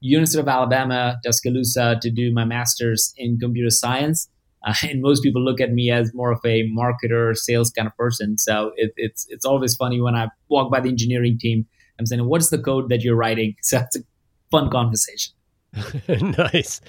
University 0.00 0.40
of 0.40 0.48
Alabama, 0.48 1.16
Tuscaloosa, 1.24 1.98
to 2.00 2.10
do 2.10 2.32
my 2.32 2.44
master's 2.44 3.12
in 3.16 3.38
computer 3.38 3.70
science. 3.70 4.28
Uh, 4.64 4.74
and 4.82 5.02
most 5.02 5.22
people 5.22 5.42
look 5.42 5.60
at 5.60 5.72
me 5.72 5.90
as 5.90 6.12
more 6.14 6.32
of 6.32 6.40
a 6.44 6.68
marketer, 6.70 7.36
sales 7.36 7.70
kind 7.70 7.86
of 7.86 7.96
person. 7.96 8.38
So 8.38 8.72
it, 8.76 8.92
it's 8.96 9.26
it's 9.28 9.44
always 9.44 9.74
funny 9.74 10.00
when 10.00 10.14
I 10.14 10.28
walk 10.48 10.70
by 10.70 10.80
the 10.80 10.88
engineering 10.88 11.38
team. 11.38 11.66
I'm 11.98 12.06
saying, 12.06 12.26
"What's 12.26 12.50
the 12.50 12.58
code 12.58 12.88
that 12.90 13.02
you're 13.02 13.16
writing?" 13.16 13.54
So 13.62 13.78
it's 13.78 13.96
a 13.96 14.00
fun 14.50 14.70
conversation. 14.70 15.34
nice. 16.08 16.80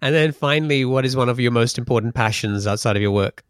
And 0.00 0.14
then 0.14 0.32
finally, 0.32 0.84
what 0.84 1.04
is 1.04 1.16
one 1.16 1.28
of 1.28 1.38
your 1.38 1.52
most 1.52 1.78
important 1.78 2.14
passions 2.14 2.66
outside 2.66 2.96
of 2.96 3.02
your 3.02 3.12
work? 3.12 3.44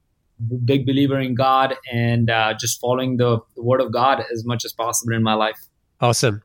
Big 0.65 0.87
believer 0.87 1.19
in 1.19 1.35
God 1.35 1.75
and 1.91 2.29
uh, 2.29 2.55
just 2.59 2.81
following 2.81 3.17
the, 3.17 3.39
the 3.55 3.63
word 3.63 3.81
of 3.81 3.93
God 3.93 4.25
as 4.33 4.45
much 4.45 4.65
as 4.65 4.73
possible 4.73 5.15
in 5.15 5.23
my 5.23 5.35
life. 5.35 5.59
Awesome. 6.01 6.43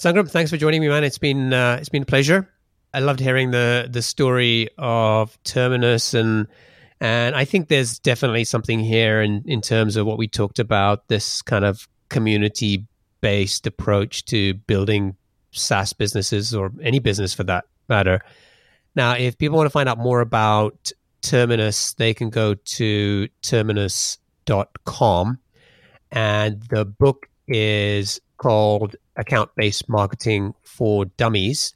Sangram, 0.00 0.30
thanks 0.30 0.50
for 0.50 0.56
joining 0.56 0.80
me, 0.80 0.88
man. 0.88 1.04
It's 1.04 1.18
been 1.18 1.52
uh, 1.52 1.76
it's 1.78 1.88
been 1.88 2.02
a 2.02 2.06
pleasure. 2.06 2.48
I 2.94 3.00
loved 3.00 3.20
hearing 3.20 3.50
the 3.50 3.88
the 3.90 4.02
story 4.02 4.68
of 4.78 5.38
Terminus 5.44 6.14
and 6.14 6.46
and 7.00 7.36
I 7.36 7.44
think 7.44 7.68
there's 7.68 7.98
definitely 7.98 8.44
something 8.44 8.80
here 8.80 9.20
in 9.22 9.42
in 9.46 9.60
terms 9.60 9.96
of 9.96 10.06
what 10.06 10.18
we 10.18 10.28
talked 10.28 10.58
about 10.58 11.08
this 11.08 11.42
kind 11.42 11.64
of 11.64 11.88
community 12.08 12.86
based 13.20 13.66
approach 13.66 14.24
to 14.26 14.54
building 14.54 15.16
SaaS 15.50 15.92
businesses 15.92 16.54
or 16.54 16.72
any 16.82 16.98
business 16.98 17.34
for 17.34 17.44
that 17.44 17.66
matter. 17.88 18.20
Now, 18.94 19.14
if 19.14 19.38
people 19.38 19.56
want 19.56 19.66
to 19.66 19.70
find 19.70 19.88
out 19.88 19.98
more 19.98 20.20
about 20.20 20.90
Terminus, 21.20 21.94
they 21.94 22.14
can 22.14 22.30
go 22.30 22.54
to 22.54 23.28
terminus.com 23.42 25.38
and 26.10 26.62
the 26.62 26.84
book 26.84 27.28
is 27.46 28.20
called 28.38 28.96
Account 29.16 29.50
Based 29.56 29.88
Marketing 29.88 30.54
for 30.62 31.04
Dummies. 31.04 31.74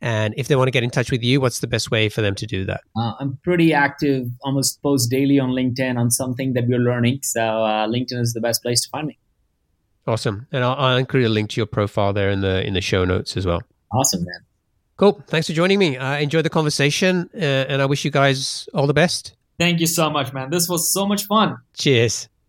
And 0.00 0.34
if 0.36 0.48
they 0.48 0.56
want 0.56 0.68
to 0.68 0.72
get 0.72 0.82
in 0.82 0.90
touch 0.90 1.10
with 1.10 1.22
you, 1.22 1.40
what's 1.40 1.60
the 1.60 1.66
best 1.66 1.90
way 1.90 2.08
for 2.08 2.20
them 2.20 2.34
to 2.36 2.46
do 2.46 2.64
that? 2.66 2.82
Uh, 2.96 3.14
I'm 3.18 3.38
pretty 3.42 3.72
active, 3.72 4.26
almost 4.42 4.82
post 4.82 5.10
daily 5.10 5.38
on 5.38 5.50
LinkedIn 5.50 5.98
on 5.98 6.10
something 6.10 6.52
that 6.52 6.66
we're 6.68 6.78
learning. 6.78 7.20
So 7.22 7.40
uh, 7.42 7.86
LinkedIn 7.88 8.20
is 8.20 8.34
the 8.34 8.40
best 8.40 8.62
place 8.62 8.82
to 8.82 8.90
find 8.90 9.06
me. 9.06 9.18
Awesome, 10.06 10.46
and 10.52 10.62
I'll, 10.62 10.74
I'll, 10.74 10.96
include 10.98 11.24
a 11.24 11.28
link 11.28 11.50
to 11.50 11.60
your 11.60 11.66
profile 11.66 12.12
there 12.12 12.30
in 12.30 12.40
the 12.40 12.64
in 12.64 12.74
the 12.74 12.80
show 12.80 13.04
notes 13.04 13.36
as 13.36 13.44
well. 13.44 13.60
Awesome, 13.92 14.24
man. 14.24 14.40
Cool. 14.96 15.20
Thanks 15.26 15.48
for 15.48 15.52
joining 15.52 15.80
me. 15.80 15.96
I 15.96 16.20
enjoyed 16.20 16.44
the 16.44 16.50
conversation, 16.50 17.28
uh, 17.34 17.38
and 17.38 17.82
I 17.82 17.86
wish 17.86 18.04
you 18.04 18.12
guys 18.12 18.68
all 18.72 18.86
the 18.86 18.94
best. 18.94 19.34
Thank 19.58 19.80
you 19.80 19.86
so 19.86 20.08
much, 20.08 20.32
man. 20.32 20.50
This 20.50 20.68
was 20.68 20.92
so 20.92 21.06
much 21.06 21.24
fun. 21.24 21.56
Cheers. 21.74 22.28